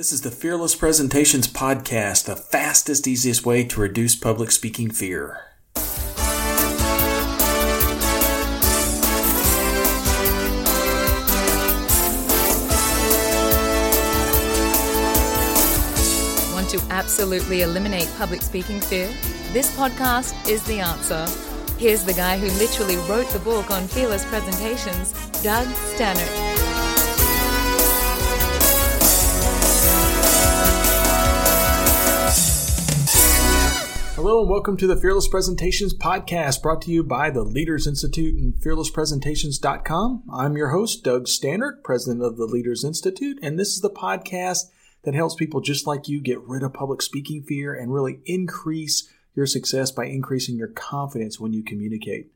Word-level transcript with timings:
This 0.00 0.12
is 0.12 0.22
the 0.22 0.30
Fearless 0.30 0.74
Presentations 0.74 1.46
Podcast, 1.46 2.24
the 2.24 2.34
fastest, 2.34 3.06
easiest 3.06 3.44
way 3.44 3.64
to 3.64 3.80
reduce 3.80 4.16
public 4.16 4.50
speaking 4.50 4.90
fear. 4.90 5.40
Want 16.54 16.70
to 16.70 16.80
absolutely 16.88 17.60
eliminate 17.60 18.10
public 18.16 18.40
speaking 18.40 18.80
fear? 18.80 19.08
This 19.52 19.70
podcast 19.76 20.48
is 20.48 20.64
the 20.64 20.80
answer. 20.80 21.26
Here's 21.76 22.04
the 22.04 22.14
guy 22.14 22.38
who 22.38 22.46
literally 22.58 22.96
wrote 23.06 23.28
the 23.34 23.38
book 23.40 23.70
on 23.70 23.86
fearless 23.86 24.24
presentations, 24.24 25.12
Doug 25.42 25.66
Staneart. 25.66 26.49
Hello 34.20 34.42
and 34.42 34.50
welcome 34.50 34.76
to 34.76 34.86
the 34.86 34.98
Fearless 34.98 35.28
Presentations 35.28 35.94
podcast 35.94 36.60
brought 36.60 36.82
to 36.82 36.90
you 36.90 37.02
by 37.02 37.30
the 37.30 37.42
Leaders 37.42 37.86
Institute 37.86 38.34
and 38.34 38.52
fearlesspresentations.com. 38.52 40.24
I'm 40.30 40.58
your 40.58 40.72
host, 40.72 41.02
Doug 41.02 41.24
Staneart, 41.24 41.82
president 41.82 42.22
of 42.22 42.36
the 42.36 42.44
Leaders 42.44 42.84
Institute, 42.84 43.38
and 43.40 43.58
this 43.58 43.68
is 43.68 43.80
the 43.80 43.88
podcast 43.88 44.64
that 45.04 45.14
helps 45.14 45.36
people 45.36 45.62
just 45.62 45.86
like 45.86 46.06
you 46.06 46.20
get 46.20 46.38
rid 46.42 46.62
of 46.62 46.74
public 46.74 47.00
speaking 47.00 47.42
fear 47.42 47.72
and 47.72 47.94
really 47.94 48.20
increase 48.26 49.10
your 49.34 49.46
success 49.46 49.90
by 49.90 50.04
increasing 50.04 50.58
your 50.58 50.68
confidence 50.68 51.40
when 51.40 51.54
you 51.54 51.62
communicate. 51.62 52.30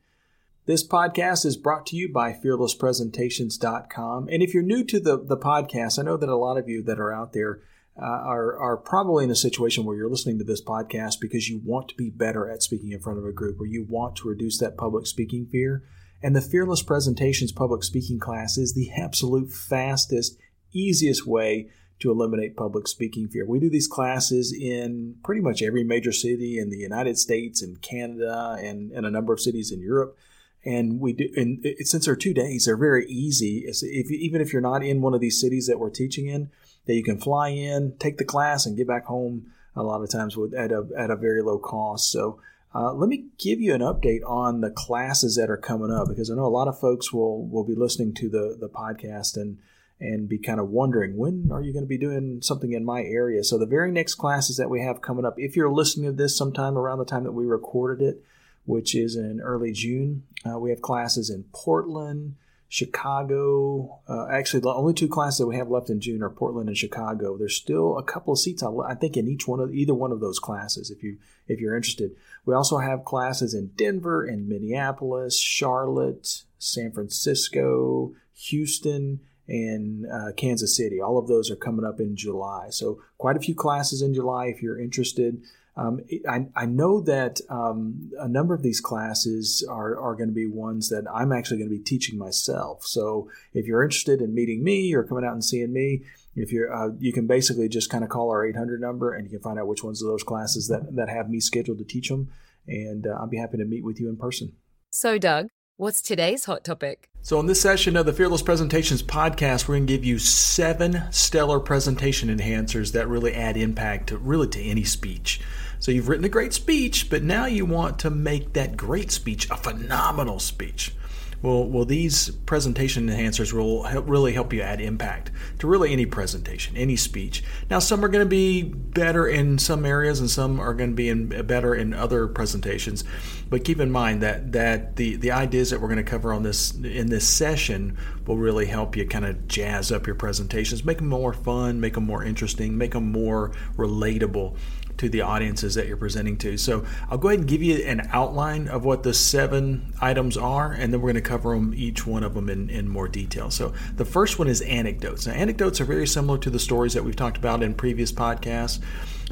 This 0.65 0.83
podcast 0.83 1.45
is 1.45 1.55
brought 1.55 1.85
to 1.85 1.95
you 1.95 2.11
by 2.11 2.33
fearlesspresentations.com. 2.33 4.27
And 4.31 4.41
if 4.41 4.55
you're 4.55 4.63
new 4.63 4.83
to 4.85 4.99
the, 4.99 5.23
the 5.23 5.37
podcast, 5.37 5.99
I 5.99 6.01
know 6.01 6.17
that 6.17 6.29
a 6.29 6.35
lot 6.35 6.57
of 6.57 6.67
you 6.67 6.81
that 6.81 6.99
are 6.99 7.13
out 7.13 7.33
there 7.33 7.59
uh, 7.97 8.05
are, 8.05 8.57
are 8.59 8.77
probably 8.77 9.23
in 9.23 9.31
a 9.31 9.35
situation 9.35 9.85
where 9.85 9.95
you're 9.95 10.09
listening 10.09 10.37
to 10.37 10.43
this 10.43 10.63
podcast 10.63 11.15
because 11.21 11.47
you 11.47 11.61
want 11.63 11.87
to 11.87 11.95
be 11.95 12.09
better 12.09 12.49
at 12.49 12.61
speaking 12.61 12.91
in 12.91 12.99
front 12.99 13.19
of 13.19 13.25
a 13.25 13.31
group 13.31 13.59
or 13.59 13.65
you 13.65 13.85
want 13.87 14.17
to 14.17 14.27
reduce 14.27 14.57
that 14.59 14.77
public 14.77 15.07
speaking 15.07 15.45
fear. 15.45 15.83
And 16.21 16.35
the 16.35 16.41
Fearless 16.41 16.81
Presentations 16.81 17.51
public 17.51 17.83
speaking 17.83 18.19
class 18.19 18.57
is 18.57 18.73
the 18.73 18.91
absolute 18.91 19.51
fastest, 19.51 20.37
easiest 20.73 21.25
way 21.25 21.69
to 21.99 22.11
eliminate 22.11 22.57
public 22.57 22.87
speaking 22.87 23.29
fear. 23.29 23.45
We 23.47 23.59
do 23.59 23.69
these 23.69 23.87
classes 23.87 24.51
in 24.53 25.15
pretty 25.23 25.41
much 25.41 25.61
every 25.61 25.83
major 25.83 26.11
city 26.11 26.59
in 26.59 26.69
the 26.69 26.77
United 26.77 27.17
States 27.17 27.61
and 27.61 27.81
Canada 27.81 28.57
and, 28.59 28.91
and 28.91 29.05
a 29.05 29.11
number 29.11 29.31
of 29.31 29.39
cities 29.39 29.71
in 29.71 29.81
Europe. 29.81 30.17
And 30.65 30.99
we 30.99 31.13
do, 31.13 31.29
and 31.35 31.63
it, 31.63 31.87
since 31.87 32.05
they're 32.05 32.15
two 32.15 32.33
days, 32.33 32.65
they're 32.65 32.75
very 32.75 33.05
easy. 33.07 33.65
If, 33.67 33.83
even 34.11 34.41
if 34.41 34.51
you're 34.51 34.61
not 34.61 34.83
in 34.83 35.01
one 35.01 35.13
of 35.13 35.21
these 35.21 35.39
cities 35.39 35.67
that 35.67 35.79
we're 35.79 35.91
teaching 35.91 36.27
in, 36.27 36.49
that 36.87 36.95
you 36.95 37.03
can 37.03 37.19
fly 37.19 37.49
in, 37.49 37.95
take 37.99 38.17
the 38.17 38.25
class, 38.25 38.65
and 38.65 38.75
get 38.75 38.87
back 38.87 39.05
home 39.05 39.51
a 39.75 39.83
lot 39.83 40.01
of 40.01 40.09
times 40.09 40.35
with, 40.35 40.53
at, 40.55 40.71
a, 40.71 40.87
at 40.97 41.11
a 41.11 41.15
very 41.15 41.43
low 41.43 41.59
cost. 41.59 42.11
So 42.11 42.39
uh, 42.73 42.93
let 42.93 43.09
me 43.09 43.27
give 43.37 43.61
you 43.61 43.73
an 43.73 43.81
update 43.81 44.21
on 44.25 44.61
the 44.61 44.71
classes 44.71 45.35
that 45.35 45.49
are 45.49 45.57
coming 45.57 45.91
up 45.91 46.07
because 46.07 46.31
I 46.31 46.35
know 46.35 46.45
a 46.45 46.47
lot 46.47 46.67
of 46.67 46.79
folks 46.79 47.13
will, 47.13 47.47
will 47.47 47.63
be 47.63 47.75
listening 47.75 48.13
to 48.15 48.29
the, 48.29 48.57
the 48.59 48.69
podcast 48.69 49.37
and 49.37 49.57
and 49.99 50.27
be 50.27 50.37
kind 50.37 50.59
of 50.59 50.69
wondering 50.69 51.15
when 51.15 51.49
are 51.51 51.61
you 51.61 51.71
going 51.71 51.85
to 51.85 51.87
be 51.87 51.97
doing 51.97 52.41
something 52.41 52.73
in 52.73 52.83
my 52.83 53.01
area. 53.01 53.43
So 53.43 53.57
the 53.57 53.65
very 53.65 53.91
next 53.91 54.15
classes 54.15 54.57
that 54.57 54.69
we 54.69 54.81
have 54.81 55.01
coming 55.01 55.25
up, 55.25 55.35
if 55.37 55.55
you're 55.55 55.71
listening 55.71 56.11
to 56.11 56.11
this 56.11 56.37
sometime 56.37 56.77
around 56.77 56.99
the 56.99 57.05
time 57.05 57.23
that 57.23 57.31
we 57.31 57.45
recorded 57.45 58.05
it, 58.05 58.21
which 58.65 58.95
is 58.95 59.15
in 59.15 59.39
early 59.41 59.71
June, 59.71 60.23
uh, 60.45 60.59
we 60.59 60.69
have 60.69 60.81
classes 60.81 61.29
in 61.29 61.45
Portland, 61.53 62.35
Chicago. 62.67 63.99
Uh, 64.07 64.27
actually, 64.27 64.59
the 64.59 64.73
only 64.73 64.93
two 64.93 65.07
classes 65.07 65.39
that 65.39 65.47
we 65.47 65.55
have 65.55 65.69
left 65.69 65.89
in 65.89 66.01
June 66.01 66.21
are 66.21 66.29
Portland 66.29 66.67
and 66.67 66.77
Chicago. 66.77 67.37
There's 67.37 67.55
still 67.55 67.97
a 67.97 68.03
couple 68.03 68.33
of 68.33 68.39
seats, 68.39 68.63
I 68.63 68.95
think, 68.95 69.17
in 69.17 69.27
each 69.27 69.47
one 69.47 69.59
of 69.59 69.73
either 69.73 69.93
one 69.93 70.11
of 70.11 70.19
those 70.19 70.39
classes. 70.39 70.91
If 70.91 71.03
you 71.03 71.17
if 71.47 71.59
you're 71.59 71.75
interested, 71.75 72.11
we 72.45 72.53
also 72.53 72.79
have 72.79 73.05
classes 73.05 73.53
in 73.53 73.71
Denver 73.75 74.25
and 74.25 74.47
Minneapolis, 74.47 75.39
Charlotte, 75.39 76.43
San 76.57 76.91
Francisco, 76.91 78.13
Houston, 78.33 79.21
and 79.47 80.05
uh, 80.11 80.31
Kansas 80.35 80.75
City. 80.75 80.99
All 80.99 81.17
of 81.17 81.27
those 81.27 81.51
are 81.51 81.55
coming 81.55 81.85
up 81.85 81.99
in 81.99 82.15
July. 82.15 82.67
So 82.71 82.99
quite 83.17 83.37
a 83.37 83.41
few 83.41 83.55
classes 83.55 84.01
in 84.01 84.13
July 84.13 84.47
if 84.47 84.61
you're 84.61 84.79
interested. 84.79 85.41
Um, 85.77 85.99
I, 86.29 86.45
I, 86.55 86.65
know 86.65 87.01
that 87.01 87.41
um, 87.49 88.09
a 88.17 88.29
number 88.29 88.53
of 88.53 88.63
these 88.63 88.79
classes 88.79 89.65
are, 89.69 89.99
are 89.99 90.15
going 90.15 90.29
to 90.29 90.33
be 90.33 90.47
ones 90.47 90.87
that 90.87 91.03
I'm 91.13 91.33
actually 91.33 91.57
going 91.57 91.69
to 91.69 91.75
be 91.75 91.83
teaching 91.83 92.17
myself. 92.17 92.85
So 92.85 93.29
if 93.53 93.65
you're 93.65 93.83
interested 93.83 94.21
in 94.21 94.33
meeting 94.33 94.63
me 94.63 94.93
or 94.93 95.03
coming 95.03 95.25
out 95.25 95.33
and 95.33 95.43
seeing 95.43 95.73
me, 95.73 96.03
if 96.33 96.53
you're, 96.53 96.73
uh, 96.73 96.91
you 96.97 97.11
can 97.11 97.27
basically 97.27 97.67
just 97.67 97.89
kind 97.89 98.05
of 98.05 98.09
call 98.09 98.29
our 98.29 98.45
800 98.45 98.79
number 98.79 99.13
and 99.13 99.25
you 99.25 99.31
can 99.31 99.41
find 99.41 99.59
out 99.59 99.67
which 99.67 99.83
ones 99.83 100.01
of 100.01 100.07
those 100.07 100.23
classes 100.23 100.69
that, 100.69 100.95
that 100.95 101.09
have 101.09 101.29
me 101.29 101.41
scheduled 101.41 101.79
to 101.79 101.83
teach 101.83 102.07
them. 102.07 102.31
And 102.67 103.05
uh, 103.05 103.17
I'll 103.19 103.27
be 103.27 103.37
happy 103.37 103.57
to 103.57 103.65
meet 103.65 103.83
with 103.83 103.99
you 103.99 104.07
in 104.07 104.15
person. 104.15 104.53
So, 104.91 105.17
Doug, 105.17 105.49
what's 105.75 106.01
today's 106.01 106.45
hot 106.45 106.63
topic? 106.63 107.09
So, 107.21 107.39
in 107.39 107.47
this 107.47 107.59
session 107.59 107.97
of 107.97 108.05
the 108.05 108.13
Fearless 108.13 108.41
Presentations 108.41 109.03
podcast, 109.03 109.67
we're 109.67 109.75
going 109.75 109.87
to 109.87 109.93
give 109.93 110.05
you 110.05 110.19
seven 110.19 111.03
stellar 111.11 111.59
presentation 111.59 112.29
enhancers 112.29 112.93
that 112.93 113.09
really 113.09 113.33
add 113.33 113.57
impact 113.57 114.07
to 114.09 114.17
really 114.17 114.47
to 114.49 114.61
any 114.61 114.85
speech. 114.85 115.41
So 115.85 115.91
you've 115.91 116.09
written 116.09 116.25
a 116.25 116.29
great 116.29 116.51
speech, 116.51 117.11
but 117.11 117.21
now 117.21 117.45
you 117.45 117.63
want 117.63 117.99
to 117.99 118.09
make 118.09 118.53
that 118.53 118.75
great 118.75 119.11
speech 119.11 119.47
a 119.51 119.55
phenomenal 119.55 120.39
speech. 120.39 120.95
Well, 121.43 121.65
well, 121.65 121.85
these 121.85 122.31
presentation 122.31 123.07
enhancers 123.07 123.53
will 123.53 123.83
help, 123.83 124.09
really 124.09 124.33
help 124.33 124.51
you 124.51 124.63
add 124.63 124.81
impact 124.81 125.29
to 125.59 125.67
really 125.67 125.93
any 125.93 126.07
presentation, 126.07 126.75
any 126.75 126.95
speech. 126.95 127.43
Now, 127.69 127.77
some 127.77 128.03
are 128.03 128.07
going 128.07 128.25
to 128.25 128.27
be 128.27 128.63
better 128.63 129.27
in 129.27 129.59
some 129.59 129.85
areas, 129.85 130.19
and 130.19 130.27
some 130.27 130.59
are 130.59 130.73
going 130.73 130.89
to 130.89 130.95
be 130.95 131.07
in, 131.07 131.27
better 131.45 131.75
in 131.75 131.93
other 131.93 132.25
presentations. 132.25 133.03
But 133.47 133.63
keep 133.63 133.79
in 133.79 133.91
mind 133.91 134.23
that 134.23 134.53
that 134.53 134.95
the 134.95 135.17
the 135.17 135.29
ideas 135.29 135.69
that 135.69 135.81
we're 135.81 135.89
going 135.89 136.03
to 136.03 136.11
cover 136.11 136.33
on 136.33 136.41
this 136.41 136.73
in 136.73 137.11
this 137.11 137.27
session 137.27 137.95
will 138.25 138.37
really 138.37 138.65
help 138.65 138.95
you 138.95 139.05
kind 139.05 139.25
of 139.25 139.47
jazz 139.47 139.91
up 139.91 140.07
your 140.07 140.15
presentations, 140.15 140.83
make 140.83 140.97
them 140.97 141.09
more 141.09 141.31
fun, 141.31 141.79
make 141.79 141.93
them 141.93 142.05
more 142.05 142.23
interesting, 142.23 142.75
make 142.75 142.93
them 142.93 143.11
more 143.11 143.51
relatable 143.77 144.57
to 144.97 145.09
the 145.09 145.21
audiences 145.21 145.75
that 145.75 145.87
you're 145.87 145.97
presenting 145.97 146.37
to. 146.37 146.57
So 146.57 146.85
I'll 147.09 147.17
go 147.17 147.29
ahead 147.29 147.39
and 147.39 147.47
give 147.47 147.61
you 147.61 147.83
an 147.85 148.07
outline 148.11 148.67
of 148.67 148.85
what 148.85 149.03
the 149.03 149.13
seven 149.13 149.93
items 150.01 150.37
are, 150.37 150.71
and 150.71 150.93
then 150.93 151.01
we're 151.01 151.11
going 151.11 151.23
to 151.23 151.29
cover 151.29 151.53
them 151.53 151.73
each 151.75 152.05
one 152.07 152.23
of 152.23 152.33
them 152.33 152.49
in, 152.49 152.69
in 152.69 152.87
more 152.87 153.07
detail. 153.07 153.51
So 153.51 153.73
the 153.95 154.05
first 154.05 154.39
one 154.39 154.47
is 154.47 154.61
anecdotes. 154.61 155.27
Now, 155.27 155.33
anecdotes 155.33 155.81
are 155.81 155.85
very 155.85 156.07
similar 156.07 156.37
to 156.39 156.49
the 156.49 156.59
stories 156.59 156.93
that 156.93 157.03
we've 157.03 157.15
talked 157.15 157.37
about 157.37 157.63
in 157.63 157.73
previous 157.73 158.11
podcasts, 158.11 158.81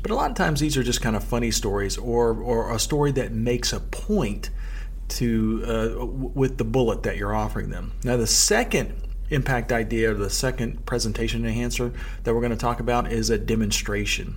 but 0.02 0.12
a 0.12 0.16
lot 0.16 0.30
of 0.30 0.36
times 0.36 0.60
these 0.60 0.76
are 0.76 0.84
just 0.84 1.02
kind 1.02 1.16
of 1.16 1.24
funny 1.24 1.52
stories 1.52 1.98
or, 1.98 2.34
or 2.42 2.74
a 2.74 2.80
story 2.80 3.12
that 3.14 3.32
makes 3.32 3.72
a 3.72 3.80
point 3.80 4.50
to 5.08 5.64
uh, 5.66 6.06
with 6.06 6.58
the 6.58 6.64
bullet 6.64 7.04
that 7.04 7.18
you're 7.18 7.36
offering 7.36 7.70
them. 7.70 7.94
Now, 8.04 8.18
the 8.18 8.28
second 8.28 8.94
impact 9.30 9.72
idea, 9.72 10.12
or 10.12 10.14
the 10.14 10.30
second 10.30 10.86
presentation 10.86 11.46
enhancer 11.46 11.92
that 12.24 12.34
we're 12.34 12.42
going 12.42 12.52
to 12.52 12.58
talk 12.58 12.80
about 12.80 13.12
is 13.12 13.30
a 13.30 13.38
demonstration. 13.38 14.36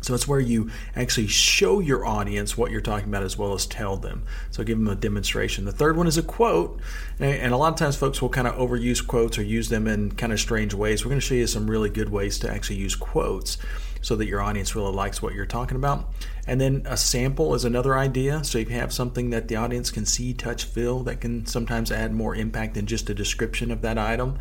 So 0.00 0.14
it's 0.14 0.28
where 0.28 0.40
you 0.40 0.70
actually 0.94 1.26
show 1.26 1.80
your 1.80 2.06
audience 2.06 2.56
what 2.56 2.70
you're 2.70 2.80
talking 2.80 3.08
about 3.08 3.22
as 3.22 3.36
well 3.36 3.54
as 3.54 3.66
tell 3.66 3.96
them. 3.96 4.22
So 4.50 4.62
give 4.62 4.78
them 4.78 4.88
a 4.88 4.94
demonstration. 4.94 5.64
The 5.64 5.72
third 5.72 5.96
one 5.96 6.06
is 6.06 6.16
a 6.16 6.22
quote. 6.22 6.80
And 7.18 7.52
a 7.52 7.56
lot 7.56 7.72
of 7.72 7.78
times 7.78 7.96
folks 7.96 8.22
will 8.22 8.28
kind 8.28 8.46
of 8.46 8.54
overuse 8.54 9.04
quotes 9.04 9.38
or 9.38 9.42
use 9.42 9.68
them 9.68 9.86
in 9.86 10.12
kind 10.12 10.32
of 10.32 10.38
strange 10.38 10.74
ways. 10.74 11.04
We're 11.04 11.10
going 11.10 11.20
to 11.20 11.26
show 11.26 11.34
you 11.34 11.46
some 11.46 11.68
really 11.68 11.90
good 11.90 12.10
ways 12.10 12.38
to 12.40 12.50
actually 12.50 12.76
use 12.76 12.94
quotes 12.94 13.58
so 14.02 14.14
that 14.14 14.26
your 14.26 14.40
audience 14.40 14.76
really 14.76 14.92
likes 14.92 15.20
what 15.20 15.34
you're 15.34 15.46
talking 15.46 15.76
about. 15.76 16.08
And 16.46 16.60
then 16.60 16.82
a 16.84 16.96
sample 16.96 17.56
is 17.56 17.64
another 17.64 17.98
idea. 17.98 18.44
So 18.44 18.58
you 18.58 18.66
have 18.66 18.92
something 18.92 19.30
that 19.30 19.48
the 19.48 19.56
audience 19.56 19.90
can 19.90 20.06
see, 20.06 20.32
touch, 20.32 20.64
feel 20.64 21.02
that 21.04 21.20
can 21.20 21.44
sometimes 21.46 21.90
add 21.90 22.14
more 22.14 22.36
impact 22.36 22.74
than 22.74 22.86
just 22.86 23.10
a 23.10 23.14
description 23.14 23.72
of 23.72 23.82
that 23.82 23.98
item. 23.98 24.38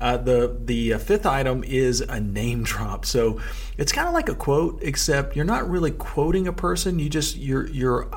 Uh, 0.00 0.16
the 0.16 0.56
the 0.64 0.94
uh, 0.94 0.98
fifth 0.98 1.24
item 1.24 1.62
is 1.64 2.00
a 2.00 2.20
name 2.20 2.62
drop. 2.64 3.06
So 3.06 3.40
it's 3.78 3.92
kind 3.92 4.08
of 4.08 4.14
like 4.14 4.28
a 4.28 4.34
quote, 4.34 4.80
except 4.82 5.36
you're 5.36 5.44
not 5.44 5.68
really 5.70 5.92
quoting 5.92 6.46
a 6.48 6.52
person. 6.52 6.98
You 6.98 7.08
just 7.08 7.36
you're 7.36 7.68
you're 7.68 8.08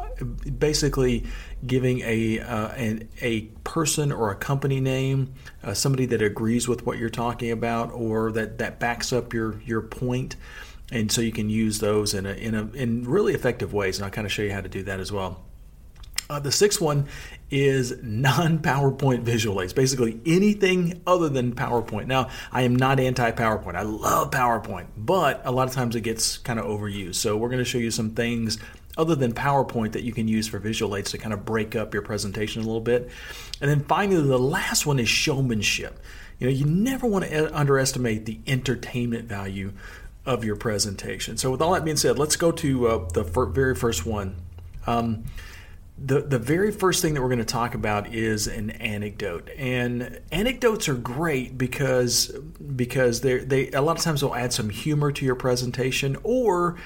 basically 0.57 1.25
giving 1.65 2.01
a 2.01 2.39
uh, 2.39 2.69
an, 2.69 3.09
a 3.21 3.41
person 3.63 4.11
or 4.11 4.31
a 4.31 4.35
company 4.35 4.79
name, 4.79 5.33
uh, 5.63 5.73
somebody 5.73 6.05
that 6.07 6.21
agrees 6.21 6.67
with 6.67 6.85
what 6.85 6.97
you're 6.97 7.09
talking 7.09 7.51
about, 7.51 7.91
or 7.91 8.31
that 8.31 8.57
that 8.57 8.79
backs 8.79 9.13
up 9.13 9.33
your 9.33 9.61
your 9.61 9.81
point. 9.81 10.35
And 10.91 11.11
so 11.11 11.21
you 11.21 11.33
can 11.33 11.49
use 11.49 11.79
those 11.79 12.13
in 12.13 12.25
a 12.25 12.33
in 12.33 12.55
a 12.55 12.65
in 12.71 13.03
really 13.03 13.33
effective 13.33 13.73
ways, 13.73 13.97
and 13.97 14.05
I'll 14.05 14.11
kind 14.11 14.25
of 14.25 14.31
show 14.31 14.41
you 14.41 14.51
how 14.53 14.61
to 14.61 14.69
do 14.69 14.83
that 14.83 14.99
as 14.99 15.11
well. 15.11 15.43
Uh, 16.29 16.39
the 16.39 16.51
sixth 16.51 16.81
one 16.81 17.07
is 17.49 17.95
non 18.03 18.59
PowerPoint 18.59 19.21
visual 19.21 19.61
aids, 19.61 19.71
basically 19.73 20.19
anything 20.25 21.01
other 21.07 21.29
than 21.29 21.55
PowerPoint. 21.55 22.07
Now, 22.07 22.29
I 22.51 22.63
am 22.63 22.75
not 22.75 22.99
anti 22.99 23.31
PowerPoint. 23.31 23.75
I 23.75 23.83
love 23.83 24.31
PowerPoint, 24.31 24.87
but 24.97 25.41
a 25.45 25.51
lot 25.51 25.67
of 25.67 25.73
times 25.73 25.95
it 25.95 26.01
gets 26.01 26.37
kind 26.37 26.59
of 26.59 26.65
overused. 26.65 27.15
So, 27.15 27.37
we're 27.37 27.49
going 27.49 27.63
to 27.63 27.65
show 27.65 27.77
you 27.77 27.91
some 27.91 28.11
things 28.11 28.57
other 28.97 29.15
than 29.15 29.31
PowerPoint 29.31 29.93
that 29.93 30.03
you 30.03 30.11
can 30.11 30.27
use 30.27 30.47
for 30.47 30.59
visual 30.59 30.95
aids 30.95 31.11
to 31.11 31.17
kind 31.17 31.33
of 31.33 31.45
break 31.45 31.75
up 31.75 31.93
your 31.93 32.03
presentation 32.03 32.61
a 32.61 32.65
little 32.65 32.81
bit. 32.81 33.09
And 33.61 33.69
then 33.69 33.83
finally, 33.85 34.21
the 34.21 34.39
last 34.39 34.85
one 34.85 34.99
is 34.99 35.07
showmanship. 35.07 35.99
You 36.39 36.47
know, 36.47 36.53
you 36.53 36.65
never 36.65 37.07
want 37.07 37.25
to 37.25 37.57
underestimate 37.57 38.25
the 38.25 38.39
entertainment 38.47 39.29
value 39.29 39.71
of 40.25 40.43
your 40.43 40.57
presentation. 40.57 41.37
So, 41.37 41.51
with 41.51 41.61
all 41.61 41.73
that 41.73 41.85
being 41.85 41.95
said, 41.95 42.19
let's 42.19 42.35
go 42.35 42.51
to 42.51 42.87
uh, 42.87 43.07
the 43.13 43.23
fir- 43.23 43.45
very 43.45 43.75
first 43.75 44.05
one. 44.05 44.35
Um, 44.85 45.23
the, 45.99 46.21
the 46.21 46.37
very 46.37 46.71
first 46.71 47.01
thing 47.01 47.15
that 47.15 47.21
we're 47.21 47.29
going 47.29 47.39
to 47.39 47.45
talk 47.45 47.73
about 47.73 48.13
is 48.13 48.47
an 48.47 48.69
anecdote 48.71 49.49
and 49.57 50.19
anecdotes 50.31 50.87
are 50.87 50.93
great 50.93 51.57
because 51.57 52.27
because 52.75 53.21
they 53.21 53.39
they 53.39 53.71
a 53.71 53.81
lot 53.81 53.97
of 53.97 54.03
times 54.03 54.21
they'll 54.21 54.35
add 54.35 54.53
some 54.53 54.69
humor 54.69 55.11
to 55.11 55.25
your 55.25 55.35
presentation 55.35 56.15
or 56.23 56.77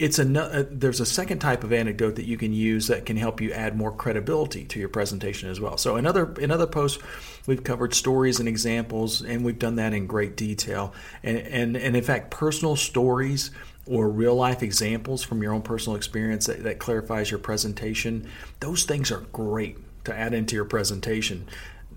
it's 0.00 0.18
a 0.18 0.24
there's 0.24 0.98
a 1.00 1.06
second 1.06 1.40
type 1.40 1.62
of 1.62 1.74
anecdote 1.74 2.16
that 2.16 2.24
you 2.24 2.38
can 2.38 2.54
use 2.54 2.86
that 2.86 3.04
can 3.04 3.18
help 3.18 3.40
you 3.40 3.52
add 3.52 3.76
more 3.76 3.92
credibility 3.92 4.64
to 4.64 4.80
your 4.80 4.88
presentation 4.88 5.50
as 5.50 5.60
well. 5.60 5.76
So 5.76 5.96
another 5.96 6.32
in 6.38 6.50
other 6.50 6.66
posts, 6.66 7.02
we've 7.46 7.62
covered 7.62 7.92
stories 7.92 8.40
and 8.40 8.48
examples, 8.48 9.20
and 9.20 9.44
we've 9.44 9.58
done 9.58 9.76
that 9.76 9.92
in 9.92 10.06
great 10.06 10.38
detail. 10.38 10.94
And 11.22 11.36
and, 11.36 11.76
and 11.76 11.94
in 11.94 12.02
fact, 12.02 12.30
personal 12.30 12.76
stories 12.76 13.50
or 13.90 14.08
real 14.08 14.34
life 14.34 14.62
examples 14.62 15.22
from 15.22 15.42
your 15.42 15.52
own 15.52 15.62
personal 15.62 15.96
experience 15.96 16.46
that, 16.46 16.62
that 16.62 16.78
clarifies 16.78 17.30
your 17.30 17.40
presentation, 17.40 18.28
those 18.60 18.84
things 18.84 19.10
are 19.10 19.20
great 19.32 19.76
to 20.04 20.14
add 20.14 20.32
into 20.32 20.54
your 20.54 20.64
presentation 20.64 21.46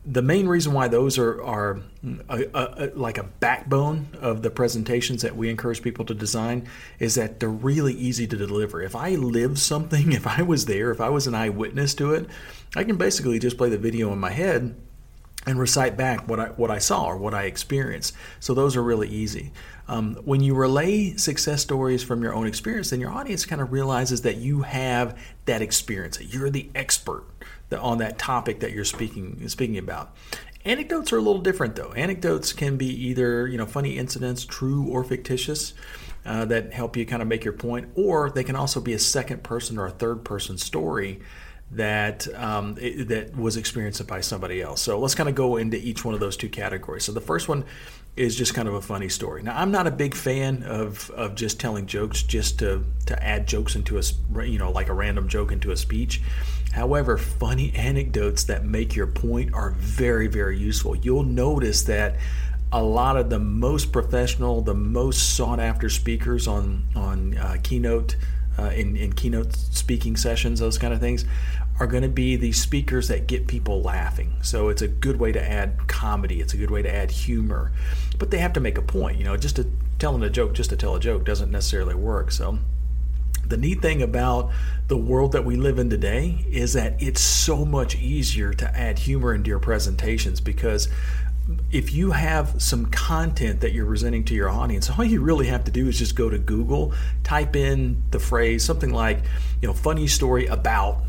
the 0.06 0.22
main 0.22 0.48
reason 0.48 0.74
why 0.74 0.88
those 0.88 1.18
are 1.18 1.42
are 1.44 1.80
mm, 2.04 2.20
a, 2.28 2.58
a, 2.58 2.88
a, 2.88 2.96
like 2.96 3.18
a 3.18 3.24
backbone 3.24 4.08
of 4.20 4.42
the 4.42 4.50
presentations 4.50 5.22
that 5.22 5.36
we 5.36 5.50
encourage 5.50 5.82
people 5.82 6.04
to 6.06 6.14
design 6.14 6.68
is 7.00 7.16
that 7.16 7.40
they're 7.40 7.50
really 7.50 7.94
easy 7.94 8.28
to 8.28 8.36
deliver. 8.36 8.82
If 8.82 8.96
I 8.96 9.12
live 9.12 9.58
something, 9.60 10.12
if 10.12 10.28
I 10.28 10.42
was 10.42 10.66
there, 10.66 10.92
if 10.92 11.00
I 11.00 11.10
was 11.10 11.28
an 11.28 11.36
eyewitness 11.36 11.94
to 11.96 12.14
it, 12.14 12.28
I 12.76 12.84
can 12.84 12.98
basically 12.98 13.40
just 13.40 13.58
play 13.58 13.70
the 13.70 13.78
video 13.78 14.12
in 14.12 14.20
my 14.20 14.32
head 14.32 14.76
and 15.46 15.60
recite 15.60 15.98
back 15.98 16.28
what 16.28 16.40
I 16.40 16.48
what 16.48 16.72
I 16.72 16.80
saw 16.80 17.06
or 17.06 17.18
what 17.18 17.34
I 17.34 17.44
experienced. 17.44 18.14
So 18.40 18.54
those 18.54 18.76
are 18.76 18.84
really 18.84 19.10
easy. 19.10 19.52
Um, 19.88 20.16
when 20.24 20.42
you 20.42 20.56
relay 20.56 21.16
success 21.16 21.62
stories 21.62 22.04
from 22.04 22.24
your 22.24 22.34
own 22.34 22.48
experience, 22.48 22.92
then 22.92 23.02
your 23.02 23.12
audience 23.12 23.46
kind 23.46 23.62
of 23.62 23.74
realizes 23.74 24.22
that 24.22 24.38
you 24.38 24.62
have 24.62 25.20
that 25.46 25.62
experience, 25.62 26.18
that 26.18 26.34
you're 26.34 26.50
the 26.50 26.70
expert 26.74 27.26
on 27.80 27.98
that 27.98 28.20
topic 28.20 28.60
that 28.60 28.72
you're 28.72 28.86
speaking 28.86 29.48
speaking 29.50 29.78
about. 29.78 30.16
Anecdotes 30.66 31.12
are 31.12 31.18
a 31.18 31.22
little 31.22 31.42
different 31.42 31.76
though. 31.76 31.92
Anecdotes 31.94 32.54
can 32.54 32.78
be 32.78 32.88
either 33.10 33.48
you 33.48 33.58
know 33.58 33.66
funny 33.66 33.98
incidents, 33.98 34.46
true 34.46 34.88
or 34.88 35.04
fictitious, 35.04 35.74
uh, 36.26 36.46
that 36.46 36.74
help 36.74 36.96
you 36.96 37.06
kind 37.06 37.22
of 37.22 37.28
make 37.28 37.44
your 37.44 37.54
point, 37.54 37.90
or 37.96 38.30
they 38.30 38.44
can 38.44 38.56
also 38.56 38.80
be 38.80 38.94
a 38.94 39.00
second 39.00 39.44
person 39.44 39.78
or 39.78 39.86
a 39.86 39.92
third 39.92 40.24
person 40.24 40.58
story 40.58 41.20
that 41.72 42.28
um, 42.36 42.78
it, 42.80 43.08
that 43.08 43.36
was 43.36 43.58
experienced 43.58 44.06
by 44.08 44.22
somebody 44.22 44.62
else. 44.62 44.82
So 44.82 45.00
let's 45.00 45.16
kind 45.16 45.28
of 45.28 45.36
go 45.36 45.58
into 45.58 45.78
each 45.78 46.06
one 46.06 46.14
of 46.14 46.20
those 46.20 46.38
two 46.38 46.50
categories. 46.50 47.04
So 47.04 47.12
the 47.12 47.22
first 47.22 47.50
one 47.50 47.66
is 48.16 48.36
just 48.36 48.54
kind 48.54 48.68
of 48.68 48.76
a 48.76 48.82
funny 48.82 49.10
story. 49.10 49.42
Now 49.42 49.58
I'm 49.58 49.72
not 49.72 49.88
a 49.88 49.92
big 49.92 50.14
fan 50.14 50.64
of 50.64 51.10
of 51.12 51.36
just 51.36 51.60
telling 51.60 51.88
jokes 51.88 52.22
just 52.22 52.60
to 52.60 52.84
to 53.08 53.24
add 53.24 53.48
jokes 53.48 53.76
into 53.76 53.98
a 53.98 54.46
you 54.46 54.60
know 54.60 54.72
like 54.72 54.90
a 54.90 54.94
random 54.94 55.28
joke 55.28 55.52
into 55.52 55.72
a 55.72 55.78
speech. 55.78 56.22
However, 56.74 57.18
funny 57.18 57.72
anecdotes 57.76 58.46
that 58.46 58.66
make 58.66 58.96
your 58.96 59.06
point 59.06 59.54
are 59.54 59.72
very, 59.72 60.28
very 60.28 60.58
useful. 60.58 60.96
You'll 60.96 61.24
notice 61.24 61.84
that 61.84 62.16
a 62.72 62.82
lot 62.82 63.16
of 63.16 63.30
the 63.30 63.38
most 63.38 63.92
professional, 63.92 64.62
the 64.62 64.74
most 64.74 65.36
sought 65.36 65.60
after 65.60 65.90
speakers 65.90 66.48
on 66.48 66.84
on 66.96 67.38
uh, 67.38 67.58
keynote 67.64 68.16
uh, 68.58 68.66
in, 68.76 68.96
in 68.96 69.14
keynote 69.14 69.54
speaking 69.54 70.16
sessions, 70.16 70.60
those 70.60 70.78
kind 70.78 70.94
of 70.94 71.00
things, 71.00 71.26
are 71.80 71.88
going 71.88 72.04
to 72.04 72.10
be 72.10 72.36
the 72.36 72.52
speakers 72.52 73.08
that 73.08 73.28
get 73.28 73.48
people 73.48 73.82
laughing. 73.82 74.34
So 74.42 74.70
it's 74.70 74.82
a 74.82 74.88
good 74.88 75.20
way 75.20 75.32
to 75.32 75.44
add 75.44 75.88
comedy. 75.88 76.40
It's 76.40 76.54
a 76.54 76.58
good 76.58 76.72
way 76.72 76.82
to 76.82 76.94
add 76.94 77.12
humor, 77.12 77.72
but 78.20 78.32
they 78.32 78.38
have 78.38 78.54
to 78.54 78.60
make 78.60 78.78
a 78.78 78.82
point. 78.82 79.18
You 79.18 79.24
know, 79.24 79.38
just 79.38 79.56
to 79.56 79.68
telling 80.00 80.24
a 80.24 80.30
joke 80.30 80.54
just 80.54 80.70
to 80.70 80.76
tell 80.76 80.96
a 80.96 81.00
joke 81.00 81.24
doesn't 81.24 81.52
necessarily 81.52 81.96
work. 81.96 82.32
So 82.32 82.60
the 83.46 83.58
neat 83.58 83.82
thing 83.82 84.02
about 84.02 84.52
the 84.88 84.98
world 84.98 85.32
that 85.34 85.46
we 85.46 85.56
live 85.56 85.80
in 85.80 85.90
today 85.90 86.46
is 86.50 86.74
that 86.74 87.02
it's 87.02 87.22
so 87.22 87.66
much 87.66 87.96
easier 87.96 88.54
to 88.54 88.78
add 88.78 89.00
humor 89.00 89.34
into 89.34 89.50
your 89.50 89.60
presentations 89.60 90.42
because 90.42 90.90
if 91.72 91.94
you 91.94 92.12
have 92.12 92.62
some 92.62 92.86
content 92.88 93.62
that 93.62 93.74
you're 93.74 93.86
presenting 93.86 94.24
to 94.26 94.34
your 94.34 94.50
audience, 94.50 94.90
all 94.90 95.04
you 95.04 95.22
really 95.22 95.48
have 95.48 95.66
to 95.66 95.72
do 95.72 95.88
is 95.88 96.00
just 96.00 96.16
go 96.16 96.30
to 96.30 96.38
Google, 96.38 96.94
type 97.24 97.56
in 97.56 98.02
the 98.12 98.20
phrase 98.20 98.64
something 98.64 98.92
like, 98.92 99.20
you 99.62 99.68
know, 99.68 99.74
funny 99.74 100.08
story 100.08 100.48
about, 100.48 101.02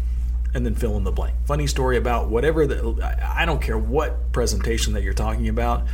and 0.55 0.65
then 0.65 0.75
fill 0.75 0.97
in 0.97 1.05
the 1.05 1.13
blank. 1.13 1.35
Funny 1.47 1.67
story 1.67 1.97
about 1.97 2.31
whatever 2.31 2.67
the, 2.67 3.19
I 3.23 3.45
don't 3.45 3.61
care 3.61 3.77
what 3.77 4.33
presentation 4.33 4.93
that 4.95 5.03
you're 5.03 5.13
talking 5.13 5.49
about 5.49 5.87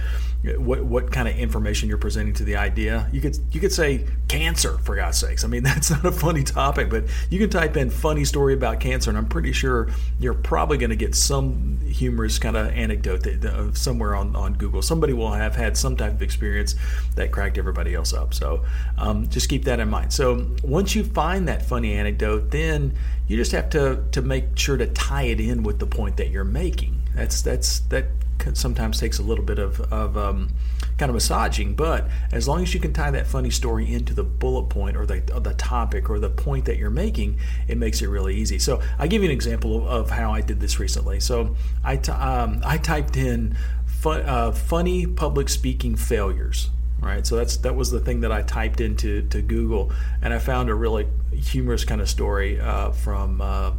what 0.42 0.82
what 0.84 1.12
kind 1.12 1.28
of 1.28 1.36
information 1.36 1.88
you're 1.88 1.98
presenting 1.98 2.32
to 2.34 2.44
the 2.44 2.56
idea. 2.56 3.08
You 3.12 3.20
could 3.20 3.38
you 3.52 3.60
could 3.60 3.72
say 3.72 4.06
cancer 4.28 4.78
for 4.78 4.96
God's 4.96 5.18
sakes. 5.18 5.44
I 5.44 5.48
mean 5.48 5.62
that's 5.70 5.90
not 5.90 6.04
a 6.04 6.12
funny 6.12 6.44
topic, 6.44 6.88
but 6.88 7.04
you 7.28 7.38
can 7.38 7.50
type 7.50 7.76
in 7.76 7.90
funny 7.90 8.24
story 8.24 8.54
about 8.54 8.80
cancer, 8.80 9.10
and 9.10 9.18
I'm 9.18 9.28
pretty 9.28 9.52
sure 9.52 9.90
you're 10.18 10.34
probably 10.34 10.78
going 10.78 10.90
to 10.90 10.96
get 10.96 11.14
some 11.14 11.78
humorous 11.80 12.38
kind 12.38 12.56
of 12.56 12.68
anecdote 12.68 13.22
that, 13.24 13.44
uh, 13.44 13.72
somewhere 13.74 14.14
on 14.14 14.34
on 14.34 14.54
Google. 14.54 14.80
Somebody 14.80 15.12
will 15.12 15.32
have 15.32 15.54
had 15.54 15.76
some 15.76 15.96
type 15.96 16.12
of 16.12 16.22
experience 16.22 16.74
that 17.16 17.32
cracked 17.32 17.58
everybody 17.58 17.94
else 17.94 18.14
up. 18.14 18.32
So 18.32 18.64
um, 18.96 19.28
just 19.28 19.48
keep 19.48 19.64
that 19.64 19.78
in 19.78 19.90
mind. 19.90 20.12
So 20.12 20.46
once 20.62 20.94
you 20.94 21.04
find 21.04 21.48
that 21.48 21.66
funny 21.66 21.92
anecdote, 21.92 22.50
then 22.50 22.94
you 23.28 23.36
just 23.36 23.52
have 23.52 23.68
to 23.70 24.04
to 24.12 24.22
make 24.22 24.56
sure 24.56 24.78
to 24.78 24.86
tie 24.86 25.24
it 25.24 25.38
in 25.38 25.62
with 25.62 25.78
the 25.78 25.86
point 25.86 26.16
that 26.16 26.30
you're 26.30 26.44
making. 26.44 27.02
That's 27.14 27.42
that's 27.42 27.80
that 27.90 28.06
sometimes 28.54 28.98
takes 28.98 29.18
a 29.18 29.22
little 29.22 29.44
bit 29.44 29.58
of, 29.58 29.80
of 29.92 30.16
um, 30.16 30.50
kind 30.98 31.08
of 31.10 31.14
massaging, 31.14 31.74
but 31.74 32.08
as 32.32 32.46
long 32.48 32.62
as 32.62 32.74
you 32.74 32.80
can 32.80 32.92
tie 32.92 33.10
that 33.10 33.26
funny 33.26 33.50
story 33.50 33.92
into 33.92 34.14
the 34.14 34.24
bullet 34.24 34.64
point 34.64 34.96
or 34.96 35.06
the, 35.06 35.22
or 35.34 35.40
the 35.40 35.54
topic 35.54 36.10
or 36.10 36.18
the 36.18 36.30
point 36.30 36.64
that 36.66 36.76
you're 36.76 36.90
making, 36.90 37.38
it 37.68 37.78
makes 37.78 38.02
it 38.02 38.08
really 38.08 38.36
easy. 38.36 38.58
So 38.58 38.82
I 38.98 39.06
give 39.06 39.22
you 39.22 39.28
an 39.28 39.34
example 39.34 39.88
of, 39.88 40.10
how 40.10 40.32
I 40.32 40.40
did 40.40 40.58
this 40.58 40.80
recently. 40.80 41.20
So 41.20 41.54
I, 41.84 41.96
t- 41.96 42.10
um, 42.10 42.60
I 42.64 42.78
typed 42.78 43.16
in 43.16 43.56
uh, 44.04 44.50
funny 44.50 45.06
public 45.06 45.48
speaking 45.48 45.94
failures 45.94 46.70
right? 47.00 47.26
So 47.26 47.36
that's 47.36 47.56
that 47.58 47.74
was 47.74 47.90
the 47.90 48.00
thing 48.00 48.20
that 48.20 48.32
I 48.32 48.42
typed 48.42 48.80
into 48.80 49.22
to 49.28 49.40
Google, 49.40 49.90
and 50.20 50.34
I 50.34 50.38
found 50.38 50.68
a 50.68 50.74
really 50.74 51.06
humorous 51.32 51.84
kind 51.84 52.00
of 52.00 52.08
story 52.08 52.60
uh, 52.60 52.90
from 52.90 53.40
uh, 53.40 53.72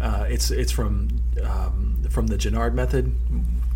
uh, 0.00 0.26
it's 0.28 0.50
it's 0.50 0.72
from 0.72 1.08
um, 1.42 2.02
from 2.08 2.28
the 2.28 2.36
Genard 2.36 2.74
method 2.74 3.14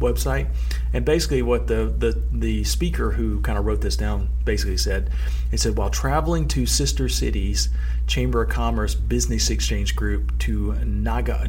website. 0.03 0.49
And 0.93 1.05
basically, 1.05 1.43
what 1.43 1.67
the, 1.67 1.95
the, 1.97 2.23
the 2.31 2.65
speaker 2.65 3.13
who 3.13 3.41
kind 3.41 3.59
of 3.59 3.65
wrote 3.65 3.81
this 3.81 3.97
down 3.97 4.29
basically 4.45 4.77
said, 4.77 5.11
he 5.51 5.57
said, 5.57 5.77
while 5.77 5.91
traveling 5.91 6.49
to 6.49 6.67
sister 6.67 7.09
cities, 7.09 7.69
Chamber 8.07 8.43
of 8.43 8.51
Commerce 8.51 8.95
Business 8.95 9.49
Exchange 9.51 9.97
Group 9.97 10.39
to 10.41 10.75
Naga. 10.85 11.49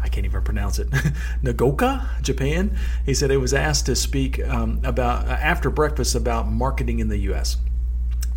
I 0.00 0.08
can't 0.08 0.24
even 0.24 0.42
pronounce 0.42 0.78
it. 0.78 0.88
Nagoka, 1.42 2.06
Japan. 2.22 2.78
He 3.04 3.14
said 3.14 3.30
it 3.30 3.38
was 3.38 3.52
asked 3.52 3.86
to 3.86 3.96
speak 3.96 4.46
um, 4.46 4.80
about 4.84 5.26
uh, 5.26 5.32
after 5.32 5.70
breakfast 5.70 6.14
about 6.14 6.46
marketing 6.48 7.00
in 7.00 7.08
the 7.08 7.18
U.S. 7.18 7.56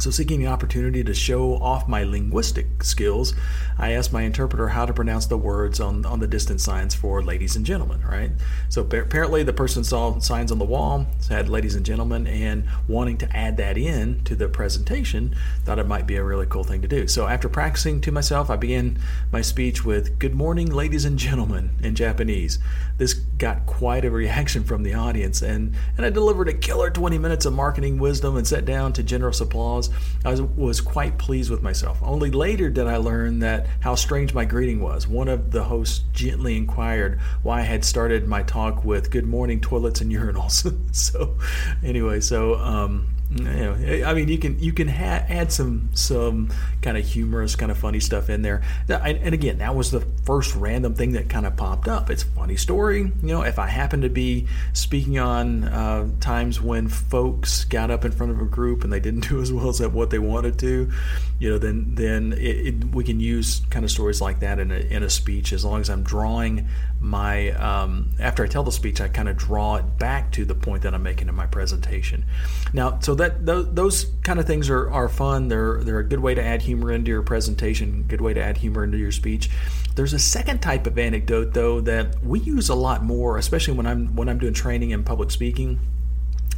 So, 0.01 0.09
seeking 0.09 0.39
the 0.39 0.47
opportunity 0.47 1.03
to 1.03 1.13
show 1.13 1.57
off 1.57 1.87
my 1.87 2.01
linguistic 2.03 2.83
skills, 2.83 3.35
I 3.77 3.91
asked 3.91 4.11
my 4.11 4.23
interpreter 4.23 4.69
how 4.69 4.87
to 4.87 4.93
pronounce 4.93 5.27
the 5.27 5.37
words 5.37 5.79
on, 5.79 6.07
on 6.07 6.19
the 6.19 6.25
distance 6.25 6.63
signs 6.63 6.95
for 6.95 7.21
ladies 7.21 7.55
and 7.55 7.63
gentlemen, 7.63 8.01
right? 8.01 8.31
So, 8.69 8.81
apparently, 8.81 9.43
the 9.43 9.53
person 9.53 9.83
saw 9.83 10.17
signs 10.17 10.51
on 10.51 10.57
the 10.57 10.65
wall, 10.65 11.05
said 11.19 11.49
ladies 11.49 11.75
and 11.75 11.85
gentlemen, 11.85 12.25
and 12.25 12.67
wanting 12.87 13.19
to 13.19 13.37
add 13.37 13.57
that 13.57 13.77
in 13.77 14.23
to 14.23 14.35
the 14.35 14.49
presentation, 14.49 15.35
thought 15.65 15.77
it 15.77 15.85
might 15.85 16.07
be 16.07 16.15
a 16.15 16.23
really 16.23 16.47
cool 16.47 16.63
thing 16.63 16.81
to 16.81 16.87
do. 16.87 17.07
So, 17.07 17.27
after 17.27 17.47
practicing 17.47 18.01
to 18.01 18.11
myself, 18.11 18.49
I 18.49 18.55
began 18.55 18.97
my 19.31 19.41
speech 19.41 19.85
with 19.85 20.17
Good 20.17 20.33
morning, 20.33 20.71
ladies 20.71 21.05
and 21.05 21.19
gentlemen, 21.19 21.77
in 21.83 21.93
Japanese. 21.93 22.57
This 22.97 23.13
got 23.13 23.67
quite 23.67 24.03
a 24.03 24.09
reaction 24.09 24.63
from 24.63 24.81
the 24.81 24.95
audience, 24.95 25.43
and, 25.43 25.75
and 25.95 26.07
I 26.07 26.09
delivered 26.09 26.49
a 26.49 26.53
killer 26.53 26.89
20 26.89 27.19
minutes 27.19 27.45
of 27.45 27.53
marketing 27.53 27.99
wisdom 27.99 28.35
and 28.35 28.47
sat 28.47 28.65
down 28.65 28.93
to 28.93 29.03
generous 29.03 29.41
applause. 29.41 29.90
I 30.23 30.39
was, 30.39 30.81
quite 30.81 31.17
pleased 31.17 31.49
with 31.49 31.61
myself. 31.61 31.99
Only 32.01 32.31
later 32.31 32.69
did 32.69 32.87
I 32.87 32.97
learn 32.97 33.39
that 33.39 33.67
how 33.79 33.95
strange 33.95 34.33
my 34.33 34.45
greeting 34.45 34.79
was. 34.79 35.07
One 35.07 35.27
of 35.27 35.51
the 35.51 35.63
hosts 35.63 36.03
gently 36.13 36.55
inquired 36.57 37.19
why 37.43 37.59
I 37.59 37.63
had 37.63 37.83
started 37.85 38.27
my 38.27 38.43
talk 38.43 38.83
with 38.85 39.11
"Good 39.11 39.25
morning, 39.25 39.61
toilets 39.61 40.01
and 40.01 40.11
urinals." 40.11 40.75
so, 40.95 41.37
anyway, 41.83 42.19
so 42.19 42.55
um, 42.55 43.07
I 43.33 44.13
mean, 44.13 44.27
you 44.27 44.37
can 44.37 44.59
you 44.59 44.73
can 44.73 44.89
ha- 44.89 45.25
add 45.29 45.53
some 45.53 45.89
some 45.93 46.49
kind 46.81 46.97
of 46.97 47.05
humorous, 47.05 47.55
kind 47.55 47.71
of 47.71 47.77
funny 47.77 48.01
stuff 48.01 48.29
in 48.29 48.41
there. 48.41 48.61
And 48.89 49.33
again, 49.33 49.59
that 49.59 49.73
was 49.73 49.91
the 49.91 50.01
first 50.25 50.53
random 50.55 50.95
thing 50.95 51.13
that 51.13 51.29
kind 51.29 51.45
of 51.45 51.55
popped 51.55 51.87
up. 51.87 52.09
It's 52.09 52.23
a 52.23 52.27
funny 52.27 52.57
story. 52.57 52.99
You 52.99 53.13
know, 53.21 53.43
if 53.43 53.57
I 53.57 53.67
happen 53.67 54.01
to 54.01 54.09
be 54.09 54.47
speaking 54.73 55.17
on 55.17 55.63
uh, 55.63 56.09
times 56.19 56.59
when 56.59 56.89
folks 56.89 57.63
got 57.63 57.89
up 57.89 58.03
in 58.03 58.11
front 58.11 58.33
of 58.33 58.41
a 58.41 58.45
group 58.45 58.83
and 58.83 58.91
they 58.91 58.99
didn't 58.99 59.21
do 59.29 59.41
as 59.41 59.51
well 59.53 59.69
as 59.69 59.81
what 59.81 60.09
they 60.09 60.19
wanted 60.19 60.59
to, 60.59 60.91
you 61.39 61.49
know, 61.49 61.57
then 61.57 61.95
then 61.95 62.33
it, 62.33 62.67
it, 62.67 62.85
we 62.93 63.05
can 63.05 63.21
use 63.21 63.61
kind 63.69 63.85
of 63.85 63.91
stories 63.91 64.19
like 64.19 64.41
that 64.41 64.59
in 64.59 64.71
a, 64.71 64.79
in 64.79 65.03
a 65.03 65.09
speech 65.09 65.53
as 65.53 65.63
long 65.63 65.79
as 65.79 65.89
I'm 65.89 66.03
drawing 66.03 66.67
my 67.01 67.49
um, 67.51 68.11
after 68.19 68.43
I 68.43 68.47
tell 68.47 68.63
the 68.63 68.71
speech, 68.71 69.01
I 69.01 69.07
kind 69.07 69.27
of 69.27 69.35
draw 69.35 69.77
it 69.77 69.97
back 69.97 70.31
to 70.33 70.45
the 70.45 70.53
point 70.53 70.83
that 70.83 70.93
I'm 70.93 71.01
making 71.01 71.27
in 71.27 71.35
my 71.35 71.47
presentation. 71.47 72.25
Now, 72.73 72.99
so 72.99 73.15
that 73.21 73.45
those, 73.45 73.73
those 73.73 74.05
kind 74.23 74.39
of 74.39 74.45
things 74.45 74.69
are, 74.69 74.89
are 74.91 75.07
fun. 75.07 75.47
They're 75.47 75.83
they're 75.83 75.99
a 75.99 76.03
good 76.03 76.19
way 76.19 76.35
to 76.35 76.43
add 76.43 76.61
humor 76.61 76.91
into 76.91 77.09
your 77.09 77.21
presentation. 77.21 78.03
Good 78.07 78.21
way 78.21 78.33
to 78.33 78.41
add 78.41 78.57
humor 78.57 78.83
into 78.83 78.97
your 78.97 79.11
speech. 79.11 79.49
There's 79.95 80.13
a 80.13 80.19
second 80.19 80.61
type 80.61 80.87
of 80.87 80.97
anecdote 80.97 81.53
though 81.53 81.81
that 81.81 82.23
we 82.23 82.39
use 82.39 82.69
a 82.69 82.75
lot 82.75 83.03
more, 83.03 83.37
especially 83.37 83.75
when 83.75 83.85
I'm 83.85 84.15
when 84.15 84.27
I'm 84.27 84.39
doing 84.39 84.53
training 84.53 84.91
in 84.91 85.03
public 85.03 85.31
speaking 85.31 85.79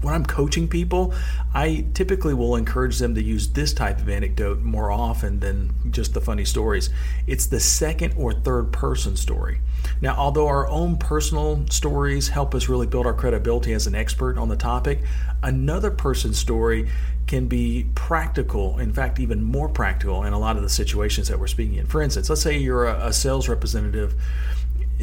when 0.04 0.14
I'm 0.14 0.26
coaching 0.26 0.68
people, 0.68 1.14
I 1.54 1.86
typically 1.94 2.34
will 2.34 2.56
encourage 2.56 3.00
them 3.00 3.16
to 3.16 3.24
use 3.24 3.48
this 3.50 3.74
type 3.74 4.00
of 4.00 4.10
anecdote 4.10 4.60
more 4.60 4.92
often 4.92 5.40
than 5.40 5.74
just 5.92 6.14
the 6.14 6.22
funny 6.22 6.46
stories. 6.46 6.90
It's 7.28 7.48
the 7.48 7.60
second 7.60 8.14
or 8.18 8.34
third 8.34 8.72
person 8.72 9.16
story. 9.16 9.60
Now, 10.02 10.16
although 10.16 10.48
our 10.48 10.68
own 10.68 10.98
personal 10.98 11.66
stories 11.70 12.30
help 12.30 12.54
us 12.56 12.70
really 12.70 12.88
build 12.88 13.06
our 13.06 13.14
credibility 13.14 13.74
as 13.74 13.88
an 13.88 13.96
expert 13.96 14.38
on 14.38 14.50
the 14.50 14.56
topic, 14.56 15.02
another 15.42 15.92
person's 15.92 16.38
story 16.38 16.90
can 17.28 17.48
be 17.48 17.88
practical, 17.96 18.80
in 18.80 18.92
fact, 18.92 19.20
even 19.20 19.42
more 19.42 19.70
practical 19.70 20.24
in 20.24 20.34
a 20.34 20.40
lot 20.40 20.58
of 20.58 20.62
the 20.62 20.70
situations 20.70 21.30
that 21.30 21.40
we're 21.40 21.48
speaking 21.48 21.76
in. 21.76 21.86
For 21.86 22.02
instance, 22.02 22.30
let's 22.30 22.42
say 22.42 22.58
you're 22.58 22.86
a, 22.86 23.14
sales 23.14 23.48
representative 23.48 24.16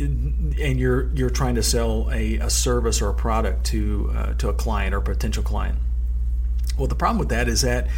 and 0.01 0.81
you're 0.81 1.11
you're 1.15 1.31
trying 1.31 1.55
to 1.55 1.63
sell 1.63 2.09
a, 2.13 2.37
a 2.37 2.51
service 2.51 3.03
or 3.03 3.09
a 3.11 3.15
product 3.15 3.67
to 3.67 4.11
uh, 4.15 4.35
to 4.35 4.49
a 4.49 4.55
client 4.55 4.95
or 4.95 5.01
potential 5.01 5.43
client. 5.43 5.79
Well, 6.79 6.87
the 6.87 6.95
problem 6.95 7.19
with 7.19 7.29
that 7.29 7.49
is 7.49 7.63
that 7.63 7.89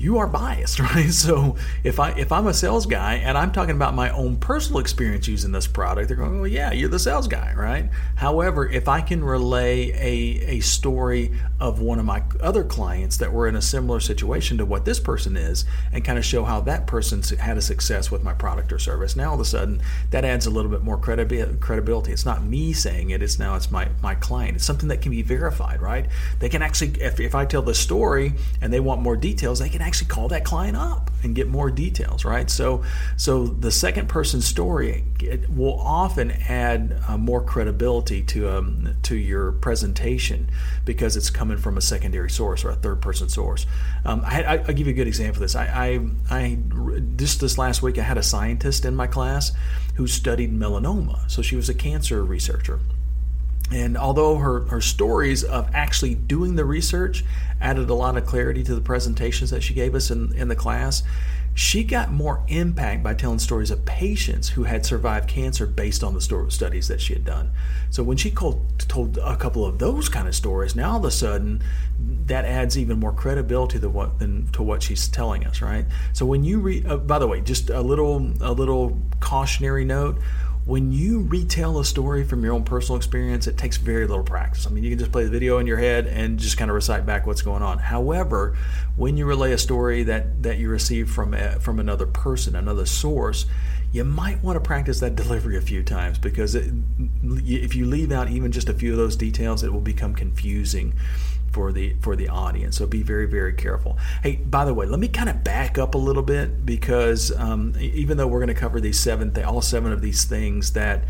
you 0.00 0.18
are 0.18 0.26
biased, 0.26 0.80
right? 0.94 1.12
So 1.12 1.56
if 1.84 2.00
I 2.00 2.10
if 2.12 2.32
I'm 2.32 2.46
a 2.46 2.54
sales 2.54 2.86
guy 2.86 3.16
and 3.16 3.36
I'm 3.36 3.52
talking 3.52 3.76
about 3.76 3.94
my 3.94 4.10
own 4.10 4.36
personal 4.36 4.80
experience 4.80 5.28
using 5.28 5.52
this 5.52 5.66
product, 5.66 6.08
they're 6.08 6.16
going, 6.16 6.40
"Well, 6.40 6.48
yeah, 6.48 6.72
you're 6.72 6.88
the 6.88 6.98
sales 6.98 7.28
guy, 7.28 7.52
right?" 7.54 7.90
However, 8.16 8.66
if 8.68 8.88
I 8.88 9.00
can 9.00 9.22
relay 9.22 9.90
a 9.90 10.56
a 10.56 10.60
story 10.60 11.38
of 11.60 11.80
one 11.80 11.98
of 11.98 12.04
my 12.04 12.22
other 12.40 12.64
clients 12.64 13.18
that 13.18 13.32
were 13.32 13.46
in 13.46 13.56
a 13.56 13.62
similar 13.62 14.00
situation 14.00 14.58
to 14.58 14.64
what 14.64 14.84
this 14.84 14.98
person 14.98 15.36
is, 15.36 15.64
and 15.92 16.04
kind 16.04 16.18
of 16.18 16.24
show 16.24 16.44
how 16.44 16.60
that 16.62 16.86
person 16.86 17.22
had 17.38 17.58
a 17.58 17.62
success 17.62 18.10
with 18.10 18.24
my 18.24 18.32
product 18.32 18.72
or 18.72 18.78
service, 18.78 19.16
now 19.16 19.28
all 19.28 19.34
of 19.34 19.40
a 19.40 19.44
sudden 19.44 19.82
that 20.10 20.24
adds 20.24 20.46
a 20.46 20.50
little 20.50 20.70
bit 20.70 20.82
more 20.82 20.98
credibility. 20.98 22.12
It's 22.12 22.24
not 22.24 22.42
me 22.42 22.72
saying 22.72 23.10
it; 23.10 23.22
it's 23.22 23.38
now 23.38 23.54
it's 23.54 23.70
my 23.70 23.88
my 24.02 24.14
client. 24.14 24.56
It's 24.56 24.64
something 24.64 24.88
that 24.88 25.02
can 25.02 25.10
be 25.10 25.22
verified, 25.22 25.82
right? 25.82 26.06
They 26.38 26.48
can 26.48 26.62
actually, 26.62 27.00
if, 27.02 27.20
if 27.20 27.34
I 27.34 27.44
tell 27.44 27.62
the 27.62 27.74
story 27.74 28.32
and 28.60 28.72
they 28.72 28.80
want 28.80 29.02
more 29.02 29.16
details, 29.16 29.58
they 29.58 29.68
can 29.68 29.82
actually 29.82 29.89
call 30.08 30.28
that 30.28 30.44
client 30.44 30.76
up 30.76 31.10
and 31.22 31.34
get 31.34 31.48
more 31.48 31.70
details, 31.70 32.24
right? 32.24 32.48
So, 32.48 32.82
so 33.16 33.46
the 33.46 33.70
second 33.70 34.08
person 34.08 34.40
story 34.40 35.04
will 35.48 35.78
often 35.78 36.30
add 36.30 36.98
uh, 37.08 37.18
more 37.18 37.42
credibility 37.42 38.22
to 38.22 38.48
um, 38.48 38.94
to 39.02 39.16
your 39.16 39.52
presentation 39.52 40.50
because 40.84 41.16
it's 41.16 41.30
coming 41.30 41.58
from 41.58 41.76
a 41.76 41.80
secondary 41.80 42.30
source 42.30 42.64
or 42.64 42.70
a 42.70 42.76
third 42.76 43.02
person 43.02 43.28
source. 43.28 43.66
Um, 44.04 44.22
I, 44.24 44.56
will 44.56 44.74
give 44.74 44.86
you 44.86 44.92
a 44.92 44.96
good 44.96 45.08
example 45.08 45.42
of 45.42 45.50
this. 45.50 45.54
I, 45.54 45.66
I, 46.30 46.36
I 46.36 46.58
just 47.16 47.40
this 47.40 47.58
last 47.58 47.82
week 47.82 47.98
I 47.98 48.02
had 48.02 48.18
a 48.18 48.22
scientist 48.22 48.84
in 48.84 48.96
my 48.96 49.06
class 49.06 49.52
who 49.94 50.06
studied 50.06 50.52
melanoma, 50.52 51.30
so 51.30 51.42
she 51.42 51.56
was 51.56 51.68
a 51.68 51.74
cancer 51.74 52.24
researcher. 52.24 52.80
And 53.72 53.96
although 53.96 54.36
her, 54.36 54.62
her 54.66 54.80
stories 54.80 55.44
of 55.44 55.68
actually 55.72 56.14
doing 56.14 56.56
the 56.56 56.64
research 56.64 57.24
added 57.60 57.88
a 57.88 57.94
lot 57.94 58.16
of 58.16 58.26
clarity 58.26 58.64
to 58.64 58.74
the 58.74 58.80
presentations 58.80 59.50
that 59.50 59.62
she 59.62 59.74
gave 59.74 59.94
us 59.94 60.10
in, 60.10 60.34
in 60.34 60.48
the 60.48 60.56
class, 60.56 61.02
she 61.54 61.84
got 61.84 62.10
more 62.10 62.42
impact 62.48 63.02
by 63.02 63.12
telling 63.12 63.38
stories 63.38 63.70
of 63.70 63.84
patients 63.84 64.50
who 64.50 64.64
had 64.64 64.86
survived 64.86 65.28
cancer 65.28 65.66
based 65.66 66.02
on 66.02 66.14
the 66.14 66.20
studies 66.20 66.88
that 66.88 67.00
she 67.00 67.12
had 67.12 67.24
done. 67.24 67.50
So 67.90 68.02
when 68.02 68.16
she 68.16 68.30
told, 68.30 69.18
a 69.22 69.36
couple 69.36 69.66
of 69.66 69.78
those 69.78 70.08
kind 70.08 70.28
of 70.28 70.34
stories, 70.34 70.74
now 70.74 70.92
all 70.92 70.98
of 70.98 71.04
a 71.04 71.10
sudden 71.10 71.62
that 72.26 72.44
adds 72.44 72.78
even 72.78 72.98
more 72.98 73.12
credibility 73.12 73.78
to 73.80 73.88
what 73.88 74.20
than 74.20 74.46
to 74.52 74.62
what 74.62 74.82
she's 74.82 75.08
telling 75.08 75.44
us, 75.44 75.60
right? 75.60 75.84
So 76.12 76.24
when 76.24 76.44
you 76.44 76.60
read, 76.60 76.86
uh, 76.86 76.96
by 76.96 77.18
the 77.18 77.26
way, 77.26 77.40
just 77.40 77.68
a 77.68 77.80
little 77.80 78.32
a 78.40 78.52
little 78.52 79.00
cautionary 79.18 79.84
note 79.84 80.18
when 80.66 80.92
you 80.92 81.20
retell 81.22 81.78
a 81.78 81.84
story 81.84 82.22
from 82.22 82.44
your 82.44 82.52
own 82.52 82.64
personal 82.64 82.96
experience, 82.96 83.46
it 83.46 83.56
takes 83.56 83.76
very 83.76 84.06
little 84.06 84.22
practice. 84.22 84.66
I 84.66 84.70
mean, 84.70 84.84
you 84.84 84.90
can 84.90 84.98
just 84.98 85.10
play 85.10 85.24
the 85.24 85.30
video 85.30 85.58
in 85.58 85.66
your 85.66 85.78
head 85.78 86.06
and 86.06 86.38
just 86.38 86.58
kind 86.58 86.70
of 86.70 86.74
recite 86.74 87.06
back 87.06 87.26
what's 87.26 87.42
going 87.42 87.62
on. 87.62 87.78
However, 87.78 88.56
when 88.96 89.16
you 89.16 89.26
relay 89.26 89.52
a 89.52 89.58
story 89.58 90.02
that 90.04 90.42
that 90.42 90.58
you 90.58 90.68
receive 90.68 91.10
from 91.10 91.34
a, 91.34 91.58
from 91.60 91.80
another 91.80 92.06
person, 92.06 92.54
another 92.54 92.86
source, 92.86 93.46
you 93.90 94.04
might 94.04 94.42
want 94.42 94.56
to 94.56 94.60
practice 94.60 95.00
that 95.00 95.16
delivery 95.16 95.56
a 95.56 95.60
few 95.60 95.82
times 95.82 96.18
because 96.18 96.54
it, 96.54 96.72
if 97.22 97.74
you 97.74 97.86
leave 97.86 98.12
out 98.12 98.28
even 98.30 98.52
just 98.52 98.68
a 98.68 98.74
few 98.74 98.92
of 98.92 98.98
those 98.98 99.16
details, 99.16 99.64
it 99.64 99.72
will 99.72 99.80
become 99.80 100.14
confusing 100.14 100.94
for 101.50 101.72
the 101.72 101.94
for 102.00 102.16
the 102.16 102.28
audience. 102.28 102.76
So 102.78 102.86
be 102.86 103.02
very 103.02 103.26
very 103.26 103.52
careful. 103.52 103.98
Hey, 104.22 104.36
by 104.36 104.64
the 104.64 104.74
way, 104.74 104.86
let 104.86 105.00
me 105.00 105.08
kind 105.08 105.28
of 105.28 105.42
back 105.44 105.78
up 105.78 105.94
a 105.94 105.98
little 105.98 106.22
bit 106.22 106.64
because 106.64 107.32
um, 107.38 107.74
even 107.78 108.16
though 108.16 108.26
we're 108.26 108.38
going 108.38 108.48
to 108.48 108.54
cover 108.54 108.80
these 108.80 108.98
seven, 108.98 109.32
th- 109.32 109.46
all 109.46 109.62
seven 109.62 109.92
of 109.92 110.00
these 110.00 110.24
things 110.24 110.72
that 110.72 111.04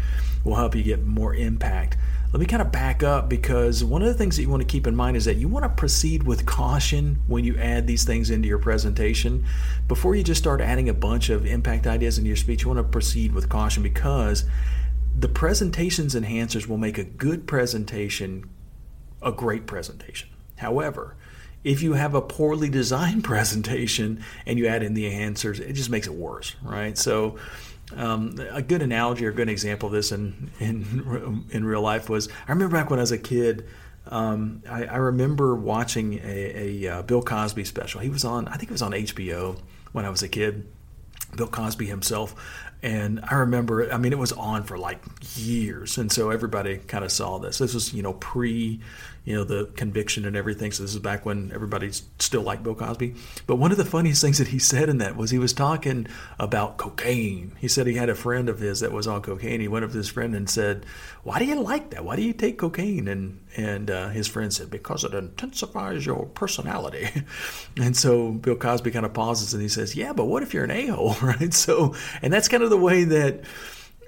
will 0.45 0.57
help 0.57 0.75
you 0.75 0.83
get 0.83 1.05
more 1.05 1.35
impact. 1.35 1.97
Let 2.33 2.39
me 2.39 2.47
kind 2.47 2.63
of 2.63 2.71
back 2.71 3.03
up 3.03 3.29
because 3.29 3.83
one 3.83 4.03
of 4.03 4.09
the 4.09 4.15
things 4.15 4.37
that 4.37 4.43
you 4.43 4.49
want 4.49 4.63
to 4.63 4.67
keep 4.67 4.87
in 4.87 4.95
mind 4.95 5.17
is 5.17 5.25
that 5.25 5.37
you 5.37 5.49
want 5.49 5.65
to 5.65 5.69
proceed 5.69 6.23
with 6.23 6.47
caution 6.47 7.19
when 7.27 7.45
you 7.45 7.57
add 7.57 7.89
these 7.89 8.05
things 8.05 8.31
into 8.31 8.47
your 8.47 8.61
presentation. 8.61 9.45
Before 9.89 10.15
you 10.15 10.23
just 10.23 10.41
start 10.41 10.61
adding 10.61 10.89
a 10.89 10.95
bunch 10.95 11.29
of 11.29 11.45
impact 11.45 11.89
ideas 11.89 12.19
into 12.19 12.29
your 12.29 12.37
speech, 12.37 12.63
you 12.63 12.69
want 12.69 12.79
to 12.79 12.85
proceed 12.85 13.33
with 13.33 13.49
caution 13.49 13.83
because 13.83 14.45
the 15.19 15.29
presentations 15.29 16.15
enhancers 16.15 16.69
will 16.69 16.79
make 16.79 16.99
a 16.99 17.05
good 17.05 17.49
presentation 17.49 18.49
a 19.23 19.33
great 19.33 19.67
presentation. 19.67 20.29
However, 20.57 21.17
if 21.65 21.83
you 21.83 21.95
have 21.95 22.15
a 22.15 22.21
poorly 22.21 22.69
designed 22.69 23.25
presentation 23.33 24.23
and 24.47 24.59
you 24.59 24.67
add 24.67 24.83
in 24.83 24.95
the 24.95 25.11
enhancers, 25.11 25.61
it 25.61 25.75
just 25.75 25.91
makes 25.91 26.07
it 26.07 26.15
worse, 26.15 26.55
right? 26.63 26.97
So, 26.97 27.37
um, 27.97 28.37
a 28.53 28.63
good 28.63 28.83
analogy 28.83 29.27
or 29.27 29.33
good 29.33 29.49
example 29.49 29.89
of 29.89 29.93
this 29.93 30.13
in, 30.13 30.51
in 30.61 31.47
in 31.51 31.65
real 31.65 31.83
life 31.83 32.09
was 32.09 32.29
I 32.47 32.53
remember 32.53 32.77
back 32.77 32.89
when 32.89 33.01
I 33.01 33.03
was 33.03 33.13
a 33.13 33.19
kid. 33.19 33.67
Um, 34.07 34.63
I, 34.69 34.85
I, 34.85 34.97
remember 34.97 35.55
watching 35.55 36.15
a, 36.25 36.85
a 36.85 36.89
uh, 36.89 37.03
Bill 37.03 37.23
Cosby 37.23 37.65
special. 37.65 38.01
He 38.01 38.09
was 38.09 38.25
on, 38.25 38.49
I 38.49 38.57
think 38.57 38.71
it 38.71 38.73
was 38.73 38.83
on 38.83 38.93
HBO 38.93 39.61
when 39.93 40.05
I 40.05 40.09
was 40.11 40.23
a 40.23 40.29
kid. 40.29 40.67
Bill 41.37 41.47
Cosby 41.47 41.87
himself, 41.87 42.35
and 42.83 43.21
I 43.23 43.37
remember, 43.37 43.93
I 43.93 43.99
mean, 43.99 44.13
it 44.13 44.19
was 44.19 44.33
on 44.33 44.65
for 44.65 44.79
like 44.79 45.03
years. 45.37 45.99
And 45.99 46.11
so 46.11 46.31
everybody 46.31 46.79
kind 46.79 47.05
of 47.05 47.13
saw 47.13 47.39
this. 47.39 47.59
This 47.59 47.75
was, 47.75 47.93
you 47.93 48.03
know, 48.03 48.15
pre, 48.15 48.81
you 49.25 49.37
know, 49.37 49.45
the 49.45 49.67
conviction 49.77 50.25
and 50.25 50.35
everything. 50.35 50.73
So 50.73 50.83
this 50.83 50.95
is 50.95 50.99
back 50.99 51.27
when 51.27 51.51
everybody 51.55 51.91
still 52.19 52.43
liked 52.43 52.63
Bill 52.63 52.75
Cosby. 52.75 53.15
But 53.47 53.57
one 53.57 53.71
of 53.71 53.77
the 53.77 53.85
funniest 53.85 54.23
things 54.23 54.39
that 54.39 54.49
he 54.49 54.59
said 54.59 54.89
in 54.89 54.99
that 54.99 55.17
was 55.17 55.31
he 55.31 55.39
was 55.39 55.53
talking 55.53 56.07
about 56.39 56.79
cocaine. 56.79 57.53
He 57.59 57.69
said 57.69 57.87
he 57.87 57.95
had 57.95 58.09
a 58.09 58.15
friend 58.15 58.49
of 58.49 58.61
his 58.61 58.81
that 58.81 58.93
was 58.93 59.07
on 59.07 59.21
cocaine. 59.21 59.61
He 59.61 59.69
went 59.69 59.85
up 59.85 59.91
to 59.91 59.97
his 59.99 60.09
friend 60.09 60.35
and 60.35 60.49
said, 60.49 60.87
Why 61.23 61.39
do 61.39 61.45
you 61.45 61.61
like 61.61 61.91
that? 61.91 62.05
Why 62.05 62.17
do 62.17 62.23
you 62.23 62.33
take 62.33 62.59
cocaine? 62.59 63.09
And, 63.09 63.41
and 63.57 63.91
uh, 63.91 64.09
his 64.09 64.27
friend 64.27 64.53
said, 64.53 64.71
Because 64.71 65.05
it 65.05 65.13
intensifies 65.13 66.07
your 66.07 66.27
personality. 66.27 67.09
and 67.77 67.97
so 67.97 68.33
Bill 68.33 68.57
Cosby 68.57 68.91
kind 68.91 69.05
of 69.05 69.13
pauses 69.13 69.53
and 69.53 69.63
he 69.63 69.69
says, 69.69 69.95
Yeah, 69.95 70.15
but 70.15 70.25
what 70.25 70.43
if 70.43 70.55
you're 70.55 70.65
an 70.65 70.71
a 70.71 70.87
hole, 70.87 71.15
right? 71.23 71.53
So, 71.53 71.95
and 72.23 72.33
that's 72.33 72.49
kind 72.49 72.63
of 72.63 72.71
the 72.71 72.79
way 72.79 73.05
that 73.05 73.45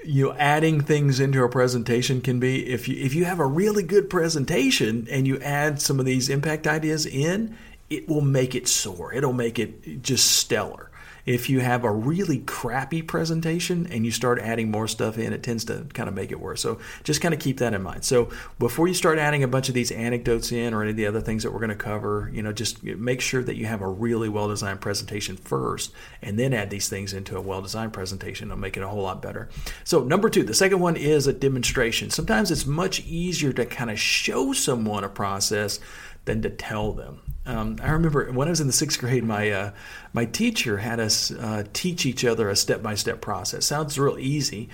you 0.05 0.27
know 0.27 0.35
adding 0.35 0.81
things 0.81 1.21
into 1.21 1.43
a 1.43 1.49
presentation 1.49 2.21
can 2.21 2.41
be 2.41 2.67
if 2.69 2.89
you 2.89 2.97
if 2.97 3.15
you 3.15 3.25
have 3.25 3.39
a 3.39 3.47
really 3.47 3.83
good 3.83 4.11
presentation 4.11 5.07
and 5.11 5.27
you 5.27 5.39
add 5.41 5.81
some 5.81 6.01
of 6.01 6.07
these 6.07 6.29
impact 6.29 6.67
ideas 6.67 7.07
in 7.07 7.57
it 7.93 8.09
will 8.09 8.23
make 8.23 8.55
it 8.55 8.67
soar. 8.67 9.13
It'll 9.13 9.35
make 9.35 9.59
it 9.59 10.03
just 10.03 10.33
stellar 10.33 10.91
if 11.25 11.49
you 11.49 11.61
have 11.61 11.85
a 11.85 11.91
really 11.91 12.39
crappy 12.39 13.03
presentation 13.03 13.87
and 13.91 14.05
you 14.05 14.11
start 14.11 14.39
adding 14.41 14.71
more 14.71 14.89
stuff 14.89 15.19
in, 15.19 15.33
it 15.33 15.43
tends 15.43 15.65
to 15.67 15.87
kind 15.95 16.09
of 16.09 16.15
make 16.15 16.33
it 16.33 16.41
worse. 16.41 16.61
So 16.61 16.79
just 17.05 17.21
kind 17.21 17.33
of 17.33 17.41
keep 17.41 17.59
that 17.59 17.75
in 17.75 17.83
mind. 17.83 18.05
So 18.05 18.31
before 18.59 18.89
you 18.89 18.95
start 18.95 19.19
adding 19.19 19.43
a 19.43 19.49
bunch 19.49 19.69
of 19.69 19.75
these 19.75 19.93
anecdotes 19.93 20.51
in 20.51 20.75
or 20.75 20.83
any 20.83 20.91
of 20.91 20.97
the 20.97 21.07
other 21.07 21.21
things 21.21 21.43
that 21.43 21.53
we're 21.53 21.61
going 21.61 21.71
to 21.71 21.77
cover, 21.77 22.31
you 22.33 22.43
know, 22.43 22.53
just 22.53 22.83
make 22.83 23.21
sure 23.21 23.43
that 23.43 23.57
you 23.57 23.67
have 23.67 23.81
a 23.81 23.89
really 23.89 24.29
well 24.29 24.49
designed 24.49 24.81
presentation 24.81 25.37
first 25.37 25.93
and 26.21 26.39
then 26.39 26.53
add 26.53 26.71
these 26.71 26.89
things 26.89 27.13
into 27.13 27.37
a 27.37 27.41
well 27.41 27.63
designed 27.63 27.93
presentation. 27.93 28.49
It'll 28.49 28.59
make 28.59 28.77
it 28.77 28.83
a 28.83 28.89
whole 28.89 29.03
lot 29.03 29.23
better. 29.23 29.49
So, 29.85 30.03
number 30.03 30.29
two, 30.29 30.43
the 30.43 30.55
second 30.55 30.81
one 30.81 30.97
is 30.97 31.27
a 31.27 31.33
demonstration. 31.33 32.11
Sometimes 32.11 32.51
it's 32.51 32.67
much 32.67 33.01
easier 33.07 33.53
to 33.53 33.65
kind 33.67 33.91
of 33.91 33.99
show 33.99 34.53
someone 34.53 35.05
a 35.05 35.09
process 35.09 35.79
than 36.25 36.43
to 36.43 36.51
tell 36.51 36.93
them. 36.93 37.21
Um, 37.45 37.79
I 37.83 37.91
remember 37.91 38.31
when 38.31 38.47
I 38.47 38.51
was 38.51 38.61
in 38.61 38.69
the 38.69 38.73
sixth 38.73 39.01
grade, 39.01 39.25
my 39.25 39.51
uh, 39.51 39.71
my 40.13 40.27
teacher 40.27 40.79
had 40.79 41.01
us 41.01 41.33
uh, 41.33 41.65
teach 41.73 42.07
each 42.07 42.25
other 42.25 42.49
a 42.49 42.57
step 42.57 42.83
by 42.83 42.95
step 42.95 43.21
process. 43.21 43.67
Sounds 43.67 43.99
real 43.99 44.19
easy. 44.19 44.69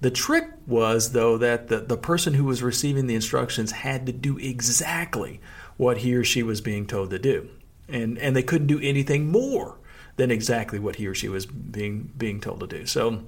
The 0.00 0.10
trick 0.10 0.48
was 0.66 1.12
though 1.12 1.38
that 1.38 1.68
the, 1.68 1.80
the 1.80 1.96
person 1.96 2.34
who 2.34 2.44
was 2.44 2.62
receiving 2.62 3.06
the 3.06 3.14
instructions 3.14 3.70
had 3.70 4.06
to 4.06 4.12
do 4.12 4.38
exactly 4.38 5.40
what 5.76 5.98
he 5.98 6.14
or 6.14 6.24
she 6.24 6.42
was 6.42 6.60
being 6.60 6.86
told 6.86 7.10
to 7.10 7.18
do, 7.18 7.48
and 7.88 8.18
and 8.18 8.34
they 8.34 8.42
couldn't 8.42 8.66
do 8.66 8.80
anything 8.80 9.30
more 9.30 9.78
than 10.16 10.32
exactly 10.32 10.80
what 10.80 10.96
he 10.96 11.06
or 11.06 11.14
she 11.14 11.28
was 11.28 11.46
being 11.46 12.12
being 12.18 12.40
told 12.40 12.60
to 12.60 12.66
do. 12.66 12.84
So 12.84 13.24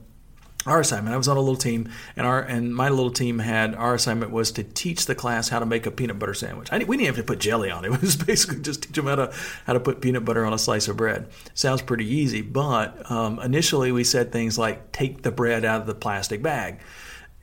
our 0.66 0.80
assignment. 0.80 1.14
I 1.14 1.16
was 1.16 1.28
on 1.28 1.36
a 1.36 1.40
little 1.40 1.56
team, 1.56 1.88
and 2.16 2.26
our 2.26 2.40
and 2.40 2.74
my 2.74 2.88
little 2.88 3.10
team 3.10 3.38
had 3.38 3.74
our 3.74 3.94
assignment 3.94 4.30
was 4.30 4.52
to 4.52 4.62
teach 4.62 5.06
the 5.06 5.14
class 5.14 5.48
how 5.48 5.58
to 5.58 5.66
make 5.66 5.86
a 5.86 5.90
peanut 5.90 6.18
butter 6.18 6.34
sandwich. 6.34 6.68
I, 6.70 6.78
we 6.78 6.96
didn't 6.96 7.06
have 7.06 7.16
to 7.16 7.22
put 7.22 7.38
jelly 7.38 7.70
on 7.70 7.84
it. 7.84 7.90
It 8.00 8.02
was 8.02 8.16
basically 8.16 8.60
just 8.60 8.84
teach 8.84 8.92
them 8.92 9.06
how 9.06 9.16
to 9.16 9.32
how 9.66 9.72
to 9.72 9.80
put 9.80 10.00
peanut 10.00 10.24
butter 10.24 10.44
on 10.44 10.52
a 10.52 10.58
slice 10.58 10.88
of 10.88 10.96
bread. 10.96 11.28
Sounds 11.54 11.82
pretty 11.82 12.06
easy, 12.06 12.40
but 12.40 13.10
um, 13.10 13.40
initially 13.40 13.90
we 13.92 14.04
said 14.04 14.32
things 14.32 14.58
like 14.58 14.92
take 14.92 15.22
the 15.22 15.30
bread 15.30 15.64
out 15.64 15.82
of 15.82 15.86
the 15.86 15.94
plastic 15.94 16.42
bag. 16.42 16.80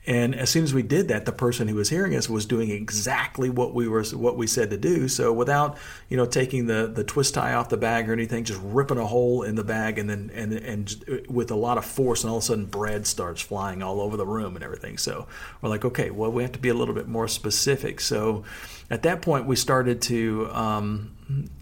And 0.08 0.34
as 0.34 0.48
soon 0.48 0.64
as 0.64 0.72
we 0.72 0.82
did 0.82 1.08
that, 1.08 1.26
the 1.26 1.32
person 1.32 1.68
who 1.68 1.74
was 1.74 1.90
hearing 1.90 2.16
us 2.16 2.30
was 2.30 2.46
doing 2.46 2.70
exactly 2.70 3.50
what 3.50 3.74
we 3.74 3.86
were 3.86 4.02
what 4.04 4.38
we 4.38 4.46
said 4.46 4.70
to 4.70 4.78
do. 4.78 5.06
So 5.06 5.34
without 5.34 5.76
you 6.08 6.16
know 6.16 6.24
taking 6.24 6.66
the 6.66 6.86
the 6.86 7.04
twist 7.04 7.34
tie 7.34 7.52
off 7.52 7.68
the 7.68 7.76
bag 7.76 8.08
or 8.08 8.14
anything, 8.14 8.44
just 8.44 8.60
ripping 8.62 8.96
a 8.96 9.06
hole 9.06 9.42
in 9.42 9.54
the 9.54 9.64
bag 9.64 9.98
and 9.98 10.08
then 10.08 10.30
and 10.32 10.54
and 10.54 11.26
with 11.28 11.50
a 11.50 11.56
lot 11.56 11.76
of 11.76 11.84
force, 11.84 12.24
and 12.24 12.30
all 12.30 12.38
of 12.38 12.42
a 12.42 12.46
sudden 12.46 12.64
bread 12.64 13.06
starts 13.06 13.42
flying 13.42 13.82
all 13.82 14.00
over 14.00 14.16
the 14.16 14.26
room 14.26 14.56
and 14.56 14.64
everything. 14.64 14.96
So 14.96 15.26
we're 15.60 15.68
like, 15.68 15.84
okay, 15.84 16.08
well 16.08 16.32
we 16.32 16.42
have 16.42 16.52
to 16.52 16.58
be 16.58 16.70
a 16.70 16.74
little 16.74 16.94
bit 16.94 17.06
more 17.06 17.28
specific. 17.28 18.00
So 18.00 18.44
at 18.90 19.02
that 19.02 19.20
point, 19.20 19.44
we 19.44 19.56
started 19.56 20.00
to 20.02 20.48
um, 20.52 21.12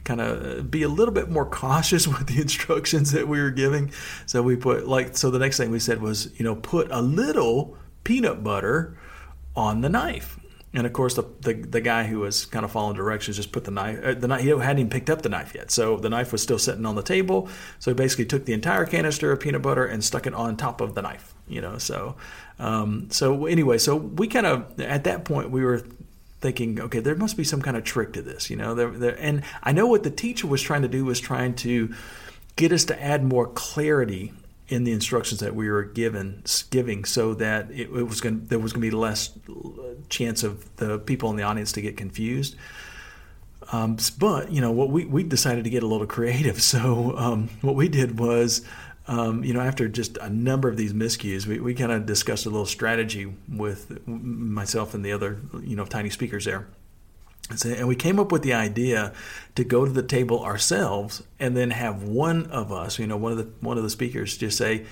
kind 0.04 0.20
of 0.20 0.70
be 0.70 0.84
a 0.84 0.88
little 0.88 1.12
bit 1.12 1.28
more 1.28 1.46
cautious 1.46 2.06
with 2.18 2.28
the 2.28 2.40
instructions 2.40 3.10
that 3.10 3.26
we 3.26 3.40
were 3.42 3.50
giving. 3.50 3.90
So 4.26 4.40
we 4.40 4.54
put 4.54 4.86
like 4.86 5.16
so 5.16 5.32
the 5.32 5.40
next 5.40 5.56
thing 5.56 5.72
we 5.72 5.80
said 5.80 6.00
was 6.00 6.30
you 6.38 6.44
know 6.44 6.54
put 6.54 6.86
a 6.92 7.02
little 7.02 7.76
peanut 8.06 8.44
butter 8.44 8.96
on 9.56 9.80
the 9.80 9.88
knife. 9.88 10.38
And 10.72 10.86
of 10.86 10.92
course, 10.92 11.14
the, 11.14 11.24
the, 11.40 11.54
the, 11.54 11.80
guy 11.80 12.04
who 12.04 12.20
was 12.20 12.46
kind 12.46 12.64
of 12.64 12.70
following 12.70 12.96
directions 12.96 13.36
just 13.36 13.50
put 13.50 13.64
the 13.64 13.72
knife. 13.72 13.98
Uh, 14.04 14.14
the 14.14 14.28
knife 14.28 14.42
he 14.42 14.50
hadn't 14.50 14.78
even 14.78 14.90
picked 14.90 15.10
up 15.10 15.22
the 15.22 15.28
knife 15.28 15.54
yet, 15.54 15.70
so 15.72 15.96
the 15.96 16.10
knife 16.10 16.30
was 16.30 16.40
still 16.40 16.58
sitting 16.58 16.86
on 16.86 16.94
the 16.94 17.02
table. 17.02 17.48
So 17.80 17.90
he 17.90 17.94
basically 17.94 18.26
took 18.26 18.44
the 18.44 18.52
entire 18.52 18.84
canister 18.84 19.32
of 19.32 19.40
peanut 19.40 19.62
butter 19.62 19.84
and 19.86 20.04
stuck 20.04 20.26
it 20.26 20.34
on 20.34 20.56
top 20.56 20.80
of 20.80 20.94
the 20.94 21.02
knife. 21.02 21.34
You 21.48 21.62
know, 21.62 21.78
so 21.78 22.14
um, 22.60 23.08
so 23.10 23.46
anyway, 23.46 23.78
so 23.78 23.96
we 23.96 24.28
kind 24.28 24.46
of 24.46 24.80
at 24.80 25.04
that 25.04 25.24
point 25.24 25.50
we 25.50 25.64
were 25.64 25.82
thinking, 26.40 26.80
okay, 26.80 27.00
there 27.00 27.16
must 27.16 27.36
be 27.36 27.44
some 27.44 27.62
kind 27.62 27.76
of 27.76 27.82
trick 27.82 28.12
to 28.12 28.22
this. 28.22 28.50
You 28.50 28.56
know, 28.56 28.74
there, 28.74 28.90
there, 28.90 29.18
and 29.18 29.42
I 29.62 29.72
know 29.72 29.86
what 29.86 30.04
the 30.04 30.10
teacher 30.10 30.46
was 30.46 30.62
trying 30.62 30.82
to 30.82 30.88
do 30.88 31.04
was 31.04 31.18
trying 31.18 31.54
to 31.56 31.92
get 32.54 32.70
us 32.70 32.84
to 32.84 33.02
add 33.02 33.24
more 33.24 33.48
clarity 33.48 34.32
in 34.68 34.84
the 34.84 34.92
instructions 34.92 35.40
that 35.40 35.54
we 35.54 35.70
were 35.70 35.84
given 35.84 36.42
giving 36.70 37.04
so 37.04 37.34
that 37.34 37.70
it, 37.70 37.88
it 37.90 38.02
was 38.08 38.20
going 38.20 38.46
there 38.46 38.58
was 38.58 38.72
going 38.72 38.82
to 38.82 38.90
be 38.90 38.96
less 38.96 39.30
chance 40.08 40.42
of 40.42 40.74
the 40.76 40.98
people 40.98 41.30
in 41.30 41.36
the 41.36 41.42
audience 41.42 41.72
to 41.72 41.80
get 41.80 41.96
confused. 41.96 42.56
Um, 43.72 43.96
but 44.18 44.50
you 44.52 44.60
know 44.60 44.70
what 44.70 44.90
we, 44.90 45.04
we 45.04 45.22
decided 45.22 45.64
to 45.64 45.70
get 45.70 45.82
a 45.82 45.86
little 45.86 46.06
creative. 46.06 46.60
So 46.66 47.16
um, 47.16 47.48
what 47.62 47.74
we 47.74 47.88
did 47.88 48.18
was 48.18 48.62
um, 49.08 49.44
you 49.44 49.54
know 49.54 49.60
after 49.60 49.88
just 49.88 50.16
a 50.18 50.28
number 50.28 50.68
of 50.68 50.76
these 50.76 50.92
miscues 50.92 51.46
we, 51.46 51.60
we 51.60 51.74
kind 51.74 51.92
of 51.92 52.06
discussed 52.06 52.46
a 52.46 52.50
little 52.50 52.66
strategy 52.66 53.32
with 53.48 54.06
myself 54.06 54.94
and 54.94 55.04
the 55.04 55.12
other 55.12 55.40
you 55.62 55.76
know 55.76 55.84
tiny 55.84 56.10
speakers 56.10 56.44
there 56.44 56.66
and 57.64 57.86
we 57.86 57.94
came 57.94 58.18
up 58.18 58.32
with 58.32 58.42
the 58.42 58.54
idea 58.54 59.12
to 59.54 59.64
go 59.64 59.84
to 59.84 59.90
the 59.90 60.02
table 60.02 60.42
ourselves 60.44 61.22
and 61.38 61.56
then 61.56 61.70
have 61.70 62.02
one 62.02 62.46
of 62.46 62.72
us, 62.72 62.98
you 62.98 63.06
know, 63.06 63.16
one 63.16 63.32
of 63.32 63.38
the 63.38 63.48
one 63.60 63.76
of 63.76 63.84
the 63.84 63.90
speakers 63.90 64.36
just 64.36 64.58
say, 64.58 64.84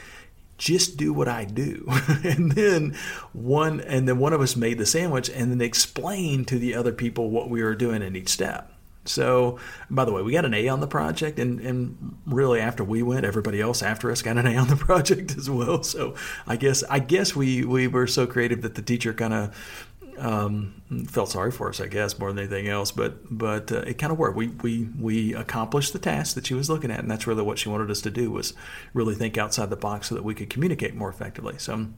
just 0.56 0.96
do 0.96 1.12
what 1.12 1.28
I 1.28 1.44
do. 1.44 1.87
and 2.25 2.52
then 2.52 2.96
one 3.32 3.80
and 3.80 4.08
then 4.08 4.18
one 4.18 4.32
of 4.32 4.40
us 4.40 4.56
made 4.56 4.78
the 4.78 4.87
sandwich 4.87 5.28
and 5.28 5.50
then 5.50 5.61
explained 5.61 6.49
to 6.49 6.58
the 6.58 6.75
other 6.75 6.92
people 6.92 7.30
what 7.30 7.50
we 7.50 7.62
were 7.62 7.75
doing 7.75 8.02
in 8.02 8.14
each 8.16 8.28
step. 8.28 8.70
So, 9.06 9.58
by 9.90 10.04
the 10.06 10.12
way, 10.12 10.23
we 10.23 10.32
got 10.32 10.46
an 10.46 10.54
A 10.54 10.68
on 10.68 10.80
the 10.80 10.87
project, 10.87 11.38
and, 11.38 11.61
and 11.61 12.16
really 12.26 12.58
after 12.58 12.82
we 12.82 13.02
went, 13.02 13.26
everybody 13.26 13.61
else 13.61 13.82
after 13.82 14.11
us 14.11 14.23
got 14.23 14.38
an 14.38 14.46
A 14.46 14.56
on 14.56 14.68
the 14.68 14.76
project 14.78 15.37
as 15.37 15.50
well. 15.50 15.82
So, 15.82 16.14
I 16.46 16.56
guess 16.56 16.82
I 16.84 17.00
guess 17.00 17.37
we 17.37 17.64
we 17.64 17.87
were 17.87 18.06
so 18.06 18.26
creative 18.26 18.62
that 18.62 18.76
the 18.76 18.82
teacher 18.82 19.12
kind 19.12 19.34
of 19.34 19.93
um, 20.18 20.83
felt 21.09 21.30
sorry 21.30 21.50
for 21.50 21.68
us, 21.68 21.80
I 21.80 21.87
guess, 21.87 22.18
more 22.18 22.30
than 22.33 22.38
anything 22.38 22.68
else. 22.68 22.90
But 22.90 23.37
but 23.37 23.73
uh, 23.73 23.80
it 23.80 23.99
kind 23.99 24.12
of 24.12 24.18
worked. 24.18 24.37
We 24.37 24.49
we 24.49 24.88
we 24.99 25.35
accomplished 25.35 25.92
the 25.92 25.99
task 25.99 26.35
that 26.35 26.47
she 26.47 26.54
was 26.54 26.68
looking 26.68 26.90
at, 26.90 27.00
and 27.00 27.11
that's 27.11 27.26
really 27.26 27.42
what 27.42 27.59
she 27.59 27.68
wanted 27.68 27.90
us 27.90 28.00
to 28.02 28.11
do 28.11 28.30
was 28.30 28.54
really 28.92 29.14
think 29.14 29.38
outside 29.38 29.71
the 29.71 29.76
box 29.76 30.09
so 30.09 30.14
that 30.14 30.25
we 30.25 30.35
could 30.35 30.50
communicate 30.50 30.94
more 30.94 31.09
effectively. 31.09 31.57
So. 31.59 31.88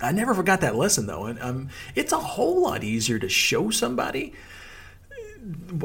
I 0.00 0.12
never 0.12 0.32
forgot 0.32 0.60
that 0.60 0.76
lesson 0.76 1.06
though, 1.06 1.24
and 1.24 1.40
um, 1.40 1.70
it's 1.96 2.12
a 2.12 2.18
whole 2.18 2.62
lot 2.62 2.84
easier 2.84 3.18
to 3.18 3.28
show 3.28 3.70
somebody 3.70 4.32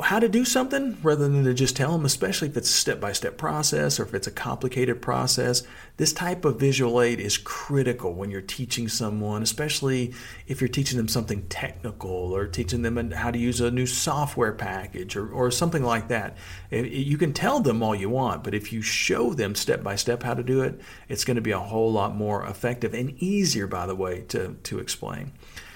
how 0.02 0.20
to 0.20 0.28
do 0.28 0.44
something 0.44 0.98
rather 1.04 1.28
than 1.28 1.44
to 1.46 1.54
just 1.54 1.76
tell 1.76 1.94
them, 1.94 2.04
especially 2.04 2.50
if 2.50 2.58
it's 2.58 2.70
a 2.70 2.74
step 2.74 3.00
by 3.00 3.14
step 3.14 3.38
process 3.38 4.00
or 4.00 4.04
if 4.04 4.14
it's 4.14 4.28
a 4.28 4.32
complicated 4.32 5.02
process. 5.02 5.64
This 5.98 6.12
type 6.12 6.44
of 6.44 6.60
visual 6.60 7.02
aid 7.02 7.20
is 7.20 7.38
critical 7.38 8.14
when 8.14 8.30
you're 8.30 8.42
teaching 8.42 8.90
someone, 8.90 9.42
especially 9.42 10.14
if 10.48 10.60
you're 10.60 10.68
teaching 10.68 10.98
them 10.98 11.08
something 11.08 11.48
technical 11.48 12.10
or 12.10 12.46
teaching 12.48 12.82
them 12.82 13.12
how 13.12 13.32
to 13.32 13.40
use 13.40 13.62
a 13.62 13.72
new 13.72 13.86
software 13.86 14.54
package 14.54 15.16
or, 15.16 15.30
or 15.30 15.50
something 15.50 15.84
like 15.84 16.10
that. 16.10 16.36
You 16.70 17.18
can 17.18 17.32
tell 17.32 17.60
them 17.62 17.82
all 17.82 17.96
you 17.96 18.10
want, 18.10 18.44
but 18.44 18.54
if 18.54 18.74
you 18.74 18.82
show 18.82 19.34
them 19.34 19.56
step 19.56 19.82
by 19.82 19.96
step 19.96 20.24
how 20.24 20.34
to 20.34 20.44
do 20.44 20.62
it, 20.62 20.82
it's 21.08 21.24
going 21.24 21.36
to 21.36 21.42
be 21.42 21.52
a 21.52 21.60
whole 21.60 21.92
lot 21.92 22.16
more 22.16 22.46
effective 22.46 22.94
and 22.94 23.12
easier, 23.22 23.68
by 23.68 23.86
the 23.86 23.96
way, 23.96 24.22
to, 24.30 24.56
to 24.64 24.80
explain. 24.80 25.32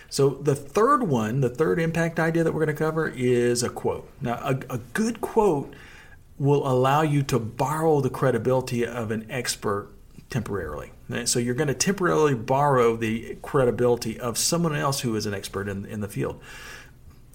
So 0.10 0.30
the 0.30 0.56
third 0.56 1.04
one, 1.04 1.42
the 1.42 1.50
third 1.50 1.80
impact 1.80 2.20
idea 2.20 2.44
that 2.44 2.54
we're 2.54 2.66
going 2.66 2.76
to 2.76 2.84
cover 2.84 3.12
is 3.16 3.64
a 3.64 3.70
quote. 3.70 4.10
Now, 4.22 4.36
a, 4.36 4.60
a 4.70 4.78
good 4.94 5.22
quote 5.22 5.74
will 6.40 6.68
allow 6.68 7.02
you 7.02 7.24
to 7.24 7.40
borrow 7.40 8.00
the 8.00 8.10
credibility 8.10 8.86
of 8.86 9.12
an 9.12 9.26
expert 9.30 9.90
temporarily. 10.30 10.92
So 11.26 11.40
you're 11.40 11.56
going 11.56 11.70
to 11.70 11.74
temporarily 11.74 12.36
borrow 12.36 12.96
the 12.96 13.38
credibility 13.42 14.20
of 14.20 14.38
someone 14.38 14.76
else 14.76 15.00
who 15.02 15.16
is 15.16 15.26
an 15.26 15.34
expert 15.34 15.70
in, 15.70 15.86
in 15.86 16.02
the 16.02 16.08
field. 16.08 16.42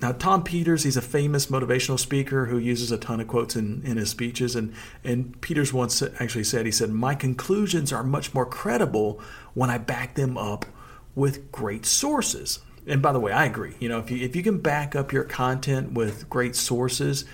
Now, 0.02 0.12
Tom 0.12 0.42
Peters, 0.42 0.82
he's 0.82 0.96
a 0.96 1.02
famous 1.02 1.46
motivational 1.46 1.98
speaker 1.98 2.46
who 2.46 2.58
uses 2.58 2.90
a 2.90 2.98
ton 2.98 3.20
of 3.20 3.28
quotes 3.28 3.54
in, 3.54 3.82
in 3.84 3.96
his 3.96 4.10
speeches. 4.10 4.56
And, 4.56 4.74
and 5.04 5.40
Peters 5.40 5.72
once 5.72 6.02
actually 6.02 6.44
said, 6.44 6.66
he 6.66 6.72
said, 6.72 6.90
My 6.90 7.14
conclusions 7.14 7.92
are 7.92 8.02
much 8.02 8.34
more 8.34 8.44
credible 8.44 9.20
when 9.54 9.70
I 9.70 9.78
back 9.78 10.16
them 10.16 10.36
up 10.36 10.66
with 11.14 11.52
great 11.52 11.86
sources. 11.86 12.60
And 12.86 13.00
by 13.00 13.12
the 13.12 13.20
way, 13.20 13.32
I 13.32 13.44
agree. 13.44 13.74
You 13.78 13.88
know, 13.88 13.98
if 13.98 14.10
you 14.10 14.18
if 14.24 14.34
you 14.34 14.42
can 14.42 14.58
back 14.58 14.96
up 14.96 15.12
your 15.12 15.24
content 15.24 15.92
with 15.92 16.28
great 16.28 16.56
sources, 16.56 17.24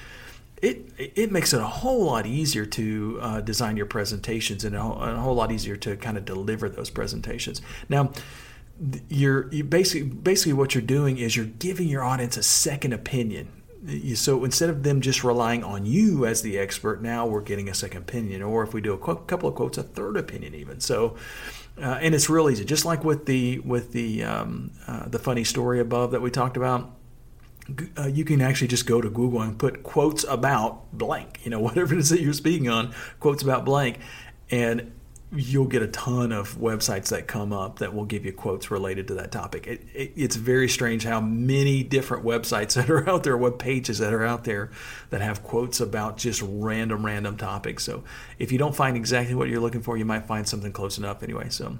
it 0.60 0.92
it 0.98 1.32
makes 1.32 1.52
it 1.54 1.60
a 1.60 1.66
whole 1.66 2.04
lot 2.04 2.26
easier 2.26 2.66
to 2.66 3.18
uh, 3.20 3.40
design 3.40 3.76
your 3.76 3.86
presentations 3.86 4.64
and 4.64 4.76
a 4.76 4.80
whole, 4.80 5.02
a 5.02 5.16
whole, 5.16 5.34
lot 5.34 5.52
easier 5.52 5.76
to 5.76 5.96
kind 5.96 6.18
of 6.18 6.24
deliver 6.24 6.68
those 6.68 6.90
presentations. 6.90 7.62
Now, 7.88 8.12
you're 9.08 9.48
you 9.52 9.64
basically 9.64 10.08
basically 10.08 10.52
what 10.52 10.74
you're 10.74 10.82
doing 10.82 11.18
is 11.18 11.36
you're 11.36 11.46
giving 11.46 11.88
your 11.88 12.04
audience 12.04 12.36
a 12.36 12.42
second 12.42 12.92
opinion. 12.92 13.48
So 14.16 14.44
instead 14.44 14.70
of 14.70 14.82
them 14.82 15.00
just 15.00 15.22
relying 15.22 15.62
on 15.62 15.86
you 15.86 16.26
as 16.26 16.42
the 16.42 16.58
expert, 16.58 17.00
now 17.00 17.26
we're 17.26 17.40
getting 17.40 17.68
a 17.68 17.74
second 17.74 18.02
opinion, 18.02 18.42
or 18.42 18.64
if 18.64 18.74
we 18.74 18.80
do 18.80 18.92
a 18.92 18.98
couple 18.98 19.48
of 19.48 19.54
quotes, 19.54 19.78
a 19.78 19.84
third 19.84 20.16
opinion 20.16 20.54
even. 20.54 20.80
So 20.80 21.16
uh, 21.80 21.98
and 22.00 22.14
it's 22.14 22.28
real 22.28 22.50
easy. 22.50 22.64
Just 22.64 22.84
like 22.84 23.04
with 23.04 23.26
the 23.26 23.60
with 23.60 23.92
the 23.92 24.24
um, 24.24 24.72
uh, 24.86 25.08
the 25.08 25.18
funny 25.18 25.44
story 25.44 25.80
above 25.80 26.10
that 26.12 26.20
we 26.20 26.30
talked 26.30 26.56
about, 26.56 26.90
uh, 27.96 28.06
you 28.06 28.24
can 28.24 28.40
actually 28.40 28.68
just 28.68 28.86
go 28.86 29.00
to 29.00 29.08
Google 29.08 29.42
and 29.42 29.58
put 29.58 29.82
quotes 29.82 30.24
about 30.24 30.92
blank. 30.92 31.40
You 31.44 31.50
know, 31.50 31.60
whatever 31.68 31.94
it 31.94 32.00
is 32.00 32.10
that 32.10 32.20
you're 32.20 32.32
speaking 32.32 32.68
on, 32.68 32.94
quotes 33.20 33.42
about 33.42 33.64
blank, 33.64 33.98
and 34.50 34.92
you'll 35.30 35.66
get 35.66 35.82
a 35.82 35.88
ton 35.88 36.32
of 36.32 36.56
websites 36.56 37.08
that 37.08 37.26
come 37.26 37.52
up 37.52 37.80
that 37.80 37.94
will 37.94 38.06
give 38.06 38.24
you 38.24 38.32
quotes 38.32 38.70
related 38.70 39.08
to 39.08 39.14
that 39.14 39.30
topic. 39.30 39.66
It, 39.66 39.86
it, 39.92 40.12
it's 40.16 40.36
very 40.36 40.68
strange 40.68 41.04
how 41.04 41.20
many 41.20 41.82
different 41.82 42.24
websites 42.24 42.74
that 42.76 42.88
are 42.88 43.08
out 43.08 43.24
there, 43.24 43.36
web 43.36 43.58
pages 43.58 43.98
that 43.98 44.12
are 44.12 44.24
out 44.24 44.44
there 44.44 44.70
that 45.10 45.20
have 45.20 45.42
quotes 45.42 45.80
about 45.80 46.16
just 46.16 46.42
random, 46.44 47.04
random 47.04 47.36
topics. 47.36 47.84
So 47.84 48.04
if 48.38 48.52
you 48.52 48.58
don't 48.58 48.74
find 48.74 48.96
exactly 48.96 49.34
what 49.34 49.48
you're 49.48 49.60
looking 49.60 49.82
for, 49.82 49.96
you 49.96 50.04
might 50.04 50.26
find 50.26 50.48
something 50.48 50.72
close 50.72 50.96
enough 50.96 51.22
anyway. 51.22 51.50
So 51.50 51.78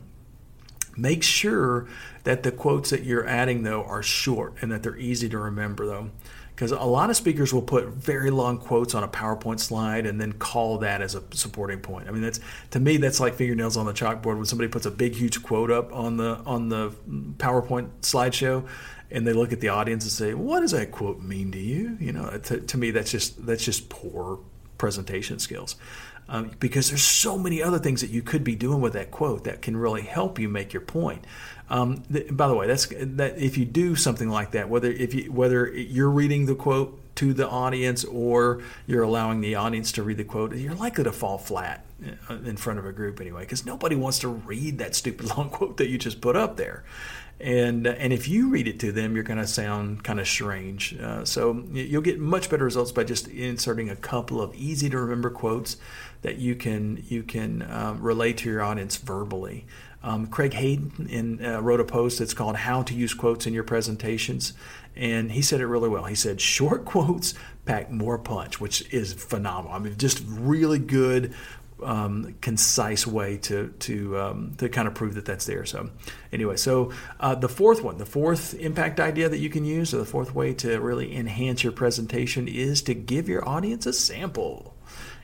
make 0.97 1.23
sure 1.23 1.87
that 2.25 2.43
the 2.43 2.53
quotes 2.53 2.91
that 2.91 3.05
you're 3.05 3.27
adding, 3.27 3.63
though, 3.63 3.83
are 3.85 4.03
short 4.03 4.55
and 4.61 4.71
that 4.73 4.83
they're 4.83 4.99
easy 4.99 5.29
to 5.31 5.39
remember, 5.39 5.87
though 5.87 6.11
because 6.59 6.73
a 6.73 6.83
lot 6.83 7.09
of 7.09 7.15
speakers 7.15 7.55
will 7.55 7.63
put 7.63 7.87
very 7.87 8.33
long 8.33 8.59
quotes 8.59 8.93
on 8.93 9.05
a 9.05 9.09
PowerPoint 9.09 9.61
slide 9.61 10.07
and 10.07 10.21
then 10.21 10.33
call 10.33 10.79
that 10.79 11.01
as 11.01 11.15
a 11.15 11.23
supporting 11.31 11.79
point. 11.79 12.09
I 12.09 12.11
mean, 12.11 12.21
that's 12.21 12.41
to 12.73 12.81
me 12.81 12.97
that's 12.97 13.21
like 13.21 13.37
fingernails 13.37 13.77
on 13.77 13.87
the 13.87 13.93
chalkboard 13.93 14.35
when 14.35 14.45
somebody 14.45 14.67
puts 14.67 14.85
a 14.85 14.91
big 14.91 15.15
huge 15.15 15.41
quote 15.45 15.71
up 15.71 15.93
on 15.93 16.17
the 16.17 16.43
on 16.45 16.69
the 16.69 16.91
PowerPoint 17.37 17.91
slideshow 18.01 18.67
and 19.09 19.25
they 19.25 19.33
look 19.33 19.53
at 19.53 19.61
the 19.61 19.69
audience 19.69 20.03
and 20.03 20.11
say, 20.11 20.35
"What 20.35 20.59
does 20.59 20.73
that 20.73 20.91
quote 20.91 21.23
mean 21.23 21.53
to 21.53 21.61
you?" 21.61 21.97
You 22.01 22.11
know, 22.11 22.37
to, 22.37 22.61
to 22.61 22.77
me 22.77 22.91
that's 22.91 23.13
just 23.13 23.47
that's 23.47 23.65
just 23.65 23.89
poor 23.89 24.41
presentation 24.79 25.39
skills. 25.39 25.77
Um, 26.29 26.51
because 26.59 26.91
there's 26.91 27.05
so 27.05 27.39
many 27.39 27.63
other 27.63 27.79
things 27.79 28.03
that 28.03 28.11
you 28.11 28.21
could 28.21 28.45
be 28.45 28.55
doing 28.55 28.81
with 28.81 28.93
that 28.95 29.11
quote 29.13 29.45
that 29.45 29.63
can 29.63 29.77
really 29.77 30.03
help 30.03 30.39
you 30.39 30.49
make 30.49 30.73
your 30.75 30.83
point. 30.83 31.25
Um, 31.71 32.03
th- 32.13 32.35
by 32.37 32.49
the 32.49 32.55
way, 32.55 32.67
that's 32.67 32.87
that 32.87 33.39
if 33.39 33.59
you 33.59 33.65
do 33.65 33.95
something 33.95 34.29
like 34.29 34.53
that, 34.53 34.69
whether 34.69 34.91
if 34.91 35.15
you 35.15 35.31
whether 35.33 35.69
you're 35.69 36.11
reading 36.11 36.47
the 36.47 36.55
quote 36.55 36.99
to 37.17 37.35
the 37.35 37.49
audience 37.49 38.05
or 38.05 38.63
you're 38.87 39.03
allowing 39.03 39.41
the 39.41 39.57
audience 39.57 39.91
to 39.93 40.03
read 40.03 40.17
the 40.17 40.25
quote, 40.25 40.55
you're 40.55 40.75
likely 40.75 41.03
to 41.05 41.13
fall 41.13 41.37
flat 41.37 41.85
uh, 42.31 42.35
in 42.45 42.57
front 42.57 42.79
of 42.79 42.87
a 42.87 42.93
group 42.93 43.21
anyway, 43.21 43.41
because 43.41 43.67
nobody 43.67 43.97
wants 43.97 44.21
to 44.21 44.29
read 44.29 44.79
that 44.79 44.95
stupid 44.95 45.27
long 45.37 45.51
quote 45.51 45.77
that 45.79 45.89
you 45.89 45.99
just 45.99 46.21
put 46.21 46.37
up 46.37 46.57
there. 46.57 46.85
And, 47.41 47.87
and 47.87 48.13
if 48.13 48.27
you 48.27 48.51
read 48.51 48.67
it 48.67 48.81
to 48.81 48.91
them, 48.91 49.15
you're 49.15 49.25
going 49.25 49.39
to 49.39 49.47
sound 49.47 50.03
kind 50.03 50.19
of 50.19 50.27
strange. 50.27 50.97
Uh, 50.99 51.25
so 51.25 51.65
you'll 51.73 52.03
get 52.03 52.19
much 52.19 52.51
better 52.51 52.65
results 52.65 52.91
by 52.91 53.05
just 53.05 53.29
inserting 53.29 53.91
a 53.91 53.97
couple 53.97 54.41
of 54.41 54.55
easy 54.55 54.91
to 54.91 54.99
remember 54.99 55.31
quotes 55.31 55.77
that 56.23 56.39
you 56.39 56.57
can 56.57 57.05
you 57.09 57.23
can 57.23 57.63
um, 57.71 58.01
relate 58.01 58.39
to 58.39 58.51
your 58.51 58.63
audience 58.63 58.97
verbally. 58.97 59.67
Um, 60.03 60.29
Craig 60.29 60.53
Hadden 60.53 61.09
in, 61.11 61.45
uh, 61.45 61.61
wrote 61.61 61.81
a 61.81 61.85
post 61.85 62.21
that's 62.21 62.35
called 62.35 62.57
"How 62.57 62.83
to 62.83 62.95
Use 62.95 63.15
Quotes 63.15 63.47
in 63.47 63.53
Your 63.53 63.65
Presentations," 63.65 64.53
and 64.95 65.33
he 65.33 65.43
said 65.43 65.61
it 65.61 65.67
really 65.67 65.89
well. 65.89 66.05
He 66.05 66.15
said, 66.15 66.41
"Short 66.41 66.85
quotes 66.85 67.35
pack 67.65 67.91
more 67.91 68.19
punch," 68.19 68.61
which 68.61 68.93
is 68.93 69.13
phenomenal. 69.13 69.75
I 69.75 69.81
mean, 69.81 69.97
just 69.97 70.23
really 70.29 70.79
good 70.79 71.35
um, 71.83 72.35
concise 72.41 73.07
way 73.07 73.39
to 73.39 73.69
to 73.81 74.19
um, 74.19 74.55
to 74.59 74.69
kind 74.69 74.89
of 74.89 74.95
prove 74.95 75.15
that 75.15 75.25
that's 75.25 75.47
there. 75.47 75.65
So 75.65 75.91
anyway, 76.33 76.57
so 76.57 76.93
uh, 77.21 77.35
the 77.35 77.49
fourth 77.49 77.83
one, 77.83 77.99
the 77.99 78.07
fourth 78.07 78.55
impact 78.55 79.01
idea 79.01 79.29
that 79.29 79.39
you 79.39 79.51
can 79.51 79.65
use, 79.65 79.95
or 79.95 79.99
the 79.99 80.05
fourth 80.05 80.35
way 80.35 80.55
to 80.55 80.81
really 80.81 81.15
enhance 81.15 81.63
your 81.63 81.73
presentation 81.73 82.49
is 82.49 82.83
to 82.83 82.95
give 82.95 83.29
your 83.29 83.49
audience 83.49 83.87
a 83.87 83.93
sample. 83.93 84.75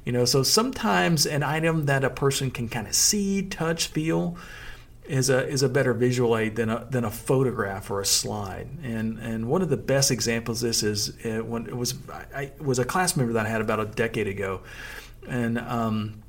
You 0.04 0.12
know, 0.12 0.26
so 0.26 0.42
sometimes 0.42 1.26
an 1.26 1.42
item 1.42 1.86
that 1.86 2.04
a 2.04 2.10
person 2.10 2.50
can 2.50 2.68
kind 2.68 2.86
of 2.86 2.94
see, 2.94 3.42
touch, 3.42 3.86
feel 3.86 4.36
is 5.04 5.28
a 5.28 5.46
is 5.46 5.62
a 5.62 5.68
better 5.68 5.92
visual 5.92 6.36
aid 6.36 6.56
than 6.56 6.70
a 6.70 6.86
than 6.90 7.04
a 7.04 7.10
photograph 7.10 7.90
or 7.90 8.00
a 8.00 8.06
slide. 8.06 8.68
And 8.82 9.18
and 9.18 9.46
one 9.46 9.62
of 9.62 9.68
the 9.68 9.76
best 9.76 10.10
examples 10.10 10.62
of 10.62 10.68
this 10.68 10.82
is 10.82 11.24
uh, 11.24 11.44
when 11.44 11.66
it 11.66 11.76
was 11.76 11.94
I, 12.10 12.24
I 12.34 12.52
was 12.58 12.78
a 12.78 12.84
class 12.84 13.16
member 13.16 13.32
that 13.34 13.46
I 13.46 13.48
had 13.48 13.60
about 13.60 13.80
a 13.80 13.86
decade 13.86 14.28
ago, 14.28 14.60
and 15.28 15.58
um, 15.58 16.22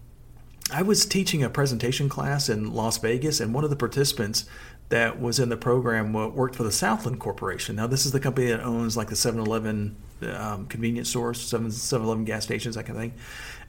I 0.72 0.82
was 0.82 1.06
teaching 1.06 1.44
a 1.44 1.50
presentation 1.50 2.10
class 2.10 2.50
in 2.50 2.74
Las 2.74 2.98
Vegas, 2.98 3.40
and 3.40 3.54
one 3.54 3.64
of 3.64 3.70
the 3.70 3.76
participants 3.76 4.46
that 4.90 5.20
was 5.20 5.40
in 5.40 5.50
the 5.50 5.58
program 5.58 6.14
worked 6.14 6.56
for 6.56 6.64
the 6.64 6.72
Southland 6.72 7.20
Corporation. 7.20 7.76
Now, 7.76 7.88
this 7.88 8.06
is 8.06 8.12
the 8.12 8.20
company 8.20 8.48
that 8.48 8.62
owns 8.62 8.96
like 8.96 9.10
the 9.10 9.16
7 9.16 9.40
Eleven 9.40 9.96
um, 10.22 10.68
convenience 10.68 11.10
stores, 11.10 11.42
7 11.42 11.72
Eleven 11.94 12.24
gas 12.24 12.44
stations, 12.44 12.76
that 12.76 12.86
kind 12.86 12.98
of 12.98 13.02
thing. 13.02 13.14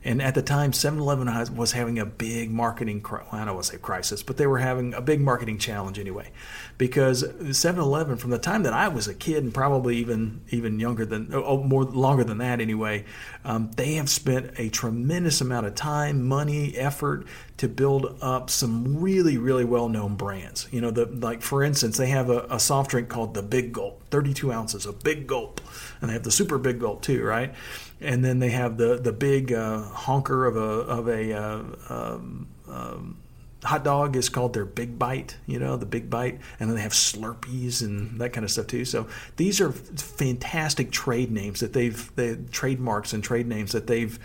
And 0.06 0.22
at 0.22 0.36
the 0.36 0.42
time, 0.42 0.72
7 0.72 1.00
Eleven 1.00 1.26
was 1.56 1.72
having 1.72 1.98
a 1.98 2.06
big 2.06 2.52
marketing, 2.52 3.04
I 3.32 3.44
don't 3.44 3.54
want 3.54 3.66
to 3.66 3.72
say 3.72 3.78
crisis, 3.78 4.22
but 4.22 4.36
they 4.36 4.46
were 4.46 4.58
having 4.58 4.94
a 4.94 5.00
big 5.00 5.20
marketing 5.20 5.58
challenge 5.58 5.98
anyway. 5.98 6.30
Because 6.78 7.24
7 7.50 7.80
Eleven, 7.80 8.16
from 8.16 8.30
the 8.30 8.38
time 8.38 8.62
that 8.62 8.72
I 8.72 8.86
was 8.86 9.08
a 9.08 9.14
kid, 9.14 9.42
and 9.42 9.52
probably 9.52 9.96
even 9.96 10.42
even 10.50 10.78
younger 10.78 11.04
than, 11.04 11.30
oh, 11.34 11.62
more 11.64 11.82
longer 11.82 12.22
than 12.22 12.38
that 12.38 12.60
anyway, 12.60 13.04
um, 13.44 13.72
they 13.76 13.94
have 13.94 14.08
spent 14.08 14.52
a 14.58 14.68
tremendous 14.68 15.40
amount 15.40 15.66
of 15.66 15.74
time, 15.74 16.22
money, 16.22 16.76
effort 16.76 17.26
to 17.56 17.68
build 17.68 18.18
up 18.20 18.48
some 18.48 19.00
really, 19.00 19.38
really 19.38 19.64
well 19.64 19.88
known 19.88 20.14
brands. 20.14 20.68
You 20.70 20.82
know, 20.82 20.92
the, 20.92 21.06
like 21.06 21.42
for 21.42 21.64
instance, 21.64 21.96
they 21.96 22.08
have 22.08 22.30
a, 22.30 22.46
a 22.50 22.60
soft 22.60 22.90
drink 22.90 23.08
called 23.08 23.34
the 23.34 23.42
Big 23.42 23.72
Gulp, 23.72 24.02
32 24.10 24.52
ounces, 24.52 24.86
of 24.86 25.02
big 25.02 25.26
gulp. 25.26 25.60
And 26.00 26.10
they 26.10 26.14
have 26.14 26.22
the 26.22 26.30
super 26.30 26.58
big 26.58 26.78
gulp 26.78 27.02
too, 27.02 27.24
right? 27.24 27.54
And 28.00 28.24
then 28.24 28.38
they 28.38 28.50
have 28.50 28.76
the 28.76 28.96
the 28.96 29.12
big 29.12 29.52
uh, 29.52 29.82
honker 29.82 30.46
of 30.46 30.56
a 30.56 30.60
of 30.60 31.08
a 31.08 31.32
uh, 31.32 31.62
um, 31.88 32.48
um, 32.68 33.16
hot 33.64 33.84
dog 33.84 34.16
is 34.16 34.28
called 34.28 34.52
their 34.52 34.64
Big 34.64 34.98
Bite, 34.98 35.36
you 35.46 35.58
know, 35.58 35.76
the 35.76 35.86
Big 35.86 36.08
Bite, 36.08 36.40
and 36.58 36.68
then 36.68 36.76
they 36.76 36.82
have 36.82 36.92
Slurpees 36.92 37.82
and 37.82 38.20
that 38.20 38.32
kind 38.32 38.44
of 38.44 38.50
stuff 38.50 38.68
too. 38.68 38.84
So 38.84 39.08
these 39.36 39.60
are 39.60 39.72
fantastic 39.72 40.90
trade 40.90 41.30
names 41.30 41.60
that 41.60 41.72
they've 41.72 42.14
they 42.16 42.36
trademarks 42.50 43.12
and 43.12 43.22
trade 43.22 43.46
names 43.46 43.72
that 43.72 43.86
they've 43.86 44.18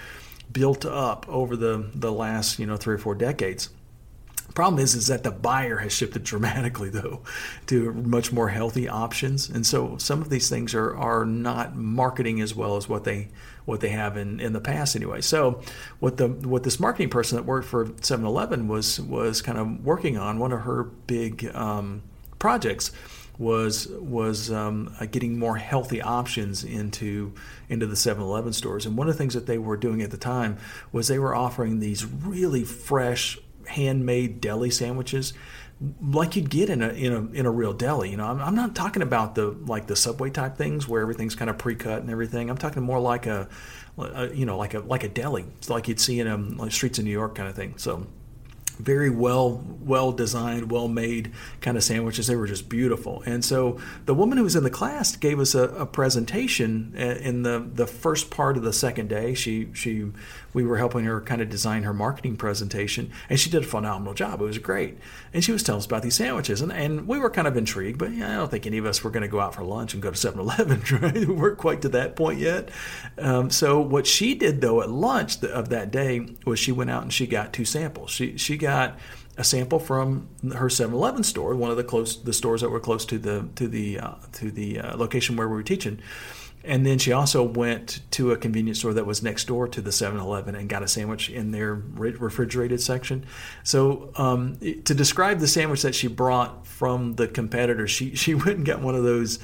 built 0.51 0.85
up 0.85 1.25
over 1.29 1.55
the 1.55 1.89
the 1.93 2.11
last 2.11 2.59
you 2.59 2.65
know 2.65 2.77
three 2.77 2.95
or 2.95 2.99
four 2.99 3.15
decades. 3.15 3.69
Problem 4.53 4.83
is, 4.83 4.95
is 4.95 5.07
that 5.07 5.23
the 5.23 5.31
buyer 5.31 5.77
has 5.77 5.93
shifted 5.93 6.23
dramatically 6.25 6.89
though 6.89 7.21
to 7.67 7.93
much 7.93 8.31
more 8.31 8.49
healthy 8.49 8.87
options, 8.87 9.49
and 9.49 9.65
so 9.65 9.97
some 9.97 10.21
of 10.21 10.29
these 10.29 10.49
things 10.49 10.75
are 10.75 10.95
are 10.95 11.25
not 11.25 11.75
marketing 11.75 12.41
as 12.41 12.53
well 12.53 12.77
as 12.77 12.87
what 12.87 13.05
they 13.05 13.29
what 13.71 13.79
they 13.79 13.89
have 13.89 14.17
in, 14.17 14.39
in 14.41 14.51
the 14.51 14.59
past 14.59 14.97
anyway. 14.97 15.21
So 15.21 15.61
what 15.99 16.17
the 16.17 16.27
what 16.27 16.63
this 16.63 16.79
marketing 16.79 17.09
person 17.09 17.37
that 17.37 17.43
worked 17.43 17.67
for 17.67 17.85
7-Eleven 17.85 18.67
was 18.67 18.99
was 18.99 19.41
kind 19.41 19.57
of 19.57 19.83
working 19.83 20.17
on 20.17 20.37
one 20.39 20.51
of 20.51 20.61
her 20.61 20.83
big 20.83 21.49
um, 21.55 22.03
projects 22.37 22.91
was 23.39 23.87
was 23.87 24.51
um, 24.51 24.93
uh, 24.99 25.05
getting 25.05 25.39
more 25.39 25.55
healthy 25.55 26.01
options 26.01 26.65
into 26.65 27.33
into 27.69 27.87
the 27.87 27.95
7-Eleven 27.95 28.51
stores. 28.51 28.85
And 28.85 28.97
one 28.97 29.07
of 29.07 29.15
the 29.15 29.17
things 29.17 29.33
that 29.33 29.47
they 29.47 29.57
were 29.57 29.77
doing 29.77 30.01
at 30.01 30.11
the 30.11 30.17
time 30.17 30.57
was 30.91 31.07
they 31.07 31.17
were 31.17 31.33
offering 31.33 31.79
these 31.79 32.05
really 32.05 32.65
fresh 32.65 33.39
handmade 33.67 34.41
deli 34.41 34.69
sandwiches 34.69 35.33
like 36.01 36.35
you'd 36.35 36.49
get 36.49 36.69
in 36.69 36.81
a 36.81 36.89
in 36.89 37.11
a 37.11 37.25
in 37.31 37.45
a 37.45 37.51
real 37.51 37.73
deli. 37.73 38.11
You 38.11 38.17
know, 38.17 38.27
I'm, 38.27 38.39
I'm 38.39 38.55
not 38.55 38.75
talking 38.75 39.01
about 39.01 39.35
the 39.35 39.47
like 39.65 39.87
the 39.87 39.95
subway 39.95 40.29
type 40.29 40.55
things 40.55 40.87
where 40.87 41.01
everything's 41.01 41.35
kind 41.35 41.49
of 41.49 41.57
pre-cut 41.57 42.01
and 42.01 42.09
everything. 42.09 42.49
I'm 42.49 42.57
talking 42.57 42.83
more 42.83 42.99
like 42.99 43.25
a, 43.25 43.49
a 43.97 44.27
you 44.33 44.45
know 44.45 44.57
like 44.57 44.73
a 44.73 44.79
like 44.79 45.03
a 45.03 45.09
deli, 45.09 45.45
it's 45.57 45.69
like 45.69 45.87
you'd 45.87 45.99
see 45.99 46.19
in 46.19 46.27
a 46.27 46.37
like 46.37 46.71
streets 46.71 46.99
of 46.99 47.05
New 47.05 47.11
York 47.11 47.35
kind 47.35 47.49
of 47.49 47.55
thing. 47.55 47.77
So 47.77 48.05
very 48.81 49.09
well 49.09 49.63
well 49.81 50.11
designed 50.11 50.71
well 50.71 50.87
made 50.87 51.31
kind 51.61 51.77
of 51.77 51.83
sandwiches. 51.83 52.27
They 52.27 52.35
were 52.35 52.47
just 52.47 52.69
beautiful. 52.69 53.23
And 53.25 53.43
so 53.43 53.79
the 54.05 54.13
woman 54.13 54.37
who 54.37 54.43
was 54.43 54.55
in 54.55 54.63
the 54.63 54.69
class 54.69 55.15
gave 55.15 55.39
us 55.39 55.55
a, 55.55 55.63
a, 55.69 55.85
presentation 55.85 56.93
uh, 56.97 57.01
in 57.01 57.43
the 57.43 57.59
the 57.59 57.87
first 57.87 58.31
part 58.31 58.57
of 58.57 58.63
the 58.63 58.73
second 58.73 59.09
day. 59.09 59.33
She 59.33 59.69
she 59.73 60.11
we 60.53 60.65
were 60.65 60.77
helping 60.77 61.05
her 61.05 61.21
kind 61.21 61.41
of 61.41 61.49
design 61.49 61.83
her 61.83 61.93
marketing 61.93 62.35
presentation 62.35 63.11
and 63.29 63.39
she 63.39 63.49
did 63.49 63.63
a 63.63 63.67
phenomenal 63.67 64.13
job. 64.13 64.41
It 64.41 64.45
was 64.45 64.57
great. 64.57 64.97
And 65.33 65.43
she 65.43 65.51
was 65.51 65.63
telling 65.63 65.79
us 65.79 65.85
about 65.85 66.03
these 66.03 66.15
sandwiches 66.15 66.61
and, 66.61 66.71
and 66.71 67.07
we 67.07 67.19
were 67.19 67.29
kind 67.29 67.47
of 67.47 67.55
intrigued 67.55 67.97
but 67.97 68.09
i 68.09 68.35
don't 68.35 68.51
think 68.51 68.65
any 68.65 68.77
of 68.77 68.85
us 68.85 69.03
were 69.03 69.11
going 69.11 69.21
to 69.21 69.29
go 69.29 69.39
out 69.39 69.55
for 69.55 69.63
lunch 69.63 69.93
and 69.93 70.03
go 70.03 70.11
to 70.11 70.17
7-eleven 70.17 70.81
right? 71.01 71.13
We 71.13 71.25
weren't 71.25 71.57
quite 71.57 71.81
to 71.83 71.89
that 71.89 72.15
point 72.15 72.39
yet. 72.39 72.69
Um, 73.17 73.49
so 73.49 73.79
what 73.79 74.07
she 74.07 74.35
did 74.35 74.61
though 74.61 74.81
at 74.81 74.89
lunch 74.89 75.43
of 75.43 75.69
that 75.69 75.91
day 75.91 76.27
was 76.45 76.59
she 76.59 76.71
went 76.71 76.89
out 76.89 77.03
and 77.03 77.13
she 77.13 77.27
got 77.27 77.53
two 77.53 77.65
samples. 77.65 78.11
She 78.11 78.37
she 78.37 78.57
got 78.57 78.70
a 79.37 79.43
sample 79.43 79.79
from 79.79 80.27
her 80.53 80.67
7-Eleven 80.67 81.23
store, 81.23 81.55
one 81.55 81.71
of 81.71 81.77
the 81.77 81.83
close 81.83 82.21
the 82.21 82.33
stores 82.33 82.61
that 82.61 82.69
were 82.69 82.79
close 82.79 83.05
to 83.05 83.17
the 83.17 83.47
to 83.55 83.67
the 83.67 83.99
uh, 83.99 84.15
to 84.33 84.51
the 84.51 84.79
uh, 84.79 84.97
location 84.97 85.35
where 85.35 85.47
we 85.47 85.55
were 85.55 85.63
teaching. 85.63 85.99
And 86.63 86.85
then 86.85 86.99
she 86.99 87.11
also 87.11 87.41
went 87.41 88.01
to 88.11 88.31
a 88.31 88.37
convenience 88.37 88.79
store 88.79 88.93
that 88.93 89.05
was 89.07 89.23
next 89.23 89.45
door 89.45 89.67
to 89.67 89.81
the 89.81 89.89
7-Eleven 89.89 90.53
and 90.53 90.69
got 90.69 90.83
a 90.83 90.87
sandwich 90.87 91.27
in 91.27 91.49
their 91.49 91.73
refrigerated 91.73 92.79
section. 92.79 93.25
So 93.63 94.11
um, 94.15 94.57
to 94.59 94.93
describe 94.93 95.39
the 95.39 95.47
sandwich 95.47 95.81
that 95.81 95.95
she 95.95 96.07
brought 96.07 96.67
from 96.67 97.15
the 97.15 97.27
competitor, 97.27 97.87
she 97.87 98.15
she 98.15 98.35
went 98.43 98.57
and 98.57 98.65
got 98.65 98.81
one 98.81 98.95
of 98.95 99.03
those 99.03 99.39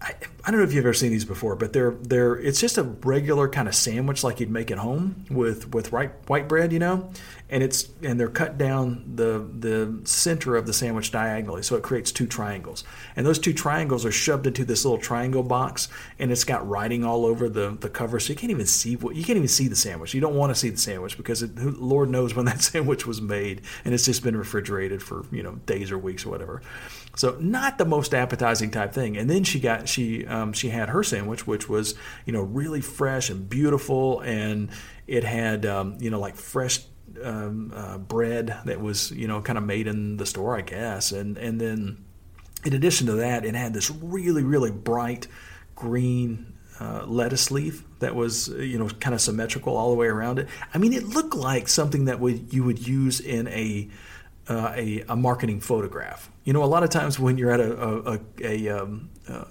I, 0.00 0.14
I, 0.44 0.50
don't 0.50 0.60
know 0.60 0.66
if 0.66 0.72
you've 0.72 0.84
ever 0.84 0.94
seen 0.94 1.10
these 1.10 1.24
before, 1.24 1.56
but 1.56 1.72
they're 1.72 1.90
they're 1.90 2.36
it's 2.36 2.60
just 2.60 2.78
a 2.78 2.84
regular 2.84 3.48
kind 3.48 3.66
of 3.66 3.74
sandwich 3.74 4.22
like 4.22 4.38
you'd 4.38 4.50
make 4.50 4.70
at 4.70 4.78
home 4.78 5.24
with 5.28 5.74
with 5.74 5.90
white 5.90 6.12
white 6.28 6.48
bread, 6.48 6.72
you 6.72 6.78
know, 6.78 7.10
and 7.50 7.62
it's 7.62 7.88
and 8.02 8.18
they're 8.18 8.28
cut 8.28 8.58
down 8.58 9.12
the 9.16 9.44
the 9.58 10.00
center 10.04 10.54
of 10.54 10.66
the 10.66 10.72
sandwich 10.72 11.10
diagonally, 11.10 11.62
so 11.62 11.74
it 11.74 11.82
creates 11.82 12.12
two 12.12 12.26
triangles, 12.26 12.84
and 13.16 13.26
those 13.26 13.40
two 13.40 13.52
triangles 13.52 14.06
are 14.06 14.12
shoved 14.12 14.46
into 14.46 14.64
this 14.64 14.84
little 14.84 14.98
triangle 14.98 15.42
box, 15.42 15.88
and 16.20 16.30
it's 16.30 16.44
got 16.44 16.66
writing 16.68 17.04
all 17.04 17.26
over 17.26 17.48
the 17.48 17.76
the 17.80 17.88
cover, 17.88 18.20
so 18.20 18.32
you 18.32 18.36
can't 18.36 18.52
even 18.52 18.66
see 18.66 18.94
what 18.94 19.16
you 19.16 19.24
can't 19.24 19.36
even 19.36 19.48
see 19.48 19.66
the 19.66 19.76
sandwich. 19.76 20.14
You 20.14 20.20
don't 20.20 20.36
want 20.36 20.50
to 20.50 20.54
see 20.54 20.70
the 20.70 20.78
sandwich 20.78 21.16
because 21.16 21.42
it, 21.42 21.56
Lord 21.56 22.08
knows 22.08 22.36
when 22.36 22.44
that 22.44 22.62
sandwich 22.62 23.04
was 23.04 23.20
made, 23.20 23.62
and 23.84 23.92
it's 23.92 24.04
just 24.04 24.22
been 24.22 24.36
refrigerated 24.36 25.02
for 25.02 25.24
you 25.32 25.42
know 25.42 25.56
days 25.66 25.90
or 25.90 25.98
weeks 25.98 26.24
or 26.24 26.30
whatever. 26.30 26.62
So 27.18 27.36
not 27.40 27.78
the 27.78 27.84
most 27.84 28.14
appetizing 28.14 28.70
type 28.70 28.92
thing. 28.92 29.16
And 29.16 29.28
then 29.28 29.42
she 29.42 29.58
got 29.58 29.88
she 29.88 30.24
um, 30.26 30.52
she 30.52 30.68
had 30.68 30.88
her 30.90 31.02
sandwich, 31.02 31.48
which 31.48 31.68
was 31.68 31.96
you 32.24 32.32
know 32.32 32.42
really 32.42 32.80
fresh 32.80 33.28
and 33.28 33.50
beautiful, 33.50 34.20
and 34.20 34.68
it 35.08 35.24
had 35.24 35.66
um, 35.66 35.98
you 35.98 36.10
know 36.10 36.20
like 36.20 36.36
fresh 36.36 36.78
um, 37.24 37.72
uh, 37.74 37.98
bread 37.98 38.56
that 38.66 38.80
was 38.80 39.10
you 39.10 39.26
know 39.26 39.42
kind 39.42 39.58
of 39.58 39.64
made 39.64 39.88
in 39.88 40.16
the 40.16 40.26
store, 40.26 40.56
I 40.56 40.60
guess, 40.60 41.10
and 41.10 41.36
and 41.36 41.60
then 41.60 42.04
in 42.64 42.72
addition 42.72 43.08
to 43.08 43.14
that, 43.14 43.44
it 43.44 43.56
had 43.56 43.74
this 43.74 43.90
really 43.90 44.44
really 44.44 44.70
bright 44.70 45.26
green 45.74 46.52
uh, 46.78 47.04
lettuce 47.04 47.50
leaf 47.50 47.82
that 47.98 48.14
was 48.14 48.46
you 48.46 48.78
know 48.78 48.88
kind 49.00 49.14
of 49.14 49.20
symmetrical 49.20 49.76
all 49.76 49.90
the 49.90 49.96
way 49.96 50.06
around 50.06 50.38
it. 50.38 50.46
I 50.72 50.78
mean, 50.78 50.92
it 50.92 51.02
looked 51.02 51.34
like 51.34 51.66
something 51.66 52.04
that 52.04 52.20
would 52.20 52.54
you 52.54 52.62
would 52.62 52.86
use 52.86 53.18
in 53.18 53.48
a 53.48 53.88
uh, 54.48 54.72
a, 54.74 55.04
a, 55.08 55.16
marketing 55.16 55.60
photograph. 55.60 56.30
You 56.44 56.52
know, 56.52 56.64
a 56.64 56.66
lot 56.66 56.82
of 56.82 56.90
times 56.90 57.18
when 57.18 57.36
you're 57.36 57.50
at 57.50 57.60
a, 57.60 58.12
a, 58.12 58.20
a, 58.42 58.68
um, 58.68 59.10
uh, 59.28 59.44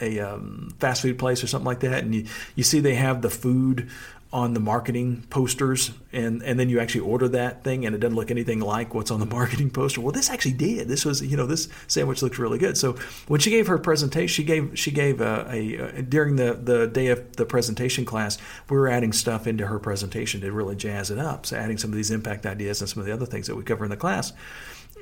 a 0.00 0.20
um, 0.20 0.74
fast 0.78 1.02
food 1.02 1.18
place 1.18 1.42
or 1.42 1.46
something 1.46 1.66
like 1.66 1.80
that, 1.80 2.04
and 2.04 2.14
you, 2.14 2.26
you 2.54 2.62
see 2.62 2.80
they 2.80 2.94
have 2.94 3.22
the 3.22 3.30
food 3.30 3.90
on 4.32 4.54
the 4.54 4.60
marketing 4.60 5.24
posters 5.30 5.92
and 6.12 6.42
and 6.42 6.58
then 6.58 6.68
you 6.68 6.80
actually 6.80 7.00
order 7.00 7.28
that 7.28 7.62
thing 7.62 7.86
and 7.86 7.94
it 7.94 7.98
doesn't 7.98 8.16
look 8.16 8.30
anything 8.30 8.58
like 8.58 8.92
what's 8.92 9.10
on 9.10 9.20
the 9.20 9.26
marketing 9.36 9.70
poster. 9.70 10.00
Well 10.00 10.12
this 10.12 10.30
actually 10.30 10.52
did. 10.52 10.88
This 10.88 11.04
was 11.04 11.22
you 11.22 11.36
know 11.36 11.46
this 11.46 11.68
sandwich 11.86 12.22
looks 12.22 12.38
really 12.38 12.58
good. 12.58 12.76
So 12.76 12.96
when 13.28 13.40
she 13.40 13.50
gave 13.50 13.68
her 13.68 13.78
presentation 13.78 14.28
she 14.28 14.44
gave 14.44 14.78
she 14.78 14.90
gave 14.90 15.20
a, 15.20 15.46
a, 15.48 15.74
a 15.98 16.02
during 16.02 16.36
the 16.36 16.54
the 16.54 16.86
day 16.88 17.06
of 17.08 17.36
the 17.36 17.46
presentation 17.46 18.04
class 18.04 18.36
we 18.68 18.76
were 18.76 18.88
adding 18.88 19.12
stuff 19.12 19.46
into 19.46 19.66
her 19.66 19.78
presentation 19.78 20.40
to 20.40 20.50
really 20.50 20.76
jazz 20.76 21.10
it 21.10 21.18
up. 21.18 21.46
So 21.46 21.56
adding 21.56 21.78
some 21.78 21.90
of 21.90 21.96
these 21.96 22.10
impact 22.10 22.46
ideas 22.46 22.80
and 22.80 22.90
some 22.90 23.00
of 23.00 23.06
the 23.06 23.12
other 23.12 23.26
things 23.26 23.46
that 23.46 23.54
we 23.54 23.62
cover 23.62 23.84
in 23.84 23.90
the 23.90 23.96
class. 23.96 24.32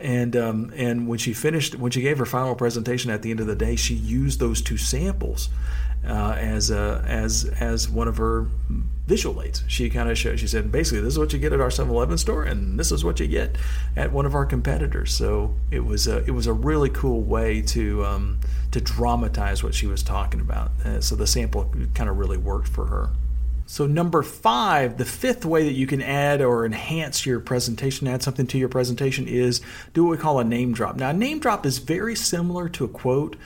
And 0.01 0.37
um, 0.37 0.73
and 0.77 1.09
when 1.09 1.19
she 1.19 1.33
finished 1.33 1.77
when 1.77 1.93
she 1.93 2.03
gave 2.03 2.19
her 2.19 2.27
final 2.27 2.55
presentation 2.55 3.11
at 3.11 3.23
the 3.23 3.31
end 3.31 3.41
of 3.41 3.47
the 3.47 3.57
day 3.57 3.77
she 3.77 3.95
used 3.95 4.39
those 4.39 4.61
two 4.61 4.77
samples 4.77 5.49
uh, 6.07 6.37
as 6.39 6.71
a, 6.71 7.03
as 7.07 7.45
as 7.59 7.89
one 7.89 8.09
of 8.09 8.19
her 8.19 8.47
visual 9.07 9.43
aids. 9.43 9.63
She 9.69 9.91
kind 9.91 10.09
of 10.09 10.17
showed. 10.17 10.41
She 10.41 10.47
said, 10.47 10.73
basically, 10.73 11.01
this 11.01 11.15
is 11.15 11.19
what 11.19 11.33
you 11.33 11.39
get 11.39 11.53
at 11.53 11.61
our 11.61 11.69
7-Eleven 11.69 12.19
store, 12.19 12.45
and 12.45 12.79
this 12.79 12.91
is 12.91 13.05
what 13.05 13.21
you 13.21 13.27
get 13.27 13.57
at 13.97 14.13
one 14.13 14.27
of 14.27 14.35
our 14.35 14.47
competitors. 14.47 15.13
So 15.13 15.55
it 15.71 15.85
was 15.85 16.07
a 16.07 16.25
it 16.25 16.31
was 16.31 16.47
a 16.47 16.53
really 16.53 16.91
cool 16.91 17.23
way 17.23 17.61
to 17.63 18.05
um, 18.05 18.41
to 18.71 18.81
dramatize 18.81 19.63
what 19.63 19.75
she 19.75 19.87
was 19.87 20.03
talking 20.03 20.41
about. 20.41 20.71
Uh, 20.85 21.01
so 21.01 21.17
the 21.17 21.27
sample 21.27 21.73
kind 21.95 22.09
of 22.09 22.19
really 22.19 22.39
worked 22.39 22.69
for 22.69 22.87
her. 22.87 23.11
So, 23.67 23.87
number 23.87 24.23
five, 24.23 24.99
the 24.99 25.07
fifth 25.07 25.47
way 25.47 25.65
that 25.65 25.73
you 25.73 25.87
can 25.87 26.03
add 26.03 26.43
or 26.43 26.67
enhance 26.67 27.25
your 27.25 27.41
presentation, 27.41 28.07
add 28.07 28.23
something 28.23 28.47
to 28.49 28.59
your 28.59 28.69
presentation, 28.69 29.27
is 29.27 29.63
do 29.95 30.05
what 30.05 30.11
we 30.11 30.17
call 30.19 30.39
a 30.39 30.45
name 30.45 30.75
drop. 30.75 30.97
Now, 30.97 31.11
a 31.11 31.15
name 31.15 31.39
drop 31.39 31.65
is 31.65 31.79
very 31.79 32.15
similar 32.15 32.69
to 32.71 32.85
a 32.85 32.89
quote, 32.89 33.37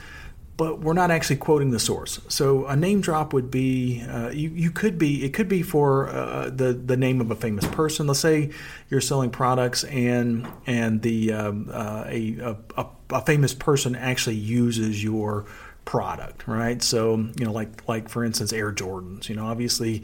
but 0.59 0.81
we're 0.81 0.91
not 0.91 1.09
actually 1.09 1.37
quoting 1.37 1.71
the 1.71 1.79
source. 1.79 2.19
So 2.27 2.65
a 2.65 2.75
name 2.75 2.99
drop 2.99 3.31
would 3.31 3.49
be 3.49 4.01
uh, 4.01 4.31
you, 4.31 4.49
you 4.49 4.71
could 4.71 4.97
be 4.97 5.23
it 5.23 5.33
could 5.33 5.47
be 5.47 5.63
for 5.63 6.09
uh, 6.09 6.49
the 6.49 6.73
the 6.73 6.97
name 6.97 7.21
of 7.21 7.31
a 7.31 7.35
famous 7.35 7.65
person. 7.67 8.07
Let's 8.07 8.19
say 8.19 8.51
you're 8.89 8.99
selling 8.99 9.29
products 9.29 9.85
and 9.85 10.45
and 10.67 11.01
the 11.01 11.31
um, 11.31 11.69
uh, 11.71 12.03
a, 12.07 12.57
a, 12.75 12.87
a 13.11 13.21
famous 13.21 13.53
person 13.53 13.95
actually 13.95 14.35
uses 14.35 15.01
your 15.01 15.45
product, 15.85 16.45
right? 16.45 16.83
So 16.83 17.15
you 17.15 17.45
know, 17.45 17.53
like 17.53 17.87
like 17.87 18.09
for 18.09 18.25
instance, 18.25 18.51
Air 18.51 18.73
Jordans. 18.73 19.29
You 19.29 19.37
know, 19.37 19.45
obviously, 19.45 20.03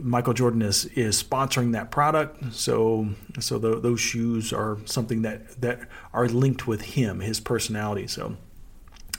Michael 0.00 0.32
Jordan 0.32 0.62
is 0.62 0.84
is 0.94 1.20
sponsoring 1.20 1.72
that 1.72 1.90
product, 1.90 2.54
so 2.54 3.08
so 3.40 3.58
the, 3.58 3.80
those 3.80 3.98
shoes 3.98 4.52
are 4.52 4.78
something 4.84 5.22
that 5.22 5.60
that 5.60 5.80
are 6.12 6.28
linked 6.28 6.68
with 6.68 6.82
him, 6.82 7.18
his 7.18 7.40
personality. 7.40 8.06
So 8.06 8.36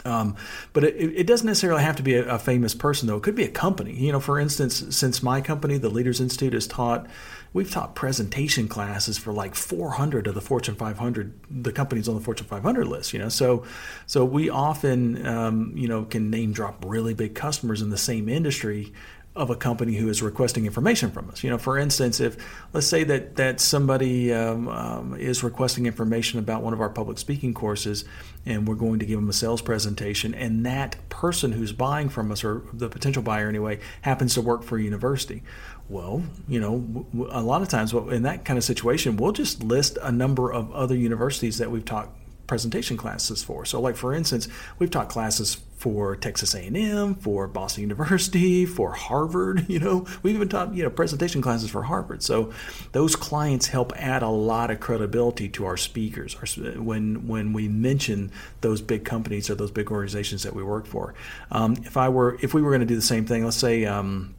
um, 0.05 0.35
but 0.73 0.83
it, 0.83 0.95
it, 0.95 1.27
doesn't 1.27 1.45
necessarily 1.45 1.83
have 1.83 1.97
to 1.97 2.03
be 2.03 2.15
a, 2.15 2.35
a, 2.35 2.39
famous 2.39 2.73
person, 2.73 3.07
though. 3.07 3.17
It 3.17 3.23
could 3.23 3.35
be 3.35 3.43
a 3.43 3.49
company. 3.49 3.93
You 3.93 4.13
know, 4.13 4.19
for 4.19 4.39
instance, 4.39 4.95
since 4.95 5.21
my 5.21 5.41
company, 5.41 5.77
the 5.77 5.89
Leaders 5.89 6.21
Institute, 6.21 6.53
has 6.53 6.67
taught, 6.67 7.07
we've 7.51 7.69
taught 7.69 7.95
presentation 7.95 8.67
classes 8.69 9.17
for 9.17 9.33
like 9.33 9.55
400 9.55 10.27
of 10.27 10.35
the 10.35 10.41
Fortune 10.41 10.75
500, 10.75 11.33
the 11.49 11.71
companies 11.73 12.07
on 12.07 12.15
the 12.15 12.21
Fortune 12.21 12.47
500 12.47 12.87
list. 12.87 13.11
You 13.11 13.19
know, 13.19 13.29
so 13.29 13.65
so 14.05 14.23
we 14.23 14.49
often, 14.49 15.25
um, 15.27 15.73
you 15.75 15.87
know, 15.87 16.05
can 16.05 16.29
name 16.29 16.53
drop 16.53 16.83
really 16.85 17.13
big 17.13 17.35
customers 17.35 17.81
in 17.81 17.89
the 17.89 17.97
same 17.97 18.29
industry 18.29 18.93
of 19.35 19.49
a 19.49 19.55
company 19.55 19.95
who 19.95 20.09
is 20.09 20.21
requesting 20.21 20.65
information 20.65 21.11
from 21.11 21.29
us. 21.29 21.43
You 21.43 21.49
know, 21.49 21.57
for 21.57 21.77
instance, 21.77 22.19
if 22.19 22.35
let's 22.73 22.87
say 22.87 23.03
that 23.05 23.35
that 23.37 23.59
somebody 23.59 24.33
um, 24.33 24.67
um, 24.67 25.15
is 25.15 25.43
requesting 25.43 25.85
information 25.85 26.39
about 26.39 26.61
one 26.61 26.73
of 26.73 26.81
our 26.81 26.89
public 26.89 27.17
speaking 27.17 27.53
courses, 27.53 28.05
and 28.49 28.67
we're 28.67 28.75
going 28.75 28.99
to 28.99 29.05
give 29.05 29.19
them 29.19 29.29
a 29.29 29.33
sales 29.33 29.61
presentation, 29.61 30.33
and 30.33 30.65
that 30.65 30.97
person 31.09 31.53
who's 31.53 31.71
buying 31.71 32.09
from 32.09 32.31
us, 32.31 32.43
or 32.43 32.63
the 32.73 32.89
potential 32.89 33.23
buyer 33.23 33.47
anyway, 33.47 33.79
happens 34.01 34.33
to 34.33 34.41
work 34.41 34.63
for 34.63 34.77
a 34.77 34.81
university. 34.81 35.43
Well, 35.87 36.23
you 36.47 36.59
know, 36.59 37.05
a 37.31 37.41
lot 37.41 37.61
of 37.61 37.69
times 37.69 37.93
in 37.93 38.23
that 38.23 38.45
kind 38.45 38.57
of 38.57 38.63
situation, 38.63 39.17
we'll 39.17 39.31
just 39.31 39.63
list 39.63 39.97
a 40.01 40.11
number 40.11 40.51
of 40.51 40.71
other 40.71 40.95
universities 40.95 41.57
that 41.59 41.71
we've 41.71 41.85
taught 41.85 42.09
presentation 42.49 42.97
classes 42.97 43.43
for. 43.43 43.63
So, 43.63 43.79
like 43.79 43.95
for 43.95 44.11
instance, 44.11 44.49
we've 44.79 44.89
taught 44.89 45.07
classes 45.07 45.61
for 45.77 46.15
Texas 46.15 46.55
A&M, 46.55 47.15
for 47.15 47.47
Boston 47.47 47.83
University, 47.83 48.65
for 48.65 48.91
Harvard. 48.91 49.67
You 49.69 49.79
know, 49.79 50.07
we've 50.23 50.33
even 50.33 50.49
taught 50.49 50.73
you 50.73 50.81
know 50.83 50.89
presentation 50.89 51.43
classes 51.43 51.69
for 51.69 51.83
Harvard. 51.83 52.23
So 52.23 52.51
those 52.91 53.15
clients 53.15 53.67
help 53.67 53.93
add 53.95 54.23
a 54.23 54.29
lot 54.29 54.71
of 54.71 54.79
credibility 54.79 55.47
to 55.49 55.65
our 55.65 55.77
speakers 55.77 56.33
when 56.75 57.27
when 57.27 57.53
we 57.53 57.67
mention 57.67 58.31
those 58.61 58.81
big 58.81 59.05
companies 59.05 59.47
or 59.49 59.55
those 59.55 59.69
big 59.69 59.91
organizations 59.91 60.41
that 60.41 60.55
we 60.55 60.63
work 60.63 60.87
for. 60.87 61.13
Um, 61.51 61.75
if 61.85 61.97
I 61.97 62.09
were 62.09 62.37
if 62.41 62.55
we 62.55 62.63
were 62.63 62.71
going 62.71 62.81
to 62.81 62.87
do 62.87 62.95
the 62.95 63.01
same 63.01 63.25
thing, 63.27 63.45
let's 63.45 63.57
say 63.57 63.85
um, 63.85 64.33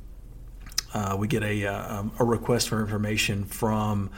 uh, 0.93 1.17
we 1.17 1.29
get 1.29 1.45
a, 1.45 1.65
uh, 1.65 2.03
a 2.19 2.25
request 2.25 2.69
for 2.69 2.81
information 2.81 3.45
from 3.45 4.11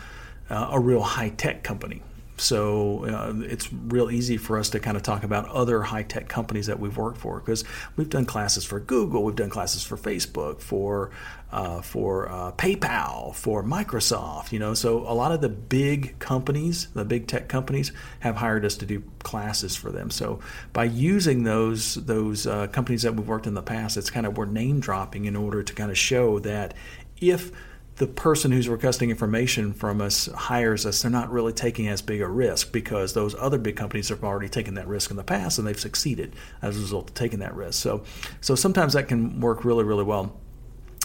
uh, 0.49 0.71
a 0.73 0.81
real 0.81 1.03
high 1.03 1.29
tech 1.29 1.63
company 1.63 2.03
so 2.37 3.05
uh, 3.05 3.35
it's 3.45 3.73
real 3.73 4.11
easy 4.11 4.37
for 4.37 4.59
us 4.59 4.71
to 4.71 4.81
kind 4.81 4.97
of 4.97 5.03
talk 5.03 5.23
about 5.23 5.49
other 5.49 5.83
high 5.83 6.03
tech 6.03 6.29
companies 6.29 6.67
that 6.67 6.81
we've 6.81 6.97
worked 6.97 7.19
for 7.19 7.41
because 7.41 7.65
we've 7.97 8.09
done 8.09 8.25
classes 8.25 8.65
for 8.65 8.81
Google, 8.81 9.23
we've 9.23 9.37
done 9.37 9.51
classes 9.51 9.85
for 9.85 9.97
Facebook, 9.97 10.61
for 10.61 11.11
uh, 11.53 11.83
for 11.83 12.31
uh, 12.31 12.53
PayPal, 12.53 13.35
for 13.35 13.63
Microsoft. 13.63 14.53
You 14.53 14.59
know, 14.59 14.73
so 14.75 15.01
a 15.01 15.13
lot 15.13 15.33
of 15.33 15.41
the 15.43 15.51
big 15.51 16.19
companies, 16.19 16.89
the 16.95 17.05
big 17.05 17.27
tech 17.27 17.49
companies, 17.49 17.93
have 18.21 18.37
hired 18.37 18.65
us 18.65 18.77
to 18.77 18.87
do 18.87 19.03
classes 19.23 19.77
for 19.77 19.91
them. 19.91 20.11
So 20.11 20.41
by 20.73 20.85
using 20.85 21.45
those 21.45 21.95
those 21.95 22.47
uh, 22.47 22.69
companies 22.69 23.03
that 23.03 23.15
we've 23.15 23.29
worked 23.29 23.47
in 23.47 23.55
the 23.55 23.63
past, 23.63 23.97
it's 23.97 24.11
kind 24.11 24.27
of 24.27 24.37
we're 24.39 24.47
name 24.47 24.81
dropping 24.81 25.27
in 25.27 25.37
order 25.37 25.63
to 25.63 25.75
kind 25.75 25.91
of 25.91 25.99
show 25.99 26.39
that 26.41 26.75
if 27.21 27.53
the 27.97 28.07
person 28.07 28.53
who's 28.53 28.69
requesting 28.69 29.11
information 29.11 29.73
from 29.73 30.01
us 30.01 30.27
hires 30.27 30.87
us, 30.87 31.03
they're 31.03 31.11
not 31.11 31.31
really 31.31 31.53
taking 31.53 31.89
as 31.89 32.01
big 32.01 32.23
a 32.23 32.29
risk 32.29 32.73
because 32.73 33.13
those 33.13 33.35
other 33.35 33.59
big 33.59 33.77
companies 33.77 34.09
have 34.09 34.25
already 34.25 34.49
taken 34.49 34.75
that 34.75 34.89
risk 34.89 35.11
in 35.11 35.17
the 35.17 35.25
past 35.25 35.59
and 35.59 35.67
they've 35.67 35.79
succeeded 35.79 36.35
as 36.63 36.77
a 36.77 36.81
result 36.81 37.11
of 37.11 37.15
taking 37.15 37.41
that 37.41 37.55
risk. 37.55 37.83
So, 37.83 38.03
so 38.41 38.55
sometimes 38.55 38.95
that 38.95 39.09
can 39.09 39.41
work 39.41 39.65
really, 39.65 39.85
really 39.85 40.05
well. 40.05 40.35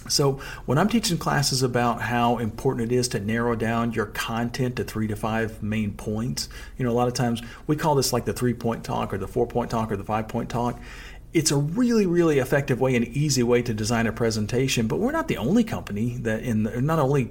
So, 0.10 0.40
when 0.66 0.78
I'm 0.78 0.88
teaching 0.88 1.18
classes 1.18 1.64
about 1.64 2.02
how 2.02 2.38
important 2.38 2.92
it 2.92 2.96
is 2.96 3.10
to 3.10 3.20
narrow 3.20 3.56
down 3.56 3.92
your 3.92 4.06
content 4.06 4.78
to 4.78 4.86
three 4.86 5.08
to 5.08 5.16
five 5.18 5.62
main 5.62 5.94
points, 5.94 6.48
you 6.78 6.86
know, 6.86 6.92
a 6.92 6.94
lot 6.94 7.10
of 7.10 7.14
times 7.14 7.42
we 7.66 7.76
call 7.76 7.96
this 7.96 8.14
like 8.14 8.24
the 8.24 8.32
three 8.32 8.54
point 8.54 8.86
talk 8.86 9.14
or 9.14 9.18
the 9.18 9.28
four 9.28 9.48
point 9.48 9.70
talk 9.70 9.92
or 9.92 9.98
the 9.98 10.06
five 10.06 10.30
point 10.30 10.50
talk 10.50 10.80
it's 11.38 11.52
a 11.52 11.56
really, 11.56 12.08
really 12.08 12.40
effective 12.40 12.82
way 12.82 12.96
and 12.96 13.06
easy 13.10 13.44
way 13.44 13.62
to 13.62 13.72
design 13.72 14.08
a 14.08 14.12
presentation. 14.12 14.88
But 14.88 14.98
we're 14.98 15.12
not 15.12 15.28
the 15.28 15.38
only 15.38 15.64
company 15.64 16.18
that 16.22 16.42
in 16.42 16.64
the, 16.64 16.82
not 16.82 16.98
only 16.98 17.30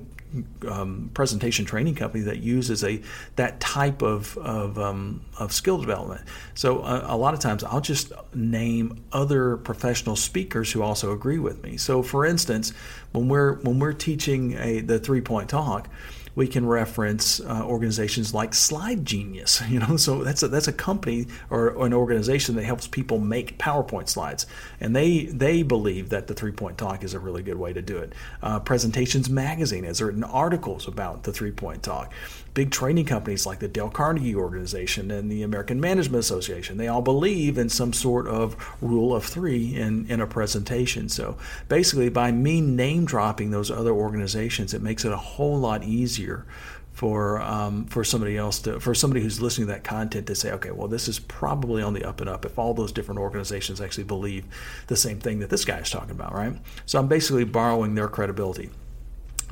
um, 0.69 1.11
presentation 1.13 1.65
training 1.65 1.97
company 1.97 2.23
that 2.25 2.39
uses 2.39 2.85
a 2.85 3.03
that 3.35 3.59
type 3.59 4.03
of 4.03 4.39
of, 4.39 4.79
um, 4.79 5.25
of 5.41 5.53
skill 5.53 5.79
development. 5.79 6.21
So 6.55 6.81
uh, 6.81 7.07
a 7.09 7.17
lot 7.17 7.35
of 7.35 7.41
times 7.41 7.65
I'll 7.65 7.81
just 7.81 8.13
name 8.33 9.03
other 9.13 9.57
professional 9.57 10.15
speakers 10.15 10.71
who 10.71 10.83
also 10.83 11.13
agree 11.13 11.41
with 11.41 11.65
me. 11.65 11.77
So 11.77 12.03
for 12.03 12.25
instance, 12.25 12.73
when 13.11 13.29
we're 13.29 13.55
when 13.63 13.81
we're 13.81 13.93
teaching 13.93 14.57
a 14.59 14.81
the 14.81 15.01
three 15.01 15.21
point 15.21 15.49
talk 15.49 15.89
we 16.37 16.47
can 16.47 16.67
reference 16.67 17.41
uh, 17.41 17.65
organizations 17.65 18.33
like 18.33 18.55
Slide 18.55 19.05
Genius. 19.05 19.63
You 19.77 19.81
know, 19.81 19.97
so 19.97 20.23
that's 20.23 20.43
a, 20.43 20.49
that's 20.49 20.69
a 20.69 20.73
company 20.73 21.27
or, 21.51 21.85
an 21.85 21.93
organization 21.93 22.55
that 22.55 22.65
helps 22.65 22.87
people 22.87 23.19
make 23.19 23.59
PowerPoint 23.59 24.09
slides, 24.09 24.47
and 24.81 24.95
they 24.95 25.25
they 25.25 25.63
believe 25.63 26.11
that 26.11 26.29
the 26.29 26.35
three 26.35 26.53
point 26.53 26.79
talk 26.79 27.03
is 27.03 27.15
a 27.15 27.19
really 27.19 27.43
good 27.43 27.57
way 27.57 27.73
to 27.73 27.83
do 27.83 27.97
it. 27.99 28.15
Uh, 28.43 28.61
Presentations 28.61 29.29
Magazine 29.29 29.85
has 29.85 30.01
written 30.01 30.23
articles 30.23 30.87
about 30.87 31.25
the 31.25 31.33
three 31.33 31.51
point 31.51 31.83
talk 31.83 32.13
big 32.57 32.71
training 32.71 33.05
companies 33.05 33.45
like 33.45 33.59
the 33.59 33.69
Dale 33.69 33.91
Carnegie 33.91 34.35
Organization 34.35 35.11
and 35.11 35.31
the 35.31 35.43
American 35.43 35.79
Management 35.79 36.21
Association, 36.21 36.79
they 36.79 36.89
all 36.89 37.03
believe 37.03 37.59
in 37.59 37.69
some 37.69 37.93
sort 37.93 38.27
of 38.27 38.57
rule 38.81 39.15
of 39.15 39.27
three 39.27 39.77
in, 39.77 40.07
in 40.09 40.23
a 40.23 40.27
presentation. 40.27 41.11
So 41.11 41.37
basically, 41.69 42.09
by 42.09 42.33
me 42.33 42.63
name 42.63 43.05
dropping 43.05 43.51
those 43.51 43.71
other 43.71 43.93
organizations, 43.93 44.73
it 44.73 44.81
makes 44.81 45.05
it 45.05 45.13
a 45.13 45.19
whole 45.19 45.59
lot 45.59 45.85
easier 45.85 46.47
for 46.95 47.43
um, 47.43 47.85
for 47.89 48.03
somebody 48.03 48.39
else 48.39 48.59
to 48.61 48.81
for 48.81 48.95
somebody 48.95 49.21
who's 49.21 49.43
listening 49.43 49.67
to 49.67 49.75
that 49.75 49.85
content 49.85 50.27
to 50.29 50.35
say, 50.35 50.51
okay, 50.53 50.71
well, 50.71 50.89
this 50.89 51.09
is 51.09 51.19
probably 51.19 51.83
on 51.83 51.93
the 51.93 52.05
up 52.05 52.23
and 52.23 52.31
up 52.31 52.47
if 52.47 52.59
all 52.59 52.73
those 52.73 52.91
different 52.91 53.21
organizations 53.21 53.83
actually 53.83 54.05
believe 54.05 54.47
the 54.87 54.97
same 54.97 55.21
thing 55.21 55.41
that 55.41 55.51
this 55.51 55.67
guy 55.67 55.81
is 55.81 55.91
talking 55.91 56.13
about, 56.13 56.33
right? 56.33 56.55
So 56.87 56.99
I'm 56.99 57.07
basically 57.07 57.45
borrowing 57.45 57.97
their 57.97 58.09
credibility. 58.09 58.71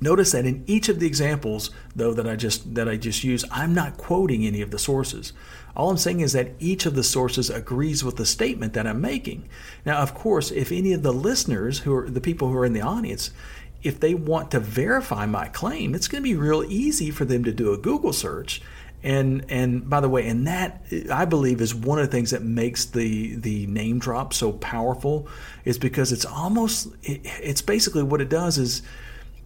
Notice 0.00 0.32
that 0.32 0.44
in 0.44 0.64
each 0.66 0.88
of 0.88 0.98
the 0.98 1.06
examples, 1.06 1.70
though 1.94 2.12
that 2.14 2.28
I 2.28 2.36
just 2.36 2.74
that 2.74 2.88
I 2.88 2.96
just 2.96 3.22
used, 3.22 3.46
I'm 3.50 3.74
not 3.74 3.96
quoting 3.96 4.44
any 4.44 4.60
of 4.60 4.70
the 4.70 4.78
sources. 4.78 5.32
All 5.76 5.90
I'm 5.90 5.96
saying 5.96 6.20
is 6.20 6.32
that 6.32 6.52
each 6.58 6.86
of 6.86 6.94
the 6.94 7.02
sources 7.04 7.50
agrees 7.50 8.04
with 8.04 8.16
the 8.16 8.26
statement 8.26 8.74
that 8.74 8.86
I'm 8.86 9.00
making. 9.00 9.48
Now, 9.84 9.98
of 10.02 10.14
course, 10.14 10.50
if 10.50 10.72
any 10.72 10.92
of 10.92 11.02
the 11.02 11.12
listeners 11.12 11.80
who 11.80 11.94
are 11.94 12.08
the 12.08 12.20
people 12.20 12.48
who 12.48 12.56
are 12.56 12.64
in 12.64 12.72
the 12.72 12.80
audience, 12.80 13.30
if 13.82 14.00
they 14.00 14.14
want 14.14 14.50
to 14.52 14.60
verify 14.60 15.26
my 15.26 15.48
claim, 15.48 15.94
it's 15.94 16.08
going 16.08 16.22
to 16.22 16.28
be 16.28 16.36
real 16.36 16.64
easy 16.64 17.10
for 17.10 17.24
them 17.24 17.44
to 17.44 17.52
do 17.52 17.72
a 17.72 17.78
Google 17.78 18.12
search 18.12 18.62
and 19.04 19.44
and 19.50 19.88
by 19.88 20.00
the 20.00 20.08
way, 20.08 20.26
and 20.26 20.46
that 20.46 20.82
I 21.12 21.26
believe 21.26 21.60
is 21.60 21.74
one 21.74 21.98
of 21.98 22.06
the 22.06 22.10
things 22.10 22.30
that 22.30 22.42
makes 22.42 22.86
the 22.86 23.36
the 23.36 23.66
name 23.66 23.98
drop 23.98 24.32
so 24.32 24.52
powerful 24.52 25.28
is 25.66 25.78
because 25.78 26.10
it's 26.10 26.24
almost 26.24 26.88
it, 27.02 27.20
it's 27.22 27.60
basically 27.60 28.02
what 28.02 28.22
it 28.22 28.30
does 28.30 28.56
is 28.56 28.80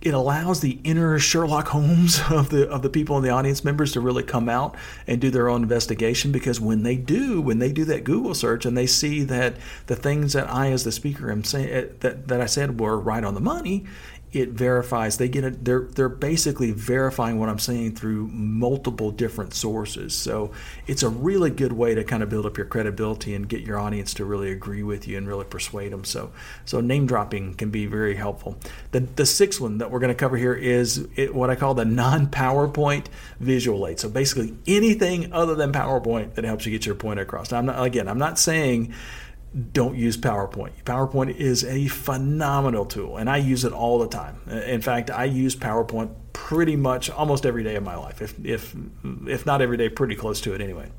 it 0.01 0.15
allows 0.15 0.61
the 0.61 0.79
inner 0.85 1.19
Sherlock 1.19 1.69
Holmes 1.69 2.21
of 2.31 2.51
the 2.51 2.69
of 2.69 2.83
the 2.83 2.91
people 2.91 3.17
in 3.17 3.23
the 3.23 3.31
audience 3.31 3.65
members 3.65 3.93
to 3.93 4.01
really 4.01 4.23
come 4.23 4.49
out 4.49 4.75
and 5.07 5.21
do 5.21 5.31
their 5.31 5.49
own 5.49 5.63
investigation 5.63 6.33
because 6.33 6.61
when 6.61 6.83
they 6.83 6.97
do, 6.97 7.41
when 7.41 7.59
they 7.59 7.73
do 7.73 7.85
that 7.87 8.05
Google 8.05 8.35
search 8.35 8.65
and 8.65 8.77
they 8.77 8.87
see 8.87 9.25
that 9.25 9.55
the 9.87 9.97
things 9.97 10.33
that 10.35 10.49
I 10.49 10.71
as 10.71 10.85
the 10.85 10.93
speaker 10.93 11.31
am 11.31 11.45
saying 11.45 11.69
eh, 11.69 11.87
that, 12.01 12.29
that 12.29 12.41
I 12.41 12.47
said 12.47 12.81
were 12.81 12.99
right 12.99 13.25
on 13.25 13.35
the 13.35 13.41
money, 13.41 13.87
it 14.33 14.51
verifies 14.51 15.17
they 15.17 15.29
get 15.29 15.43
it 15.45 15.65
they're 15.65 15.89
they're 15.95 16.09
basically 16.09 16.71
verifying 16.71 17.39
what 17.39 17.49
I'm 17.49 17.59
saying 17.59 17.97
through 17.97 18.29
multiple 18.29 19.11
different 19.11 19.55
sources. 19.55 20.15
So 20.15 20.53
it's 20.87 21.03
a 21.03 21.09
really 21.09 21.51
good 21.51 21.73
way 21.73 21.95
to 21.95 22.05
kind 22.05 22.23
of 22.23 22.29
build 22.29 22.45
up 22.45 22.57
your 22.59 22.67
credibility 22.67 23.35
and 23.35 23.49
get 23.49 23.63
your 23.63 23.79
audience 23.79 24.15
to 24.15 24.25
really 24.25 24.51
agree 24.51 24.83
with 24.83 25.09
you 25.09 25.17
and 25.17 25.27
really 25.27 25.45
persuade 25.45 25.93
them. 25.93 26.05
So 26.05 26.33
so 26.67 26.81
name 26.81 27.07
dropping 27.07 27.55
can 27.55 27.71
be 27.71 27.87
very 27.87 28.17
helpful. 28.17 28.59
The 28.91 29.01
the 29.01 29.25
sixth 29.27 29.61
one 29.61 29.79
that 29.79 29.91
we're 29.91 30.01
going 30.01 30.09
to 30.09 30.15
cover 30.15 30.37
here 30.37 30.55
is 30.55 31.09
it, 31.17 31.35
what 31.35 31.49
I 31.49 31.57
call 31.57 31.75
the 31.75 31.87
non 31.87 32.27
PowerPoint 32.27 33.07
visual 33.41 33.87
aid. 33.87 33.99
So 33.99 34.11
basically 34.11 34.55
anything 34.67 35.33
other 35.33 35.55
than 35.55 35.73
PowerPoint 35.73 36.35
that 36.35 36.45
helps 36.45 36.67
you 36.67 36.73
get 36.73 36.85
your 36.85 36.95
point 36.97 37.19
across. 37.21 37.51
Now 37.51 37.59
I'm 37.59 37.67
not 37.67 37.83
again 37.83 38.09
I'm 38.09 38.19
not 38.19 38.39
saying 38.39 38.93
don't 39.73 39.97
use 39.97 40.17
PowerPoint. 40.17 40.73
PowerPoint 40.85 41.37
is 41.37 41.65
a 41.65 41.89
phenomenal 41.89 42.85
tool, 42.85 43.17
and 43.17 43.31
I 43.31 43.39
use 43.39 43.65
it 43.65 43.73
all 43.73 43.99
the 43.99 44.09
time. 44.09 44.41
In 44.49 44.83
fact, 44.83 45.11
I 45.11 45.25
use 45.25 45.57
PowerPoint 45.57 46.11
pretty 46.33 46.77
much 46.77 47.11
almost 47.11 47.47
every 47.47 47.65
day 47.65 47.75
of 47.77 47.83
my 47.83 47.97
life, 47.97 48.21
if 48.21 48.35
if 48.45 48.75
if 49.27 49.47
not 49.47 49.63
every 49.63 49.77
day, 49.77 49.89
pretty 49.89 50.15
close 50.15 50.41
to 50.43 50.55
it 50.55 50.61
anyway. 50.61 50.91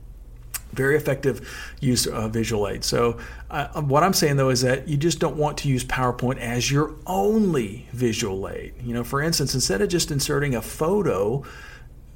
Very 0.73 0.95
effective 0.95 1.47
use 1.79 2.05
of 2.05 2.31
visual 2.31 2.67
aid. 2.67 2.83
So, 2.83 3.17
uh, 3.49 3.81
what 3.81 4.03
I'm 4.03 4.13
saying 4.13 4.37
though 4.37 4.49
is 4.49 4.61
that 4.61 4.87
you 4.87 4.97
just 4.97 5.19
don't 5.19 5.37
want 5.37 5.57
to 5.59 5.67
use 5.67 5.83
PowerPoint 5.83 6.39
as 6.39 6.71
your 6.71 6.95
only 7.07 7.87
visual 7.91 8.49
aid. 8.49 8.73
You 8.83 8.93
know, 8.93 9.03
for 9.03 9.21
instance, 9.21 9.53
instead 9.53 9.81
of 9.81 9.89
just 9.89 10.11
inserting 10.11 10.55
a 10.55 10.61
photo 10.61 11.43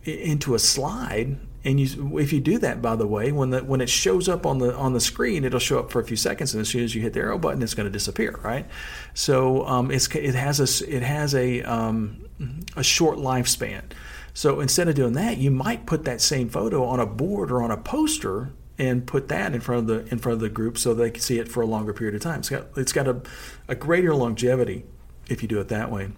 into 0.03 0.55
a 0.55 0.59
slide, 0.59 1.37
and 1.65 1.79
you, 1.79 2.17
if 2.17 2.33
you 2.33 2.41
do 2.41 2.57
that, 2.57 2.81
by 2.81 2.95
the 2.95 3.07
way, 3.07 3.31
when 3.31 3.51
the 3.51 3.63
when 3.63 3.79
it 3.79 3.89
shows 3.89 4.27
up 4.27 4.45
on 4.45 4.57
the 4.57 4.75
on 4.75 4.93
the 4.93 4.99
screen, 4.99 5.45
it'll 5.45 5.59
show 5.59 5.79
up 5.79 5.91
for 5.91 6.01
a 6.01 6.03
few 6.03 6.17
seconds, 6.17 6.53
and 6.53 6.59
as 6.59 6.69
soon 6.69 6.83
as 6.83 6.93
you 6.93 7.01
hit 7.01 7.13
the 7.13 7.21
arrow 7.21 7.37
button, 7.37 7.61
it's 7.61 7.73
going 7.73 7.85
to 7.85 7.91
disappear, 7.91 8.39
right? 8.43 8.65
So 9.13 9.65
um, 9.65 9.89
it's 9.89 10.13
it 10.13 10.35
has 10.35 10.59
a 10.59 10.93
it 10.93 11.03
has 11.03 11.33
a 11.33 11.61
um, 11.63 12.25
a 12.75 12.83
short 12.83 13.17
lifespan. 13.17 13.83
So 14.33 14.59
instead 14.59 14.87
of 14.87 14.95
doing 14.95 15.13
that, 15.13 15.37
you 15.37 15.51
might 15.51 15.85
put 15.85 16.05
that 16.05 16.19
same 16.19 16.49
photo 16.49 16.83
on 16.85 16.99
a 16.99 17.05
board 17.05 17.51
or 17.51 17.61
on 17.61 17.71
a 17.71 17.77
poster 17.77 18.51
and 18.77 19.05
put 19.05 19.27
that 19.27 19.53
in 19.53 19.61
front 19.61 19.81
of 19.81 19.87
the 19.87 20.11
in 20.11 20.19
front 20.19 20.33
of 20.33 20.39
the 20.39 20.49
group 20.49 20.77
so 20.77 20.93
they 20.93 21.11
can 21.11 21.21
see 21.21 21.39
it 21.39 21.47
for 21.47 21.61
a 21.61 21.65
longer 21.65 21.93
period 21.93 22.15
of 22.15 22.21
time. 22.21 22.39
It's 22.39 22.49
got 22.49 22.65
it's 22.75 22.91
got 22.91 23.07
a, 23.07 23.21
a 23.69 23.75
greater 23.75 24.13
longevity 24.13 24.83
if 25.29 25.41
you 25.41 25.47
do 25.47 25.59
it 25.61 25.69
that 25.69 25.91
way. 25.91 26.09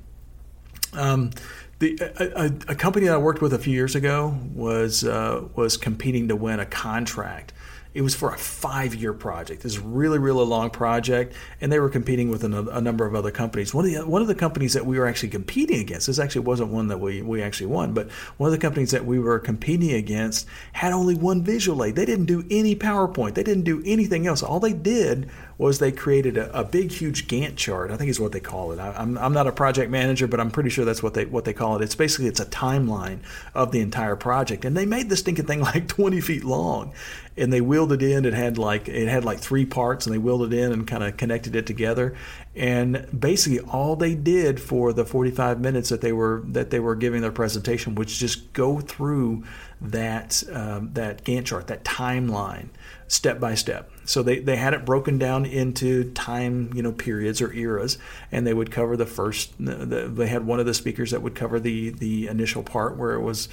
Um, 0.94 1.32
the, 1.80 1.98
a, 2.02 2.72
a, 2.72 2.76
company 2.76 3.08
that 3.08 3.16
I 3.16 3.18
worked 3.18 3.42
with 3.42 3.54
a 3.54 3.60
few 3.60 3.74
years 3.74 3.96
ago 3.96 4.38
was 4.54 5.04
uh, 5.04 5.44
was 5.56 5.76
competing 5.78 6.30
to 6.30 6.36
win 6.36 6.60
a 6.60 6.66
contract 6.66 7.52
it 7.96 8.02
was 8.02 8.14
for 8.14 8.34
a 8.34 8.38
five 8.38 8.94
year 8.94 9.14
project. 9.14 9.64
This 9.64 9.80
really, 9.80 10.20
really 10.20 10.46
long 10.46 10.70
project, 10.70 11.34
and 11.62 11.72
they 11.72 11.80
were 11.80 11.90
competing 11.90 12.30
with 12.30 12.44
a, 12.44 12.68
a 12.74 12.82
number 12.82 13.06
of 13.06 13.16
other 13.16 13.32
companies. 13.32 13.74
One 13.74 13.86
of 13.86 13.92
the 13.92 14.06
one 14.06 14.22
of 14.22 14.28
the 14.28 14.36
companies 14.36 14.74
that 14.74 14.86
we 14.86 15.00
were 15.00 15.08
actually 15.08 15.30
competing 15.30 15.80
against. 15.80 16.08
This 16.08 16.20
actually 16.20 16.42
wasn't 16.42 16.72
one 16.72 16.90
that 16.90 17.00
we 17.00 17.22
we 17.22 17.42
actually 17.42 17.68
won, 17.68 17.94
but 17.94 18.12
one 18.36 18.50
of 18.50 18.52
the 18.52 18.60
companies 18.60 18.92
that 18.92 19.06
we 19.06 19.18
were 19.18 19.40
competing 19.40 19.94
against 19.94 20.46
had 20.74 20.92
only 20.92 21.16
one 21.16 21.42
visual 21.42 21.86
aid. 21.86 21.96
They 21.96 22.06
didn't 22.06 22.26
do 22.26 22.46
any 22.52 22.76
PowerPoint. 22.76 23.34
They 23.34 23.44
didn't 23.44 23.64
do 23.64 23.82
anything 23.86 24.28
else. 24.28 24.44
All 24.44 24.60
they 24.60 24.74
did 24.74 25.30
was 25.58 25.80
they 25.80 25.92
created 25.92 26.38
a, 26.38 26.60
a 26.60 26.64
big, 26.64 26.92
huge 26.92 27.28
Gantt 27.28 27.56
chart. 27.56 27.92
I 27.92 27.98
think 27.98 28.10
is 28.10 28.20
what 28.20 28.32
they 28.32 28.40
call 28.40 28.72
it. 28.72 28.80
I, 28.80 28.92
I'm 28.94 29.18
I'm 29.18 29.34
not 29.34 29.48
a 29.48 29.52
project 29.52 29.92
manager, 29.92 30.28
but 30.28 30.40
I'm 30.40 30.52
pretty 30.52 30.70
sure 30.70 30.86
that's 30.86 31.04
what 31.04 31.14
they 31.14 31.26
what 31.26 31.46
they 31.46 31.54
call 31.54 31.76
it. 31.76 31.82
It's 31.82 31.96
basically 31.96 32.28
it's 32.28 32.40
a 32.40 32.46
timeline 32.46 33.20
of 33.54 33.72
the 33.72 33.80
entire 33.80 34.16
project, 34.16 34.66
and 34.66 34.76
they 34.76 34.86
made 34.86 35.10
this 35.10 35.20
stinking 35.20 35.46
thing 35.46 35.60
like 35.62 35.88
20 35.88 36.22
feet 36.22 36.44
long 36.44 36.94
and 37.38 37.52
they 37.52 37.62
wheeled 37.62 37.92
it 37.92 38.02
in. 38.02 38.26
It 38.26 38.34
had 38.34 38.58
like 38.58 38.88
it 38.88 39.08
had 39.08 39.26
like 39.26 39.40
three 39.40 39.66
parts, 39.66 40.06
and 40.06 40.14
they 40.14 40.20
wheeled 40.20 40.54
it 40.54 40.58
in 40.58 40.72
and 40.72 40.88
kind 40.88 41.04
of 41.04 41.18
connected 41.18 41.56
it 41.56 41.66
together. 41.66 42.16
And 42.56 43.08
basically, 43.18 43.60
all 43.60 43.96
they 43.96 44.16
did 44.16 44.62
for 44.62 44.94
the 44.94 45.06
45 45.06 45.60
minutes 45.60 45.90
that 45.90 46.02
they 46.02 46.14
were 46.14 46.44
that 46.48 46.70
they 46.70 46.80
were 46.80 46.96
giving 46.96 47.22
their 47.22 47.32
presentation 47.32 47.96
was 47.96 48.18
just 48.18 48.54
go 48.54 48.80
through 48.80 49.44
that 49.82 50.44
um, 50.52 50.92
that 50.94 51.24
Gantt 51.24 51.46
chart, 51.46 51.68
that 51.68 51.84
timeline, 51.84 52.70
step 53.08 53.40
by 53.40 53.56
step. 53.56 53.92
So 54.06 54.24
they, 54.24 54.40
they 54.40 54.56
had 54.56 54.74
it 54.74 54.86
broken 54.86 55.18
down 55.18 55.46
into 55.46 56.12
time, 56.12 56.72
you 56.74 56.82
know, 56.82 56.92
periods 56.92 57.42
or 57.42 57.52
eras, 57.54 57.98
and 58.32 58.46
they 58.46 58.54
would 58.54 58.72
cover 58.72 58.96
the 58.98 59.06
first. 59.06 59.54
The, 59.60 60.12
they 60.14 60.28
had 60.28 60.46
one 60.46 60.60
of 60.60 60.66
the 60.66 60.74
speakers 60.74 61.12
that 61.12 61.22
would 61.22 61.36
cover 61.36 61.60
the 61.60 61.90
the 61.90 62.28
initial 62.28 62.64
part 62.64 62.98
where 62.98 63.14
it 63.14 63.22
was, 63.22 63.50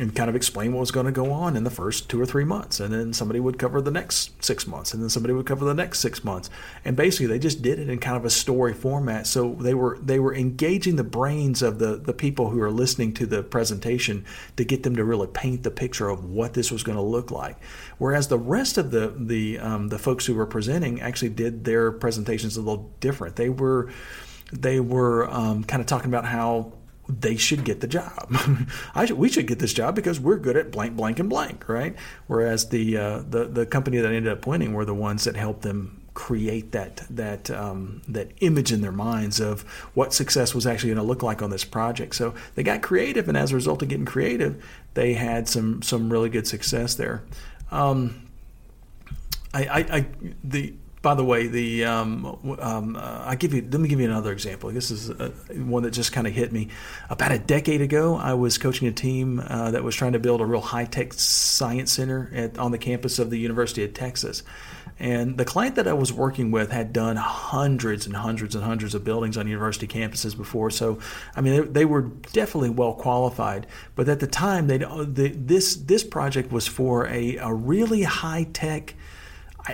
and 0.00 0.14
kind 0.14 0.30
of 0.30 0.36
explain 0.36 0.72
what 0.72 0.80
was 0.80 0.90
going 0.90 1.06
to 1.06 1.12
go 1.12 1.32
on 1.32 1.56
in 1.56 1.64
the 1.64 1.70
first 1.70 2.08
two 2.08 2.20
or 2.20 2.26
three 2.26 2.44
months, 2.44 2.80
and 2.80 2.92
then 2.92 3.12
somebody 3.12 3.40
would 3.40 3.58
cover 3.58 3.80
the 3.80 3.90
next 3.90 4.42
six 4.44 4.66
months, 4.66 4.94
and 4.94 5.02
then 5.02 5.10
somebody 5.10 5.34
would 5.34 5.46
cover 5.46 5.64
the 5.64 5.74
next 5.74 6.00
six 6.00 6.24
months, 6.24 6.50
and 6.84 6.96
basically 6.96 7.26
they 7.26 7.38
just 7.38 7.62
did 7.62 7.78
it 7.78 7.88
in 7.88 7.98
kind 7.98 8.16
of 8.16 8.24
a 8.24 8.30
story 8.30 8.74
format. 8.74 9.26
So 9.26 9.54
they 9.60 9.74
were 9.74 9.98
they 10.00 10.18
were 10.18 10.34
engaging 10.34 10.96
the 10.96 11.04
brains 11.04 11.62
of 11.62 11.78
the 11.78 11.96
the 11.96 12.12
people 12.12 12.50
who 12.50 12.60
are 12.60 12.70
listening 12.70 13.12
to 13.14 13.26
the 13.26 13.42
presentation 13.42 14.24
to 14.56 14.64
get 14.64 14.82
them 14.82 14.96
to 14.96 15.04
really 15.04 15.28
paint 15.28 15.62
the 15.62 15.70
picture 15.70 16.08
of 16.08 16.24
what 16.24 16.54
this 16.54 16.70
was 16.70 16.82
going 16.82 16.96
to 16.96 17.02
look 17.02 17.30
like. 17.30 17.56
Whereas 17.98 18.28
the 18.28 18.38
rest 18.38 18.78
of 18.78 18.90
the 18.90 19.14
the 19.16 19.58
um, 19.58 19.88
the 19.88 19.98
folks 19.98 20.26
who 20.26 20.34
were 20.34 20.46
presenting 20.46 21.00
actually 21.00 21.30
did 21.30 21.64
their 21.64 21.92
presentations 21.92 22.56
a 22.56 22.60
little 22.60 22.90
different. 23.00 23.36
They 23.36 23.48
were 23.48 23.90
they 24.52 24.80
were 24.80 25.28
um, 25.30 25.64
kind 25.64 25.80
of 25.80 25.86
talking 25.86 26.08
about 26.08 26.24
how 26.24 26.72
they 27.08 27.36
should 27.36 27.64
get 27.64 27.80
the 27.80 27.86
job. 27.86 28.36
should, 29.06 29.12
we 29.12 29.28
should 29.28 29.46
get 29.46 29.58
this 29.58 29.72
job 29.72 29.94
because 29.94 30.20
we're 30.20 30.36
good 30.36 30.56
at 30.56 30.70
blank, 30.70 30.96
blank, 30.96 31.18
and 31.18 31.28
blank, 31.28 31.68
right? 31.68 31.96
Whereas 32.26 32.68
the 32.68 32.96
uh, 32.96 33.22
the 33.28 33.46
the 33.46 33.66
company 33.66 33.98
that 33.98 34.12
ended 34.12 34.30
up 34.30 34.46
winning 34.46 34.74
were 34.74 34.84
the 34.84 34.94
ones 34.94 35.24
that 35.24 35.36
helped 35.36 35.62
them 35.62 36.02
create 36.14 36.72
that 36.72 37.04
that 37.08 37.50
um, 37.50 38.02
that 38.08 38.30
image 38.40 38.72
in 38.72 38.80
their 38.80 38.92
minds 38.92 39.40
of 39.40 39.62
what 39.94 40.12
success 40.12 40.54
was 40.54 40.66
actually 40.66 40.88
going 40.90 40.98
to 40.98 41.02
look 41.02 41.22
like 41.22 41.40
on 41.40 41.50
this 41.50 41.64
project. 41.64 42.14
So 42.14 42.34
they 42.54 42.62
got 42.62 42.82
creative, 42.82 43.28
and 43.28 43.38
as 43.38 43.52
a 43.52 43.54
result 43.54 43.82
of 43.82 43.88
getting 43.88 44.04
creative, 44.04 44.62
they 44.94 45.14
had 45.14 45.48
some 45.48 45.80
some 45.80 46.12
really 46.12 46.28
good 46.28 46.46
success 46.46 46.94
there. 46.94 47.22
Um, 47.70 48.28
I, 49.54 49.64
I, 49.64 49.78
I, 49.78 50.06
the 50.44 50.74
by 51.08 51.14
the 51.14 51.24
way, 51.24 51.46
the 51.46 51.86
um, 51.86 52.58
um, 52.60 52.94
uh, 52.94 53.22
I 53.24 53.34
give 53.34 53.54
you. 53.54 53.62
Let 53.62 53.80
me 53.80 53.88
give 53.88 53.98
you 53.98 54.04
another 54.04 54.30
example. 54.30 54.68
This 54.68 54.90
is 54.90 55.08
uh, 55.08 55.30
one 55.54 55.84
that 55.84 55.92
just 55.92 56.12
kind 56.12 56.26
of 56.26 56.34
hit 56.34 56.52
me. 56.52 56.68
About 57.08 57.32
a 57.32 57.38
decade 57.38 57.80
ago, 57.80 58.16
I 58.16 58.34
was 58.34 58.58
coaching 58.58 58.88
a 58.88 58.92
team 58.92 59.40
uh, 59.40 59.70
that 59.70 59.82
was 59.82 59.96
trying 59.96 60.12
to 60.12 60.18
build 60.18 60.42
a 60.42 60.44
real 60.44 60.60
high 60.60 60.84
tech 60.84 61.14
science 61.14 61.92
center 61.92 62.30
at, 62.34 62.58
on 62.58 62.72
the 62.72 62.76
campus 62.76 63.18
of 63.18 63.30
the 63.30 63.38
University 63.38 63.82
of 63.84 63.94
Texas. 63.94 64.42
And 64.98 65.38
the 65.38 65.46
client 65.46 65.76
that 65.76 65.88
I 65.88 65.94
was 65.94 66.12
working 66.12 66.50
with 66.50 66.70
had 66.70 66.92
done 66.92 67.16
hundreds 67.16 68.04
and 68.04 68.14
hundreds 68.14 68.54
and 68.54 68.62
hundreds 68.62 68.94
of 68.94 69.02
buildings 69.02 69.38
on 69.38 69.48
university 69.48 69.86
campuses 69.86 70.36
before. 70.36 70.68
So, 70.70 70.98
I 71.34 71.40
mean, 71.40 71.54
they, 71.54 71.68
they 71.68 71.84
were 71.86 72.02
definitely 72.02 72.68
well 72.68 72.92
qualified. 72.92 73.66
But 73.94 74.10
at 74.10 74.20
the 74.20 74.26
time, 74.26 74.66
they 74.66 74.76
this 74.76 75.74
this 75.74 76.04
project 76.04 76.52
was 76.52 76.66
for 76.66 77.06
a, 77.06 77.38
a 77.38 77.50
really 77.50 78.02
high 78.02 78.46
tech 78.52 78.94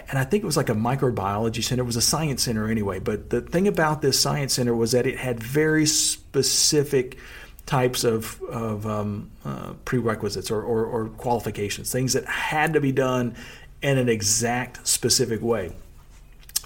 and 0.08 0.18
I 0.18 0.24
think 0.24 0.42
it 0.42 0.46
was 0.46 0.56
like 0.56 0.68
a 0.68 0.74
microbiology 0.74 1.62
center. 1.62 1.82
It 1.82 1.86
was 1.86 1.96
a 1.96 2.02
science 2.02 2.42
center 2.42 2.68
anyway. 2.68 2.98
But 2.98 3.30
the 3.30 3.40
thing 3.40 3.68
about 3.68 4.02
this 4.02 4.18
science 4.18 4.54
center 4.54 4.74
was 4.74 4.92
that 4.92 5.06
it 5.06 5.18
had 5.18 5.42
very 5.42 5.86
specific 5.86 7.18
types 7.66 8.04
of, 8.04 8.40
of 8.42 8.86
um, 8.86 9.30
uh, 9.44 9.72
prerequisites 9.84 10.50
or, 10.50 10.62
or, 10.62 10.84
or 10.84 11.08
qualifications, 11.08 11.90
things 11.90 12.12
that 12.12 12.26
had 12.26 12.74
to 12.74 12.80
be 12.80 12.92
done 12.92 13.34
in 13.82 13.98
an 13.98 14.08
exact, 14.08 14.86
specific 14.86 15.40
way. 15.42 15.72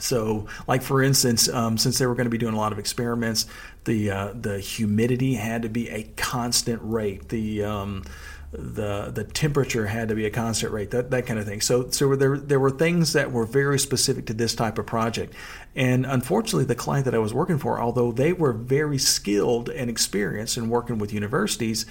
So, 0.01 0.47
like 0.67 0.83
for 0.83 1.03
instance, 1.03 1.49
um, 1.49 1.77
since 1.77 1.99
they 1.99 2.07
were 2.07 2.15
going 2.15 2.27
to 2.27 2.31
be 2.31 2.39
doing 2.39 2.55
a 2.55 2.59
lot 2.59 2.73
of 2.73 2.79
experiments, 2.79 3.47
the 3.85 4.11
uh, 4.11 4.33
the 4.33 4.61
humidity 4.61 5.35
had 5.35 5.63
to 5.63 5.69
be 5.69 5.89
a 5.89 6.05
constant 6.17 6.81
rate. 6.85 7.29
The 7.31 7.65
um, 7.65 8.05
the 8.51 9.11
the 9.13 9.25
temperature 9.25 9.87
had 9.87 10.09
to 10.09 10.15
be 10.15 10.25
a 10.25 10.31
constant 10.31 10.73
rate, 10.73 10.91
that, 10.91 11.11
that 11.11 11.27
kind 11.27 11.39
of 11.39 11.47
thing. 11.47 11.61
So 11.61 11.91
so 11.91 12.17
there 12.17 12.39
there 12.39 12.61
were 12.61 12.71
things 12.71 13.13
that 13.13 13.31
were 13.31 13.45
very 13.45 13.79
specific 13.79 14.27
to 14.27 14.35
this 14.35 14.55
type 14.55 14.79
of 14.79 14.87
project, 14.87 15.35
and 15.77 16.07
unfortunately, 16.07 16.65
the 16.65 16.75
client 16.75 17.05
that 17.05 17.15
I 17.15 17.19
was 17.19 17.35
working 17.35 17.59
for, 17.59 17.81
although 17.81 18.11
they 18.11 18.33
were 18.33 18.53
very 18.53 18.99
skilled 18.99 19.69
and 19.69 19.91
experienced 19.91 20.57
in 20.57 20.71
working 20.71 20.99
with 20.99 21.13
universities, 21.13 21.85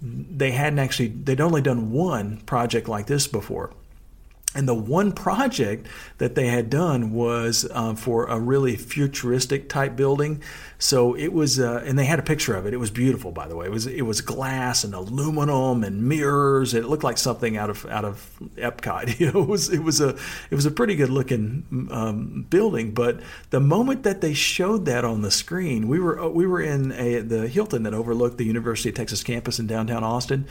they 0.00 0.52
hadn't 0.52 0.78
actually 0.78 1.08
they'd 1.08 1.40
only 1.40 1.60
done 1.60 1.92
one 1.92 2.38
project 2.38 2.88
like 2.88 3.06
this 3.06 3.26
before. 3.26 3.72
And 4.54 4.66
the 4.66 4.74
one 4.74 5.12
project 5.12 5.86
that 6.16 6.34
they 6.34 6.46
had 6.46 6.70
done 6.70 7.12
was 7.12 7.68
uh, 7.70 7.94
for 7.94 8.24
a 8.26 8.40
really 8.40 8.76
futuristic 8.76 9.68
type 9.68 9.94
building. 9.94 10.42
So 10.78 11.12
it 11.14 11.34
was, 11.34 11.60
uh, 11.60 11.82
and 11.84 11.98
they 11.98 12.06
had 12.06 12.18
a 12.18 12.22
picture 12.22 12.56
of 12.56 12.64
it. 12.64 12.72
It 12.72 12.78
was 12.78 12.90
beautiful, 12.90 13.30
by 13.30 13.46
the 13.46 13.54
way. 13.54 13.66
It 13.66 13.72
was 13.72 13.86
it 13.86 14.02
was 14.02 14.22
glass 14.22 14.84
and 14.84 14.94
aluminum 14.94 15.84
and 15.84 16.08
mirrors. 16.08 16.72
It 16.72 16.86
looked 16.86 17.04
like 17.04 17.18
something 17.18 17.58
out 17.58 17.68
of 17.68 17.84
out 17.86 18.06
of 18.06 18.40
Epcot. 18.56 19.20
You 19.20 19.32
know, 19.32 19.42
it 19.42 19.48
was 19.48 19.68
it 19.68 19.82
was 19.82 20.00
a 20.00 20.16
it 20.50 20.54
was 20.54 20.64
a 20.64 20.70
pretty 20.70 20.96
good 20.96 21.10
looking 21.10 21.88
um, 21.90 22.46
building. 22.48 22.92
But 22.92 23.20
the 23.50 23.60
moment 23.60 24.02
that 24.04 24.22
they 24.22 24.32
showed 24.32 24.86
that 24.86 25.04
on 25.04 25.20
the 25.20 25.30
screen, 25.30 25.88
we 25.88 26.00
were 26.00 26.26
we 26.30 26.46
were 26.46 26.62
in 26.62 26.92
a, 26.92 27.20
the 27.20 27.48
Hilton 27.48 27.82
that 27.82 27.92
overlooked 27.92 28.38
the 28.38 28.46
University 28.46 28.88
of 28.88 28.94
Texas 28.94 29.22
campus 29.22 29.58
in 29.58 29.66
downtown 29.66 30.02
Austin 30.02 30.46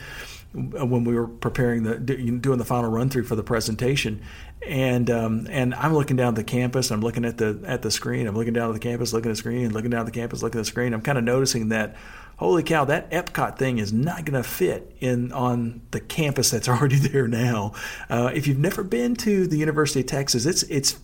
when 0.52 1.04
we 1.04 1.14
were 1.14 1.28
preparing 1.28 1.82
the 1.82 1.98
doing 1.98 2.58
the 2.58 2.64
final 2.64 2.90
run 2.90 3.10
through 3.10 3.24
for 3.24 3.36
the 3.36 3.42
presentation, 3.42 4.22
and 4.66 5.10
um, 5.10 5.46
and 5.50 5.74
I'm 5.74 5.92
looking 5.92 6.16
down 6.16 6.34
the 6.34 6.44
campus. 6.44 6.90
I'm 6.90 7.02
looking 7.02 7.24
at 7.24 7.36
the 7.36 7.60
at 7.66 7.82
the 7.82 7.90
screen. 7.90 8.26
I'm 8.26 8.34
looking 8.34 8.54
down 8.54 8.70
at 8.70 8.72
the 8.72 8.80
campus, 8.80 9.12
looking 9.12 9.30
at 9.30 9.34
the 9.34 9.38
screen, 9.38 9.72
looking 9.72 9.90
down 9.90 10.00
at 10.00 10.06
the 10.06 10.12
campus, 10.12 10.42
looking 10.42 10.58
at 10.58 10.64
the 10.64 10.70
screen. 10.70 10.94
I'm 10.94 11.02
kind 11.02 11.18
of 11.18 11.24
noticing 11.24 11.68
that, 11.68 11.96
holy 12.38 12.62
cow, 12.62 12.86
that 12.86 13.10
Epcot 13.10 13.58
thing 13.58 13.78
is 13.78 13.92
not 13.92 14.24
going 14.24 14.42
to 14.42 14.48
fit 14.48 14.96
in 15.00 15.32
on 15.32 15.82
the 15.90 16.00
campus 16.00 16.50
that's 16.50 16.68
already 16.68 16.96
there 16.96 17.28
now. 17.28 17.74
Uh, 18.08 18.30
if 18.34 18.46
you've 18.46 18.58
never 18.58 18.82
been 18.82 19.16
to 19.16 19.46
the 19.46 19.58
University 19.58 20.00
of 20.00 20.06
Texas, 20.06 20.46
it's 20.46 20.62
it's 20.64 20.98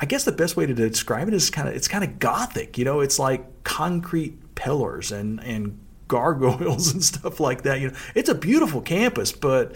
I 0.00 0.06
guess 0.06 0.24
the 0.24 0.32
best 0.32 0.56
way 0.56 0.66
to 0.66 0.74
describe 0.74 1.26
it 1.26 1.34
is 1.34 1.50
kind 1.50 1.68
of 1.68 1.74
it's 1.74 1.88
kind 1.88 2.04
of 2.04 2.20
gothic. 2.20 2.78
You 2.78 2.84
know, 2.84 3.00
it's 3.00 3.18
like 3.18 3.64
concrete 3.64 4.54
pillars 4.54 5.10
and 5.10 5.42
and 5.42 5.80
gargoyles 6.08 6.92
and 6.92 7.02
stuff 7.02 7.40
like 7.40 7.62
that. 7.62 7.80
You 7.80 7.88
know, 7.88 7.96
it's 8.14 8.28
a 8.28 8.34
beautiful 8.34 8.80
campus, 8.80 9.32
but 9.32 9.74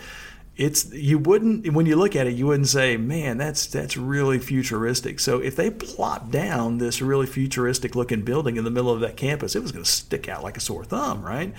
it's 0.59 0.93
you 0.93 1.18
wouldn't 1.18 1.72
when 1.72 1.87
you 1.87 1.95
look 1.95 2.16
at 2.16 2.26
it, 2.26 2.35
you 2.35 2.49
wouldn't 2.49 2.66
say, 2.66 2.97
"Man, 2.97 3.39
that's 3.39 3.66
that's 3.66 3.97
really 3.97 4.41
futuristic." 4.41 5.20
So 5.20 5.39
if 5.39 5.55
they 5.55 5.70
plop 5.70 6.33
down 6.33 6.79
this 6.79 7.01
really 7.01 7.26
futuristic 7.26 7.95
looking 7.95 8.22
building 8.22 8.57
in 8.57 8.64
the 8.64 8.70
middle 8.70 8.91
of 8.91 8.99
that 9.01 9.16
campus, 9.16 9.55
it 9.55 9.62
was 9.62 9.70
going 9.70 9.85
to 9.85 9.91
stick 9.91 10.29
out 10.29 10.43
like 10.43 10.57
a 10.57 10.61
sore 10.61 10.85
thumb, 10.85 11.22
right? 11.22 11.55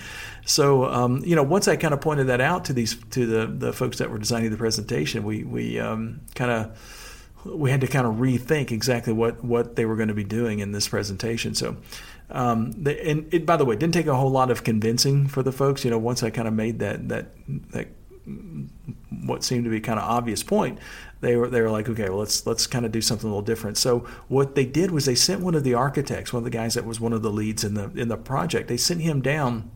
So 0.46 0.84
um, 0.84 1.24
you 1.26 1.34
know, 1.34 1.44
once 1.44 1.70
I 1.70 1.78
kind 1.78 1.94
of 1.94 2.02
pointed 2.02 2.28
that 2.28 2.42
out 2.42 2.66
to 2.66 2.74
these 2.74 2.98
to 3.12 3.26
the 3.26 3.48
the 3.48 3.72
folks 3.72 4.00
that 4.00 4.12
were 4.12 4.20
designing 4.20 4.52
the 4.52 4.58
presentation, 4.58 5.24
we 5.24 5.46
we 5.46 5.80
um, 5.80 6.20
kind 6.36 6.52
of 6.52 6.99
we 7.46 7.72
had 7.72 7.82
to 7.82 7.88
kind 7.88 8.06
of 8.06 8.16
rethink 8.16 8.72
exactly 8.72 9.14
what, 9.14 9.44
what 9.44 9.76
they 9.76 9.86
were 9.86 9.96
going 9.96 10.10
to 10.10 10.14
be 10.14 10.24
doing 10.24 10.60
in 10.60 10.72
this 10.72 10.88
presentation. 10.88 11.56
So 11.56 11.78
um, 12.32 12.74
and 12.86 13.34
it, 13.34 13.46
by 13.46 13.58
the 13.58 13.66
way, 13.66 13.74
it 13.74 13.80
didn't 13.80 13.94
take 13.94 14.08
a 14.08 14.16
whole 14.16 14.30
lot 14.30 14.52
of 14.52 14.64
convincing 14.64 15.28
for 15.28 15.42
the 15.42 15.52
folks. 15.52 15.84
You 15.84 15.92
know, 15.92 15.98
once 15.98 16.22
I 16.22 16.30
kind 16.30 16.48
of 16.48 16.54
made 16.54 16.80
that 16.80 17.10
that 17.10 17.32
that 17.72 17.88
what 19.24 19.44
seemed 19.44 19.64
to 19.64 19.72
be 19.72 19.80
kind 19.80 20.00
of 20.00 20.06
obvious 20.06 20.44
point, 20.44 20.78
they 21.22 21.36
were 21.36 21.50
they 21.50 21.62
were 21.62 21.72
like, 21.72 21.90
okay, 21.90 22.10
well 22.10 22.20
let's 22.20 22.46
let's 22.46 22.68
kind 22.68 22.86
of 22.86 22.92
do 22.92 23.02
something 23.02 23.28
a 23.28 23.30
little 23.32 23.42
different. 23.42 23.78
So 23.78 24.00
what 24.28 24.54
they 24.54 24.66
did 24.66 24.92
was 24.92 25.06
they 25.06 25.16
sent 25.16 25.42
one 25.42 25.56
of 25.56 25.64
the 25.64 25.74
architects, 25.74 26.32
one 26.32 26.42
of 26.42 26.44
the 26.44 26.56
guys 26.56 26.76
that 26.76 26.86
was 26.86 27.00
one 27.00 27.14
of 27.14 27.24
the 27.24 27.32
leads 27.32 27.64
in 27.64 27.74
the 27.74 27.90
in 27.96 28.10
the 28.10 28.18
project. 28.18 28.68
They 28.68 28.78
sent 28.78 29.02
him 29.02 29.22
down 29.22 29.72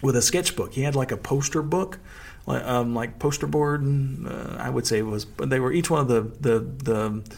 with 0.00 0.16
a 0.16 0.22
sketchbook. 0.22 0.72
He 0.72 0.82
had 0.82 0.96
like 0.96 1.12
a 1.12 1.18
poster 1.18 1.60
book. 1.60 1.98
Um, 2.58 2.94
like 2.94 3.18
poster 3.18 3.46
board, 3.46 3.84
uh, 4.26 4.56
I 4.58 4.70
would 4.70 4.86
say 4.86 4.98
it 4.98 5.06
was. 5.06 5.24
But 5.24 5.50
they 5.50 5.60
were 5.60 5.72
each 5.72 5.90
one 5.90 6.00
of 6.00 6.08
the 6.08 6.22
the 6.40 6.60
the 6.60 7.36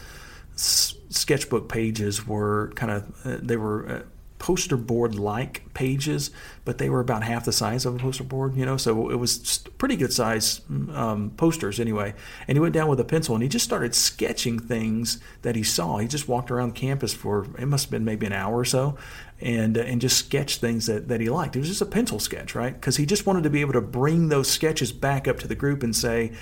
sketchbook 0.55 1.69
pages 1.69 2.27
were 2.27 2.71
kind 2.75 2.91
of 2.91 3.25
uh, 3.25 3.37
they 3.41 3.57
were 3.57 3.89
uh, 3.89 4.01
poster 4.43 4.75
board 4.75 5.15
like 5.15 5.63
pages, 5.73 6.29
but 6.65 6.77
they 6.77 6.89
were 6.89 6.99
about 6.99 7.23
half 7.23 7.45
the 7.45 7.51
size 7.53 7.85
of 7.85 7.95
a 7.95 7.97
poster 7.97 8.25
board, 8.25 8.53
you 8.57 8.65
know, 8.65 8.75
so 8.75 9.09
it 9.09 9.15
was 9.15 9.59
pretty 9.77 9.95
good 9.95 10.11
size 10.11 10.59
um, 10.93 11.31
posters 11.37 11.79
anyway. 11.79 12.13
And 12.45 12.57
he 12.57 12.59
went 12.59 12.73
down 12.73 12.89
with 12.89 12.99
a 12.99 13.05
pencil 13.05 13.35
and 13.35 13.41
he 13.41 13.47
just 13.47 13.63
started 13.63 13.95
sketching 13.95 14.59
things 14.59 15.21
that 15.43 15.55
he 15.55 15.63
saw. 15.63 15.97
He 15.99 16.09
just 16.09 16.27
walked 16.27 16.51
around 16.51 16.75
campus 16.75 17.13
for, 17.13 17.47
it 17.57 17.67
must 17.67 17.85
have 17.85 17.91
been 17.91 18.03
maybe 18.03 18.25
an 18.25 18.33
hour 18.33 18.57
or 18.57 18.65
so. 18.65 18.97
And, 19.39 19.77
uh, 19.77 19.81
and 19.81 20.01
just 20.01 20.17
sketched 20.17 20.59
things 20.59 20.87
that, 20.87 21.07
that 21.07 21.21
he 21.21 21.29
liked. 21.29 21.55
It 21.55 21.59
was 21.59 21.69
just 21.69 21.81
a 21.81 21.85
pencil 21.85 22.19
sketch, 22.19 22.53
right? 22.53 22.73
Because 22.73 22.97
he 22.97 23.05
just 23.05 23.25
wanted 23.25 23.43
to 23.43 23.49
be 23.49 23.61
able 23.61 23.73
to 23.73 23.81
bring 23.81 24.27
those 24.27 24.49
sketches 24.49 24.91
back 24.91 25.25
up 25.25 25.39
to 25.39 25.47
the 25.47 25.55
group 25.55 25.83
and 25.83 25.95
say, 25.95 26.33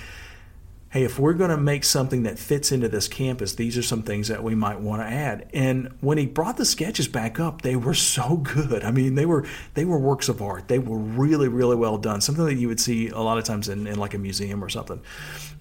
hey, 0.92 1.04
if 1.04 1.18
we're 1.18 1.32
going 1.32 1.48
to 1.48 1.56
make 1.56 1.84
something 1.84 2.24
that 2.24 2.38
fits 2.38 2.70
into 2.70 2.86
this 2.86 3.08
campus, 3.08 3.54
these 3.54 3.78
are 3.78 3.82
some 3.82 4.02
things 4.02 4.28
that 4.28 4.44
we 4.44 4.54
might 4.54 4.78
want 4.78 5.00
to 5.00 5.06
add. 5.06 5.48
And 5.54 5.90
when 6.02 6.18
he 6.18 6.26
brought 6.26 6.58
the 6.58 6.66
sketches 6.66 7.08
back 7.08 7.40
up, 7.40 7.62
they 7.62 7.76
were 7.76 7.94
so 8.14 8.36
good. 8.36 8.84
I 8.84 8.90
mean, 8.90 9.14
they 9.14 9.26
were 9.26 9.46
they 9.74 9.86
were 9.86 9.98
works 9.98 10.28
of 10.28 10.42
art. 10.42 10.68
They 10.68 10.78
were 10.78 10.98
really 10.98 11.48
really 11.48 11.76
well 11.76 11.96
done. 11.96 12.20
Something 12.20 12.44
that 12.44 12.56
you 12.56 12.68
would 12.68 12.78
see 12.78 13.08
a 13.08 13.20
lot 13.20 13.38
of 13.38 13.44
times 13.44 13.68
in, 13.68 13.86
in 13.86 13.98
like 13.98 14.14
a 14.14 14.18
museum 14.18 14.62
or 14.62 14.68
something. 14.68 15.00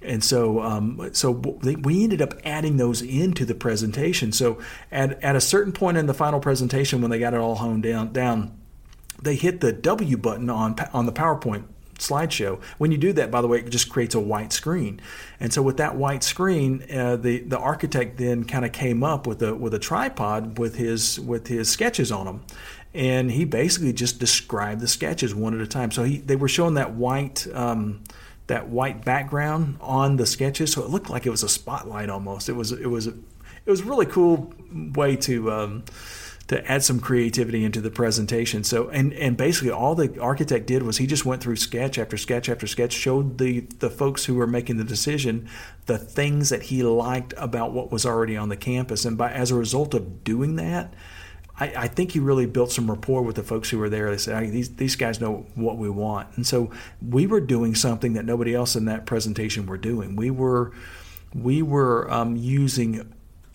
And 0.02 0.24
so 0.24 0.62
um, 0.62 1.10
so 1.14 1.32
we 1.32 2.04
ended 2.04 2.22
up 2.22 2.34
adding 2.44 2.76
those 2.78 3.02
into 3.02 3.46
the 3.46 3.56
presentation. 3.56 4.34
So 4.34 4.60
at 4.92 5.22
at 5.24 5.38
a 5.38 5.42
certain 5.42 5.72
point 5.72 5.98
in 5.98 6.08
the 6.08 6.14
final 6.14 6.42
presentation, 6.42 7.02
when 7.02 7.10
they 7.10 7.20
got 7.20 7.34
it 7.34 7.40
all 7.40 7.56
honed 7.56 7.84
down 7.84 8.12
down. 8.12 8.58
They 9.24 9.36
hit 9.36 9.62
the 9.62 9.72
W 9.72 10.18
button 10.18 10.50
on 10.50 10.76
on 10.94 11.06
the 11.06 11.12
PowerPoint 11.12 11.66
slideshow. 12.02 12.62
When 12.78 12.92
you 12.92 12.98
do 12.98 13.14
that, 13.14 13.32
by 13.32 13.42
the 13.42 13.48
way, 13.48 13.60
it 13.60 13.70
just 13.70 13.90
creates 13.90 14.16
a 14.16 14.20
white 14.20 14.52
screen. 14.52 15.00
And 15.40 15.54
so 15.54 15.62
with 15.62 15.78
that 15.78 15.96
white 15.96 16.24
screen, 16.24 16.84
uh, 16.94 17.16
the 17.16 17.40
the 17.40 17.58
architect 17.58 18.18
then 18.18 18.44
kind 18.44 18.66
of 18.66 18.72
came 18.72 19.04
up 19.04 19.28
with 19.28 19.42
a 19.42 19.56
with 19.56 19.74
a 19.74 19.80
tripod 19.80 20.60
with 20.60 20.76
his 20.76 21.20
with 21.20 21.48
his 21.48 21.70
sketches 21.70 22.12
on 22.12 22.26
them. 22.26 22.44
And 22.94 23.32
he 23.32 23.46
basically 23.46 23.94
just 23.94 24.20
described 24.20 24.82
the 24.82 24.88
sketches 24.88 25.34
one 25.34 25.54
at 25.56 25.62
a 25.62 25.68
time. 25.68 25.92
So 25.92 26.04
he, 26.04 26.18
they 26.18 26.36
were 26.36 26.50
showing 26.50 26.74
that 26.74 26.94
white 26.94 27.48
um, 27.54 28.04
that 28.48 28.68
white 28.68 29.06
background 29.06 29.78
on 29.80 30.18
the 30.18 30.26
sketches, 30.26 30.74
so 30.74 30.84
it 30.84 30.90
looked 30.90 31.10
like 31.10 31.26
it 31.26 31.30
was 31.30 31.44
a 31.44 31.50
spotlight 31.50 32.10
almost. 32.10 32.50
It 32.50 32.54
was 32.54 32.74
it 32.74 32.90
was 32.90 33.08
it 33.08 33.16
was 33.66 33.82
a 33.82 33.86
really 33.86 34.08
cool 34.08 34.54
way 34.74 35.16
to 35.18 35.52
um, 35.52 35.84
to 36.52 36.70
add 36.70 36.84
some 36.84 37.00
creativity 37.00 37.64
into 37.64 37.80
the 37.80 37.90
presentation. 37.90 38.66
So, 38.66 38.90
and 38.90 39.14
and 39.14 39.38
basically 39.38 39.72
all 39.72 39.96
the 39.96 40.20
architect 40.20 40.68
did 40.68 40.84
was 40.84 40.98
he 40.98 41.08
just 41.08 41.26
went 41.26 41.42
through 41.42 41.56
sketch 41.56 41.98
after 41.98 42.18
sketch 42.18 42.50
after 42.50 42.68
sketch, 42.68 42.92
showed 42.92 43.38
the 43.38 43.62
the 43.62 43.90
folks 43.90 44.26
who 44.26 44.36
were 44.36 44.46
making 44.46 44.76
the 44.76 44.84
decision 44.84 45.48
the 45.86 45.98
things 45.98 46.50
that 46.50 46.64
he 46.64 46.84
liked 46.84 47.34
about 47.38 47.72
what 47.72 47.90
was 47.90 48.06
already 48.06 48.36
on 48.36 48.50
the 48.50 48.58
campus, 48.58 49.06
and 49.06 49.18
by 49.18 49.32
as 49.32 49.50
a 49.50 49.56
result 49.56 49.94
of 49.94 50.26
doing 50.26 50.58
that. 50.58 50.94
I, 51.58 51.74
I 51.78 51.88
think 51.88 52.12
he 52.12 52.20
really 52.20 52.48
built 52.48 52.74
some 52.74 52.90
rapport 52.90 53.22
with 53.22 53.38
the 53.38 53.44
folks 53.44 53.70
who 53.70 53.78
were 53.78 53.90
there. 53.90 54.12
They 54.12 54.18
said, 54.18 54.52
these, 54.52 54.76
these 54.76 54.96
guys 54.96 55.22
know 55.22 55.46
what 55.56 55.78
we 55.78 55.90
want. 55.90 56.36
And 56.36 56.48
so 56.48 56.72
we 57.08 57.28
were 57.28 57.42
doing 57.42 57.76
something 57.76 58.14
that 58.14 58.26
nobody 58.26 58.56
else 58.56 58.76
in 58.76 58.86
that 58.86 59.06
presentation 59.06 59.68
were 59.68 59.78
doing. 59.78 60.16
We 60.16 60.32
were, 60.32 60.72
we 61.36 61.62
were 61.62 62.10
um, 62.10 62.36
using 62.36 63.14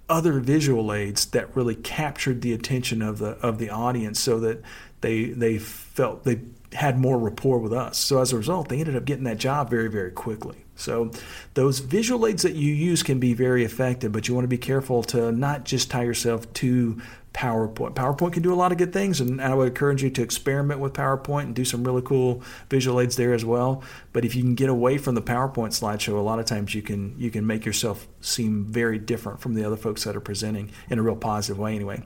other 0.08 0.40
visual 0.40 0.92
aids 0.92 1.26
that 1.26 1.54
really 1.56 1.74
captured 1.74 2.42
the 2.42 2.52
attention 2.52 3.02
of 3.02 3.18
the 3.18 3.30
of 3.38 3.58
the 3.58 3.70
audience 3.70 4.20
so 4.20 4.38
that 4.40 4.62
they 5.00 5.24
they 5.26 5.58
felt 5.58 6.24
they 6.24 6.40
had 6.72 6.98
more 6.98 7.18
rapport 7.18 7.58
with 7.58 7.72
us. 7.72 7.98
So 7.98 8.20
as 8.20 8.32
a 8.32 8.36
result, 8.36 8.68
they 8.68 8.78
ended 8.78 8.96
up 8.96 9.04
getting 9.04 9.24
that 9.24 9.38
job 9.38 9.70
very 9.70 9.88
very 9.88 10.10
quickly. 10.10 10.65
So 10.76 11.10
those 11.54 11.80
visual 11.80 12.26
aids 12.26 12.42
that 12.42 12.54
you 12.54 12.72
use 12.72 13.02
can 13.02 13.18
be 13.18 13.34
very 13.34 13.64
effective, 13.64 14.12
but 14.12 14.28
you 14.28 14.34
want 14.34 14.44
to 14.44 14.48
be 14.48 14.58
careful 14.58 15.02
to 15.04 15.32
not 15.32 15.64
just 15.64 15.90
tie 15.90 16.04
yourself 16.04 16.52
to 16.54 17.00
PowerPoint. 17.36 17.94
PowerPoint 17.94 18.32
can 18.32 18.42
do 18.42 18.52
a 18.52 18.56
lot 18.56 18.72
of 18.72 18.78
good 18.78 18.94
things, 18.94 19.20
and 19.20 19.42
I 19.42 19.54
would 19.54 19.68
encourage 19.68 20.02
you 20.02 20.08
to 20.10 20.22
experiment 20.22 20.80
with 20.80 20.94
PowerPoint 20.94 21.42
and 21.42 21.54
do 21.54 21.66
some 21.66 21.84
really 21.84 22.00
cool 22.00 22.42
visual 22.70 22.98
aids 22.98 23.16
there 23.16 23.34
as 23.34 23.44
well. 23.44 23.82
But 24.14 24.24
if 24.24 24.34
you 24.34 24.42
can 24.42 24.54
get 24.54 24.70
away 24.70 24.96
from 24.96 25.14
the 25.14 25.22
PowerPoint 25.22 25.78
slideshow, 25.78 26.14
a 26.14 26.20
lot 26.20 26.38
of 26.38 26.46
times 26.46 26.74
you 26.74 26.80
can 26.80 27.14
you 27.18 27.30
can 27.30 27.46
make 27.46 27.66
yourself 27.66 28.08
seem 28.22 28.64
very 28.64 28.98
different 28.98 29.40
from 29.40 29.54
the 29.54 29.64
other 29.64 29.76
folks 29.76 30.04
that 30.04 30.16
are 30.16 30.20
presenting 30.20 30.70
in 30.88 30.98
a 30.98 31.02
real 31.02 31.16
positive 31.16 31.58
way, 31.58 31.74
anyway. 31.74 32.02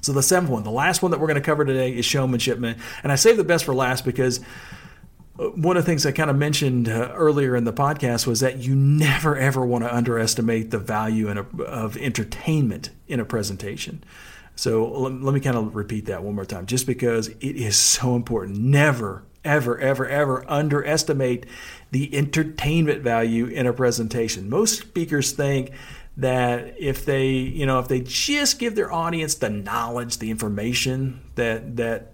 So 0.00 0.12
the 0.12 0.22
seventh 0.22 0.50
one, 0.50 0.62
the 0.62 0.70
last 0.70 1.02
one 1.02 1.10
that 1.10 1.20
we're 1.20 1.26
going 1.26 1.34
to 1.34 1.42
cover 1.42 1.64
today 1.64 1.92
is 1.92 2.06
showmanship, 2.06 2.62
and 2.62 2.76
I 3.04 3.16
saved 3.16 3.38
the 3.38 3.44
best 3.44 3.64
for 3.64 3.74
last 3.74 4.04
because 4.04 4.40
one 5.38 5.76
of 5.76 5.84
the 5.84 5.90
things 5.90 6.06
I 6.06 6.12
kind 6.12 6.30
of 6.30 6.36
mentioned 6.36 6.88
uh, 6.88 7.12
earlier 7.14 7.56
in 7.56 7.64
the 7.64 7.72
podcast 7.72 8.26
was 8.26 8.40
that 8.40 8.58
you 8.58 8.74
never 8.74 9.36
ever 9.36 9.64
want 9.64 9.84
to 9.84 9.94
underestimate 9.94 10.70
the 10.70 10.78
value 10.78 11.28
a, 11.28 11.62
of 11.64 11.96
entertainment 11.96 12.90
in 13.06 13.20
a 13.20 13.24
presentation. 13.24 14.02
So 14.54 14.86
let, 14.86 15.12
let 15.22 15.34
me 15.34 15.40
kind 15.40 15.56
of 15.56 15.76
repeat 15.76 16.06
that 16.06 16.22
one 16.22 16.34
more 16.34 16.46
time, 16.46 16.66
just 16.66 16.86
because 16.86 17.28
it 17.28 17.56
is 17.56 17.76
so 17.76 18.16
important. 18.16 18.58
Never, 18.58 19.24
ever, 19.44 19.78
ever, 19.78 20.08
ever 20.08 20.44
underestimate 20.50 21.44
the 21.90 22.16
entertainment 22.16 23.02
value 23.02 23.46
in 23.46 23.66
a 23.66 23.72
presentation. 23.72 24.48
Most 24.48 24.80
speakers 24.80 25.32
think 25.32 25.72
that 26.16 26.74
if 26.80 27.04
they, 27.04 27.28
you 27.28 27.66
know, 27.66 27.78
if 27.78 27.88
they 27.88 28.00
just 28.00 28.58
give 28.58 28.74
their 28.74 28.90
audience 28.90 29.34
the 29.34 29.50
knowledge, 29.50 30.18
the 30.18 30.30
information 30.30 31.20
that 31.34 31.76
that 31.76 32.12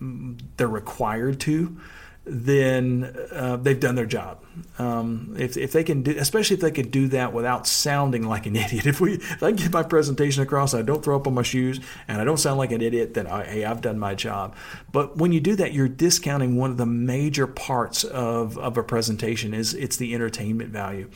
they're 0.00 0.66
required 0.66 1.38
to, 1.40 1.78
then 2.24 3.14
uh, 3.32 3.56
they've 3.56 3.80
done 3.80 3.94
their 3.94 4.06
job. 4.06 4.43
Um, 4.78 5.34
if, 5.38 5.56
if 5.56 5.72
they 5.72 5.84
can 5.84 6.02
do, 6.02 6.16
especially 6.18 6.54
if 6.54 6.60
they 6.60 6.70
could 6.70 6.90
do 6.90 7.08
that 7.08 7.32
without 7.32 7.66
sounding 7.66 8.26
like 8.26 8.46
an 8.46 8.56
idiot. 8.64 8.86
If 8.86 9.00
we, 9.00 9.14
if 9.14 9.42
I 9.42 9.52
get 9.52 9.72
my 9.72 9.82
presentation 9.82 10.42
across, 10.42 10.74
I 10.74 10.82
don't 10.82 11.04
throw 11.04 11.16
up 11.16 11.26
on 11.26 11.34
my 11.34 11.42
shoes, 11.42 11.80
and 12.08 12.20
I 12.20 12.24
don't 12.24 12.38
sound 12.38 12.58
like 12.58 12.72
an 12.72 12.80
idiot, 12.80 13.14
then 13.14 13.26
I, 13.26 13.44
hey, 13.44 13.64
I've 13.64 13.80
done 13.80 13.98
my 13.98 14.14
job. 14.14 14.54
But 14.92 15.16
when 15.16 15.32
you 15.32 15.40
do 15.40 15.56
that, 15.56 15.72
you're 15.72 15.88
discounting 15.88 16.56
one 16.56 16.70
of 16.70 16.76
the 16.76 16.86
major 16.86 17.46
parts 17.46 18.04
of, 18.04 18.58
of 18.58 18.76
a 18.76 18.82
presentation 18.82 19.54
is 19.54 19.74
it's 19.74 19.96
the 19.96 20.14
entertainment 20.14 20.70
value. 20.70 21.10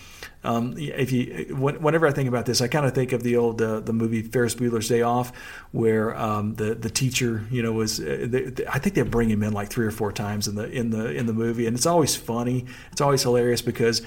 Um, 0.44 0.74
if 0.78 1.10
you, 1.10 1.56
whenever 1.56 2.06
I 2.06 2.12
think 2.12 2.28
about 2.28 2.46
this, 2.46 2.60
I 2.60 2.68
kind 2.68 2.86
of 2.86 2.94
think 2.94 3.12
of 3.12 3.24
the 3.24 3.36
old 3.36 3.60
uh, 3.60 3.80
the 3.80 3.92
movie 3.92 4.22
Ferris 4.22 4.54
Bueller's 4.54 4.88
Day 4.88 5.02
Off, 5.02 5.32
where 5.72 6.16
um, 6.16 6.54
the 6.54 6.76
the 6.76 6.88
teacher, 6.88 7.44
you 7.50 7.60
know, 7.60 7.72
was 7.72 7.98
uh, 7.98 8.26
they, 8.28 8.64
I 8.70 8.78
think 8.78 8.94
they 8.94 9.02
bring 9.02 9.30
him 9.30 9.42
in 9.42 9.52
like 9.52 9.68
three 9.68 9.84
or 9.84 9.90
four 9.90 10.12
times 10.12 10.46
in 10.46 10.54
the 10.54 10.70
in 10.70 10.90
the 10.90 11.10
in 11.10 11.26
the 11.26 11.32
movie, 11.32 11.66
and 11.66 11.76
it's 11.76 11.86
always 11.86 12.14
funny. 12.14 12.66
It's 12.92 13.00
always 13.00 13.24
hilarious 13.28 13.62
because 13.62 14.02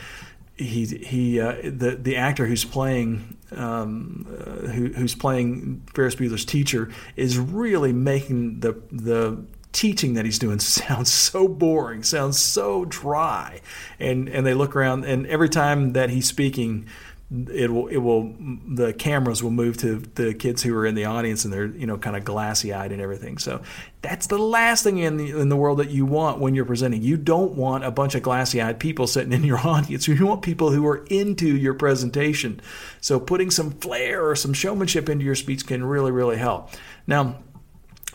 he 0.56 0.86
he 0.86 1.40
uh, 1.40 1.56
the 1.64 1.98
the 2.00 2.16
actor 2.16 2.46
who's 2.46 2.64
playing 2.66 3.38
um, 3.56 4.28
uh, 4.30 4.68
who, 4.68 4.88
who's 4.88 5.16
playing 5.16 5.82
Ferris 5.94 6.16
Bueller's 6.16 6.46
teacher 6.46 6.90
is 7.16 7.38
really 7.38 7.94
making 7.94 8.60
the 8.60 8.74
the 8.92 9.44
teaching 9.72 10.14
that 10.16 10.26
he's 10.26 10.40
doing 10.40 10.60
sounds 10.60 11.12
so 11.12 11.48
boring, 11.48 12.04
sounds 12.04 12.40
so 12.40 12.86
dry. 12.86 13.62
And 14.00 14.30
and 14.30 14.46
they 14.46 14.54
look 14.54 14.76
around, 14.76 15.06
and 15.06 15.26
every 15.28 15.50
time 15.50 15.94
that 15.94 16.10
he's 16.10 16.28
speaking, 16.28 16.88
it 17.32 17.72
will 17.72 17.88
it 17.88 17.98
will 17.98 18.36
the 18.68 18.92
cameras 18.92 19.42
will 19.42 19.52
move 19.52 19.78
to 19.78 20.00
the 20.16 20.34
kids 20.34 20.64
who 20.64 20.76
are 20.76 20.86
in 20.86 20.96
the 20.96 21.06
audience, 21.06 21.46
and 21.46 21.54
they're 21.54 21.68
you 21.68 21.88
know 21.88 21.98
kind 21.98 22.18
of 22.18 22.26
glassy 22.26 22.74
eyed 22.74 22.92
and 22.92 23.02
everything. 23.02 23.38
So 23.38 23.62
that's 24.02 24.28
the 24.28 24.38
last 24.38 24.84
thing 24.84 24.98
in 24.98 25.16
the 25.16 25.40
in 25.40 25.48
the 25.48 25.56
world 25.56 25.80
that 25.80 25.92
you 25.92 26.06
want 26.06 26.40
when 26.40 26.56
you're 26.56 26.66
presenting. 26.66 27.02
You 27.02 27.16
don't 27.16 27.54
want 27.54 27.86
a 27.86 27.92
bunch 27.92 28.16
of 28.16 28.24
glassy 28.24 28.62
eyed 28.62 28.80
people 28.80 29.08
sitting 29.08 29.32
in 29.32 29.46
your 29.46 29.58
audience. 29.66 30.08
You 30.08 30.26
want 30.26 30.42
people 30.42 30.72
who 30.72 30.86
are 30.88 31.06
into 31.06 31.56
your 31.56 31.74
presentation. 31.74 32.60
So 33.00 33.20
putting 33.20 33.50
some 33.50 33.72
flair 33.72 34.28
or 34.28 34.36
some 34.36 34.54
showmanship 34.54 35.08
into 35.08 35.24
your 35.24 35.36
speech 35.36 35.66
can 35.66 35.86
really 35.86 36.12
really 36.12 36.38
help. 36.38 36.72
Now 37.08 37.38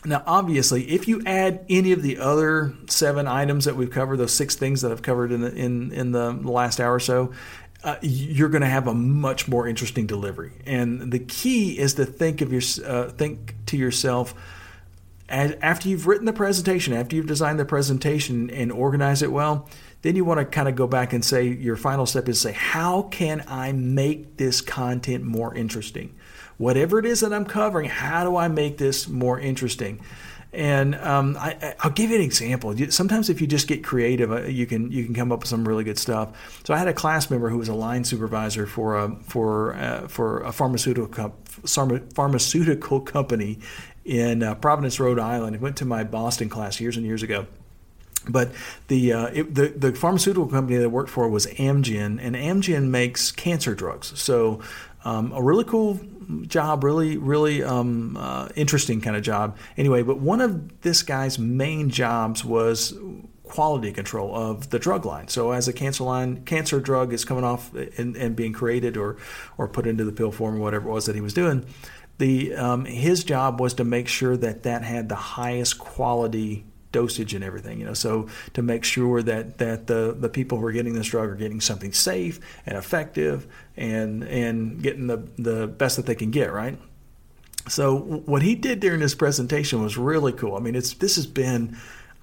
now, 0.05 0.23
obviously, 0.25 0.89
if 0.89 1.07
you 1.07 1.21
add 1.25 1.65
any 1.69 1.91
of 1.91 2.01
the 2.01 2.19
other 2.19 2.73
seven 2.87 3.27
items 3.27 3.65
that 3.65 3.75
we've 3.75 3.89
covered, 3.89 4.17
those 4.17 4.31
six 4.31 4.55
things 4.55 4.81
that 4.81 4.91
I've 4.91 5.01
covered 5.01 5.31
in 5.31 5.41
the 5.41 5.53
in 5.53 5.91
in 5.91 6.11
the 6.11 6.31
last 6.31 6.79
hour 6.79 6.93
or 6.93 6.99
so, 6.99 7.33
uh, 7.83 7.95
you're 8.01 8.49
going 8.49 8.61
to 8.61 8.67
have 8.67 8.87
a 8.87 8.93
much 8.93 9.47
more 9.47 9.67
interesting 9.67 10.07
delivery. 10.07 10.51
And 10.65 11.11
the 11.11 11.19
key 11.19 11.77
is 11.77 11.93
to 11.95 12.05
think 12.05 12.41
of 12.41 12.51
your 12.51 12.61
uh, 12.85 13.09
think 13.09 13.55
to 13.67 13.77
yourself 13.77 14.33
as, 15.29 15.55
after 15.61 15.89
you've 15.89 16.07
written 16.07 16.25
the 16.25 16.33
presentation, 16.33 16.93
after 16.93 17.15
you've 17.15 17.27
designed 17.27 17.59
the 17.59 17.65
presentation 17.65 18.49
and 18.49 18.71
organized 18.71 19.23
it 19.23 19.31
well. 19.31 19.69
Then 20.03 20.15
you 20.15 20.23
want 20.23 20.39
to 20.39 20.45
kind 20.45 20.69
of 20.69 20.75
go 20.75 20.85
back 20.85 21.11
and 21.11 21.25
say 21.25 21.47
your 21.47 21.75
final 21.75 22.05
step 22.05 22.29
is 22.29 22.39
say, 22.39 22.51
how 22.51 23.03
can 23.03 23.43
I 23.47 23.71
make 23.71 24.37
this 24.37 24.61
content 24.61 25.23
more 25.23 25.55
interesting? 25.55 26.13
whatever 26.57 26.99
it 26.99 27.05
is 27.05 27.21
that 27.21 27.33
I'm 27.33 27.45
covering, 27.45 27.89
how 27.89 28.23
do 28.23 28.35
I 28.35 28.47
make 28.47 28.77
this 28.77 29.07
more 29.07 29.39
interesting? 29.39 29.99
And 30.53 30.95
um, 30.95 31.35
I, 31.37 31.75
will 31.83 31.91
give 31.91 32.09
you 32.09 32.15
an 32.15 32.21
example. 32.21 32.73
Sometimes, 32.89 33.29
if 33.29 33.41
you 33.41 33.47
just 33.47 33.67
get 33.67 33.83
creative, 33.83 34.31
uh, 34.31 34.43
you 34.43 34.65
can 34.65 34.91
you 34.91 35.03
can 35.03 35.13
come 35.13 35.31
up 35.31 35.39
with 35.39 35.49
some 35.49 35.67
really 35.67 35.83
good 35.83 35.99
stuff. 35.99 36.61
So, 36.65 36.73
I 36.73 36.77
had 36.77 36.87
a 36.87 36.93
class 36.93 37.29
member 37.29 37.49
who 37.49 37.57
was 37.57 37.67
a 37.67 37.73
line 37.73 38.05
supervisor 38.05 38.65
for 38.65 38.97
a 38.97 39.15
for 39.23 39.75
uh, 39.75 40.07
for 40.07 40.41
a 40.41 40.53
pharmaceutical 40.53 41.35
pharmaceutical 42.15 43.01
company 43.01 43.59
in 44.05 44.41
uh, 44.41 44.55
Providence, 44.55 44.99
Rhode 44.99 45.19
Island. 45.19 45.55
He 45.57 45.61
went 45.61 45.77
to 45.77 45.85
my 45.85 46.03
Boston 46.03 46.47
class 46.47 46.79
years 46.79 46.95
and 46.95 47.05
years 47.05 47.23
ago. 47.23 47.45
But 48.29 48.51
the, 48.87 49.13
uh, 49.13 49.27
it, 49.27 49.55
the 49.55 49.67
the 49.67 49.93
pharmaceutical 49.93 50.47
company 50.47 50.77
that 50.77 50.83
I 50.83 50.87
worked 50.87 51.09
for 51.09 51.29
was 51.29 51.47
Amgen, 51.47 52.19
and 52.21 52.35
Amgen 52.35 52.89
makes 52.89 53.31
cancer 53.31 53.73
drugs. 53.75 54.19
So 54.19 54.59
um, 55.05 55.31
a 55.31 55.41
really 55.41 55.63
cool 55.63 55.99
job, 56.47 56.83
really, 56.83 57.17
really 57.17 57.63
um, 57.63 58.17
uh, 58.17 58.49
interesting 58.55 59.01
kind 59.01 59.15
of 59.15 59.23
job. 59.23 59.57
Anyway, 59.77 60.03
but 60.03 60.19
one 60.19 60.41
of 60.41 60.81
this 60.81 61.03
guy's 61.03 61.39
main 61.39 61.89
jobs 61.89 62.43
was 62.43 62.93
quality 63.43 63.93
control 63.93 64.35
of 64.35 64.69
the 64.69 64.79
drug 64.79 65.05
line. 65.05 65.27
So 65.29 65.51
as 65.51 65.67
a 65.67 65.73
cancer 65.73 66.03
line, 66.03 66.43
cancer 66.43 66.79
drug 66.79 67.13
is 67.13 67.23
coming 67.23 67.45
off 67.45 67.73
and, 67.73 68.15
and 68.17 68.35
being 68.35 68.53
created 68.53 68.97
or 68.97 69.17
or 69.57 69.67
put 69.67 69.87
into 69.87 70.03
the 70.03 70.11
pill 70.11 70.31
form 70.31 70.55
or 70.55 70.59
whatever 70.59 70.89
it 70.89 70.91
was 70.91 71.05
that 71.05 71.15
he 71.15 71.21
was 71.21 71.33
doing, 71.33 71.65
the 72.17 72.55
um, 72.55 72.85
his 72.85 73.23
job 73.23 73.59
was 73.59 73.73
to 73.75 73.83
make 73.83 74.07
sure 74.07 74.35
that 74.37 74.63
that 74.63 74.83
had 74.83 75.09
the 75.09 75.15
highest 75.15 75.79
quality 75.79 76.65
dosage 76.91 77.33
and 77.33 77.43
everything, 77.43 77.79
you 77.79 77.85
know. 77.85 77.93
So 77.93 78.27
to 78.53 78.61
make 78.61 78.83
sure 78.83 79.21
that 79.23 79.57
that 79.57 79.87
the 79.87 80.15
the 80.17 80.29
people 80.29 80.57
who 80.57 80.65
are 80.65 80.71
getting 80.71 80.93
this 80.93 81.07
drug 81.07 81.29
are 81.29 81.35
getting 81.35 81.61
something 81.61 81.93
safe 81.93 82.39
and 82.65 82.77
effective 82.77 83.47
and 83.75 84.23
and 84.23 84.81
getting 84.81 85.07
the 85.07 85.17
the 85.37 85.67
best 85.67 85.97
that 85.97 86.05
they 86.05 86.15
can 86.15 86.31
get, 86.31 86.51
right? 86.51 86.77
So 87.67 87.97
what 87.97 88.41
he 88.41 88.55
did 88.55 88.79
during 88.79 88.99
this 88.99 89.15
presentation 89.15 89.81
was 89.81 89.97
really 89.97 90.31
cool. 90.31 90.55
I 90.55 90.59
mean, 90.59 90.75
it's 90.75 90.93
this 90.93 91.15
has 91.17 91.27
been 91.27 91.77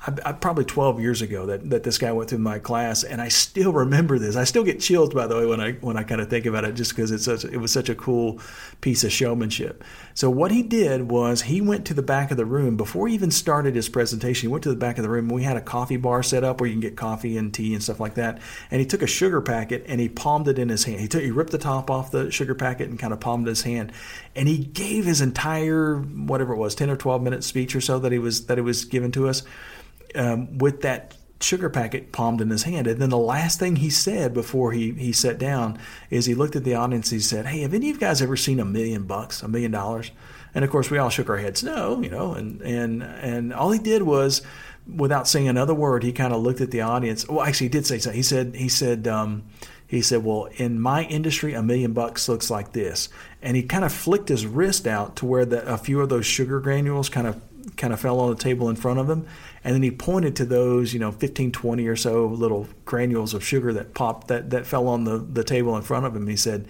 I, 0.06 0.32
probably 0.32 0.66
12 0.66 1.00
years 1.00 1.22
ago 1.22 1.46
that, 1.46 1.70
that 1.70 1.82
this 1.82 1.96
guy 1.96 2.12
went 2.12 2.28
through 2.28 2.38
my 2.38 2.58
class, 2.58 3.04
and 3.04 3.22
I 3.22 3.28
still 3.28 3.72
remember 3.72 4.18
this. 4.18 4.36
I 4.36 4.44
still 4.44 4.64
get 4.64 4.80
chills, 4.80 5.14
by 5.14 5.26
the 5.26 5.36
way, 5.36 5.46
when 5.46 5.60
I 5.60 5.72
when 5.72 5.96
I 5.96 6.02
kind 6.02 6.20
of 6.20 6.28
think 6.28 6.44
about 6.44 6.64
it, 6.64 6.74
just 6.74 6.90
because 6.90 7.10
it's 7.10 7.24
such, 7.24 7.44
it 7.44 7.56
was 7.56 7.72
such 7.72 7.88
a 7.88 7.94
cool 7.94 8.38
piece 8.82 9.02
of 9.02 9.12
showmanship. 9.12 9.82
So 10.12 10.28
what 10.28 10.50
he 10.50 10.62
did 10.62 11.10
was 11.10 11.42
he 11.42 11.60
went 11.60 11.86
to 11.86 11.94
the 11.94 12.02
back 12.02 12.30
of 12.30 12.36
the 12.36 12.44
room 12.44 12.76
before 12.76 13.08
he 13.08 13.14
even 13.14 13.30
started 13.30 13.74
his 13.74 13.88
presentation. 13.88 14.48
He 14.48 14.52
went 14.52 14.62
to 14.64 14.68
the 14.68 14.76
back 14.76 14.98
of 14.98 15.04
the 15.04 15.08
room. 15.08 15.28
We 15.28 15.42
had 15.42 15.56
a 15.56 15.62
coffee 15.62 15.96
bar 15.96 16.22
set 16.22 16.44
up 16.44 16.60
where 16.60 16.68
you 16.68 16.74
can 16.74 16.80
get 16.80 16.96
coffee 16.96 17.38
and 17.38 17.52
tea 17.52 17.72
and 17.72 17.82
stuff 17.82 17.98
like 17.98 18.14
that. 18.14 18.40
And 18.70 18.80
he 18.80 18.86
took 18.86 19.02
a 19.02 19.06
sugar 19.06 19.40
packet 19.40 19.84
and 19.88 20.00
he 20.00 20.08
palmed 20.10 20.48
it 20.48 20.58
in 20.58 20.68
his 20.68 20.84
hand. 20.84 21.00
He 21.00 21.08
took 21.08 21.22
he 21.22 21.30
ripped 21.30 21.52
the 21.52 21.58
top 21.58 21.90
off 21.90 22.10
the 22.10 22.30
sugar 22.30 22.54
packet 22.54 22.90
and 22.90 22.98
kind 22.98 23.14
of 23.14 23.20
palmed 23.20 23.46
his 23.46 23.62
hand, 23.62 23.92
and 24.36 24.48
he 24.48 24.58
gave 24.58 25.06
his 25.06 25.22
entire 25.22 25.96
whatever 25.96 26.52
it 26.52 26.58
was 26.58 26.74
10 26.74 26.90
or 26.90 26.96
12 26.96 27.22
minute 27.22 27.42
speech 27.42 27.74
or 27.74 27.80
so 27.80 27.98
that 27.98 28.12
he 28.12 28.18
was 28.18 28.46
that 28.46 28.58
he 28.58 28.62
was 28.62 28.84
given 28.84 29.10
to 29.12 29.28
us 29.28 29.42
um, 30.14 30.58
with 30.58 30.82
that 30.82 31.16
sugar 31.40 31.68
packet 31.68 32.12
palmed 32.12 32.40
in 32.40 32.50
his 32.50 32.62
hand. 32.62 32.86
And 32.86 33.00
then 33.00 33.10
the 33.10 33.18
last 33.18 33.58
thing 33.58 33.76
he 33.76 33.90
said 33.90 34.32
before 34.32 34.72
he, 34.72 34.92
he 34.92 35.12
sat 35.12 35.38
down 35.38 35.78
is 36.10 36.26
he 36.26 36.34
looked 36.34 36.56
at 36.56 36.64
the 36.64 36.74
audience. 36.74 37.10
He 37.10 37.20
said, 37.20 37.46
Hey, 37.46 37.60
have 37.60 37.74
any 37.74 37.90
of 37.90 37.96
you 37.96 38.00
guys 38.00 38.22
ever 38.22 38.36
seen 38.36 38.60
a 38.60 38.64
million 38.64 39.04
bucks, 39.04 39.42
a 39.42 39.48
million 39.48 39.70
dollars? 39.70 40.10
And 40.54 40.64
of 40.64 40.70
course, 40.70 40.90
we 40.90 40.98
all 40.98 41.10
shook 41.10 41.28
our 41.28 41.36
heads, 41.36 41.62
no, 41.64 42.00
you 42.00 42.08
know, 42.08 42.34
and, 42.34 42.60
and, 42.62 43.02
and 43.02 43.52
all 43.52 43.72
he 43.72 43.80
did 43.80 44.02
was, 44.02 44.40
without 44.86 45.26
saying 45.26 45.48
another 45.48 45.74
word, 45.74 46.04
he 46.04 46.12
kind 46.12 46.32
of 46.32 46.42
looked 46.42 46.60
at 46.60 46.70
the 46.70 46.80
audience. 46.80 47.28
Well, 47.28 47.44
actually, 47.44 47.66
he 47.66 47.72
did 47.72 47.86
say 47.86 47.98
something. 47.98 48.16
He 48.16 48.22
said, 48.22 48.54
he 48.54 48.68
said, 48.68 49.08
um, 49.08 49.44
he 49.86 50.00
said, 50.00 50.24
Well, 50.24 50.48
in 50.56 50.80
my 50.80 51.04
industry, 51.04 51.54
a 51.54 51.62
million 51.62 51.92
bucks 51.92 52.28
looks 52.28 52.50
like 52.50 52.72
this. 52.72 53.08
And 53.42 53.56
he 53.56 53.62
kind 53.62 53.84
of 53.84 53.92
flicked 53.92 54.28
his 54.28 54.46
wrist 54.46 54.86
out 54.86 55.16
to 55.16 55.26
where 55.26 55.44
the, 55.44 55.66
a 55.72 55.76
few 55.76 56.00
of 56.00 56.08
those 56.08 56.26
sugar 56.26 56.60
granules 56.60 57.08
kind 57.08 57.26
of 57.26 57.40
kind 57.76 57.92
of 57.92 58.00
fell 58.00 58.20
on 58.20 58.30
the 58.30 58.36
table 58.36 58.68
in 58.68 58.76
front 58.76 58.98
of 58.98 59.08
him. 59.08 59.26
And 59.62 59.74
then 59.74 59.82
he 59.82 59.90
pointed 59.90 60.36
to 60.36 60.44
those, 60.44 60.92
you 60.92 61.00
know, 61.00 61.12
15, 61.12 61.52
20 61.52 61.86
or 61.86 61.96
so 61.96 62.26
little 62.26 62.68
granules 62.84 63.34
of 63.34 63.44
sugar 63.44 63.72
that 63.72 63.94
popped, 63.94 64.28
that, 64.28 64.50
that 64.50 64.66
fell 64.66 64.88
on 64.88 65.04
the, 65.04 65.18
the 65.18 65.44
table 65.44 65.76
in 65.76 65.82
front 65.82 66.06
of 66.06 66.14
him. 66.14 66.26
He 66.26 66.36
said, 66.36 66.66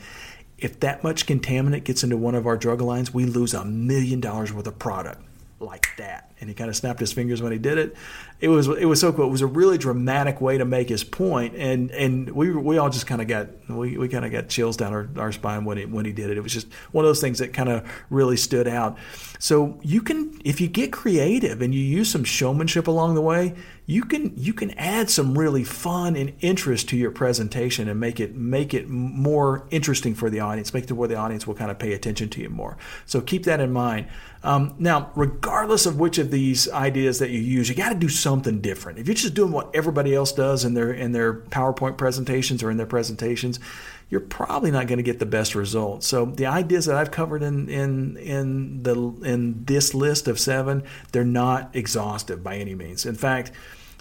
if 0.58 0.80
that 0.80 1.02
much 1.02 1.26
contaminant 1.26 1.84
gets 1.84 2.04
into 2.04 2.16
one 2.16 2.34
of 2.34 2.46
our 2.46 2.56
drug 2.56 2.80
lines, 2.80 3.12
we 3.12 3.24
lose 3.24 3.54
a 3.54 3.64
million 3.64 4.20
dollars 4.20 4.52
worth 4.52 4.66
of 4.66 4.78
product 4.78 5.22
like 5.60 5.88
that. 5.98 6.23
And 6.40 6.48
he 6.48 6.54
kind 6.54 6.68
of 6.68 6.76
snapped 6.76 7.00
his 7.00 7.12
fingers 7.12 7.40
when 7.40 7.52
he 7.52 7.58
did 7.58 7.78
it. 7.78 7.96
It 8.40 8.48
was 8.48 8.68
it 8.68 8.84
was 8.86 9.00
so 9.00 9.12
cool. 9.12 9.26
It 9.26 9.30
was 9.30 9.40
a 9.40 9.46
really 9.46 9.78
dramatic 9.78 10.40
way 10.40 10.58
to 10.58 10.64
make 10.64 10.88
his 10.88 11.04
point, 11.04 11.54
and 11.54 11.90
and 11.92 12.30
we 12.30 12.50
we 12.50 12.76
all 12.76 12.90
just 12.90 13.06
kind 13.06 13.22
of 13.22 13.28
got 13.28 13.48
we, 13.70 13.96
we 13.96 14.08
kind 14.08 14.24
of 14.24 14.32
got 14.32 14.48
chills 14.48 14.76
down 14.76 14.92
our, 14.92 15.08
our 15.16 15.32
spine 15.32 15.64
when 15.64 15.78
he 15.78 15.86
when 15.86 16.04
he 16.04 16.12
did 16.12 16.30
it. 16.30 16.36
It 16.36 16.42
was 16.42 16.52
just 16.52 16.66
one 16.92 17.04
of 17.04 17.08
those 17.08 17.20
things 17.20 17.38
that 17.38 17.52
kind 17.54 17.68
of 17.68 17.88
really 18.10 18.36
stood 18.36 18.68
out. 18.68 18.98
So 19.38 19.78
you 19.82 20.02
can 20.02 20.40
if 20.44 20.60
you 20.60 20.68
get 20.68 20.92
creative 20.92 21.62
and 21.62 21.74
you 21.74 21.80
use 21.80 22.10
some 22.10 22.24
showmanship 22.24 22.88
along 22.88 23.14
the 23.14 23.22
way, 23.22 23.54
you 23.86 24.02
can 24.04 24.32
you 24.36 24.54
can 24.54 24.70
add 24.72 25.10
some 25.10 25.36
really 25.36 25.64
fun 25.64 26.16
and 26.16 26.32
interest 26.40 26.88
to 26.88 26.96
your 26.96 27.10
presentation 27.10 27.88
and 27.88 28.00
make 28.00 28.20
it 28.20 28.34
make 28.34 28.72
it 28.72 28.88
more 28.88 29.66
interesting 29.70 30.14
for 30.14 30.30
the 30.30 30.40
audience. 30.40 30.72
Make 30.72 30.84
it 30.84 30.92
where 30.94 31.08
the 31.08 31.16
audience 31.16 31.46
will 31.46 31.54
kind 31.54 31.70
of 31.70 31.78
pay 31.78 31.92
attention 31.92 32.28
to 32.30 32.40
you 32.40 32.48
more. 32.48 32.76
So 33.06 33.20
keep 33.20 33.44
that 33.44 33.60
in 33.60 33.72
mind. 33.72 34.06
Um, 34.44 34.74
now, 34.78 35.10
regardless 35.16 35.86
of 35.86 35.98
which 35.98 36.18
of 36.18 36.30
these 36.30 36.70
ideas 36.70 37.18
that 37.18 37.30
you 37.30 37.40
use, 37.40 37.70
you 37.70 37.74
got 37.74 37.88
to 37.88 37.94
do 37.94 38.10
something 38.10 38.60
different. 38.60 38.98
If 38.98 39.08
you're 39.08 39.14
just 39.14 39.32
doing 39.32 39.52
what 39.52 39.74
everybody 39.74 40.14
else 40.14 40.32
does 40.32 40.66
in 40.66 40.74
their 40.74 40.92
in 40.92 41.12
their 41.12 41.32
PowerPoint 41.32 41.96
presentations 41.96 42.62
or 42.62 42.70
in 42.70 42.76
their 42.76 42.86
presentations, 42.86 43.58
you're 44.10 44.20
probably 44.20 44.70
not 44.70 44.86
going 44.86 44.98
to 44.98 45.02
get 45.02 45.18
the 45.18 45.26
best 45.26 45.54
results. 45.54 46.06
So 46.06 46.26
the 46.26 46.44
ideas 46.44 46.84
that 46.84 46.96
I've 46.96 47.10
covered 47.10 47.42
in 47.42 47.70
in 47.70 48.18
in 48.18 48.82
the 48.82 48.94
in 49.24 49.64
this 49.64 49.94
list 49.94 50.28
of 50.28 50.38
seven, 50.38 50.84
they're 51.12 51.24
not 51.24 51.74
exhaustive 51.74 52.44
by 52.44 52.56
any 52.56 52.74
means. 52.74 53.06
In 53.06 53.14
fact, 53.14 53.50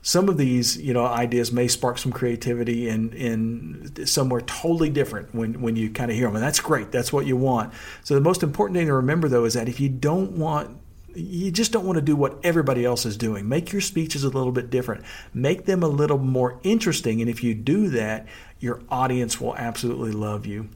some 0.04 0.28
of 0.30 0.38
these 0.38 0.80
you 0.80 0.94
know 0.94 1.06
ideas 1.06 1.52
may 1.52 1.68
spark 1.68 1.98
some 1.98 2.12
creativity 2.12 2.90
in 2.90 3.12
in 3.14 4.06
somewhere 4.06 4.42
totally 4.42 4.90
different 4.90 5.34
when 5.34 5.62
when 5.62 5.76
you 5.76 5.90
kind 5.90 6.12
of 6.12 6.18
hear 6.18 6.28
them 6.28 6.36
and 6.36 6.44
that's 6.44 6.60
great 6.60 6.92
that's 6.92 7.12
what 7.12 7.26
you 7.26 7.38
want 7.38 7.74
so 8.04 8.14
the 8.14 8.22
most 8.22 8.44
important 8.44 8.78
thing 8.78 8.86
to 8.86 8.94
remember 8.94 9.30
though 9.30 9.46
is 9.46 9.54
that 9.54 9.68
if 9.68 9.80
you 9.80 9.90
don't 9.90 10.34
want 10.34 10.78
you 11.16 11.52
just 11.52 11.72
don't 11.72 11.86
want 11.86 11.98
to 11.98 12.02
do 12.02 12.16
what 12.16 12.40
everybody 12.44 12.84
else 12.84 13.06
is 13.06 13.18
doing. 13.18 13.48
Make 13.48 13.72
your 13.72 13.82
speeches 13.82 14.24
a 14.24 14.30
little 14.30 14.52
bit 14.52 14.70
different. 14.70 15.04
Make 15.34 15.66
them 15.66 15.84
a 15.84 15.88
little 15.88 16.18
more 16.18 16.60
interesting. 16.64 17.22
And 17.22 17.30
if 17.30 17.44
you 17.44 17.54
do 17.54 17.90
that, 17.90 18.28
your 18.60 18.82
audience 18.90 19.40
will 19.40 19.56
absolutely 19.56 20.12
love 20.12 20.46
you. 20.46 20.70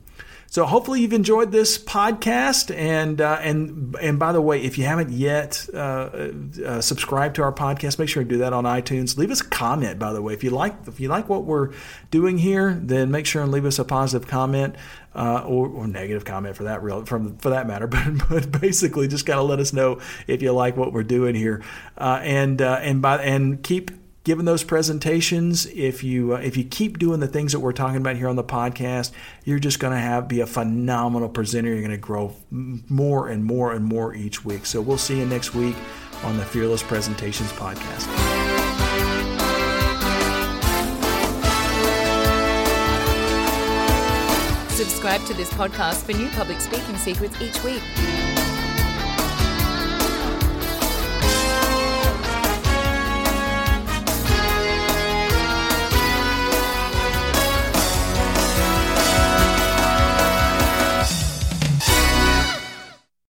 So 0.49 0.65
hopefully 0.65 1.01
you've 1.01 1.13
enjoyed 1.13 1.51
this 1.51 1.77
podcast, 1.77 2.73
and 2.73 3.19
uh, 3.19 3.37
and 3.41 3.95
and 4.01 4.17
by 4.17 4.31
the 4.31 4.41
way, 4.41 4.61
if 4.61 4.77
you 4.77 4.85
haven't 4.85 5.11
yet 5.11 5.67
uh, 5.73 6.31
uh, 6.65 6.81
subscribed 6.81 7.35
to 7.35 7.43
our 7.43 7.51
podcast, 7.51 7.99
make 7.99 8.07
sure 8.07 8.23
to 8.23 8.29
do 8.29 8.37
that 8.37 8.53
on 8.53 8.63
iTunes. 8.63 9.17
Leave 9.17 9.29
us 9.29 9.41
a 9.41 9.47
comment, 9.47 9.99
by 9.99 10.13
the 10.13 10.21
way, 10.21 10.33
if 10.33 10.45
you 10.45 10.49
like 10.49 10.75
if 10.87 11.01
you 11.01 11.09
like 11.09 11.27
what 11.27 11.43
we're 11.43 11.73
doing 12.11 12.37
here, 12.37 12.79
then 12.81 13.11
make 13.11 13.25
sure 13.25 13.43
and 13.43 13.51
leave 13.51 13.65
us 13.65 13.77
a 13.77 13.85
positive 13.85 14.27
comment. 14.27 14.75
Uh, 15.15 15.43
or, 15.47 15.67
or, 15.67 15.87
negative 15.87 16.25
comment 16.25 16.55
for 16.55 16.65
that 16.65 16.83
real 16.83 17.03
from 17.03 17.37
for 17.39 17.49
that 17.49 17.65
matter. 17.65 17.87
But, 17.97 18.29
but 18.29 18.61
basically, 18.61 19.07
just 19.07 19.25
gotta 19.25 19.41
let 19.41 19.59
us 19.59 19.73
know 19.73 19.99
if 20.27 20.43
you 20.43 20.51
like 20.51 20.77
what 20.77 20.93
we're 20.93 21.01
doing 21.01 21.33
here, 21.33 21.63
uh, 21.97 22.19
and 22.21 22.61
uh, 22.61 22.79
and 22.83 23.01
by 23.01 23.23
and 23.23 23.63
keep 23.63 23.89
giving 24.27 24.43
those 24.43 24.61
presentations, 24.61 25.65
if 25.67 26.03
you 26.03 26.35
uh, 26.35 26.39
if 26.39 26.57
you 26.57 26.65
keep 26.65 26.99
doing 26.99 27.21
the 27.21 27.29
things 27.29 27.53
that 27.53 27.61
we're 27.61 27.71
talking 27.71 27.95
about 27.95 28.17
here 28.17 28.27
on 28.27 28.35
the 28.35 28.43
podcast, 28.43 29.11
you're 29.45 29.57
just 29.57 29.79
going 29.79 29.93
to 29.93 29.99
have 29.99 30.27
be 30.27 30.41
a 30.41 30.45
phenomenal 30.45 31.29
presenter. 31.29 31.69
You're 31.69 31.79
going 31.79 31.91
to 31.91 31.97
grow 31.97 32.35
more 32.51 33.29
and 33.29 33.45
more 33.45 33.71
and 33.71 33.85
more 33.85 34.13
each 34.13 34.43
week. 34.43 34.65
So 34.65 34.81
we'll 34.81 34.97
see 34.97 35.19
you 35.19 35.25
next 35.25 35.55
week 35.55 35.77
on 36.23 36.35
the 36.35 36.43
Fearless 36.43 36.83
Presentations 36.83 37.49
podcast. 37.53 38.03
Subscribe 44.69 45.25
to 45.25 45.33
this 45.35 45.49
podcast 45.53 46.03
for 46.03 46.11
new 46.11 46.27
public 46.31 46.59
speaking 46.59 46.97
secrets 46.97 47.41
each 47.41 47.63
week. 47.63 47.81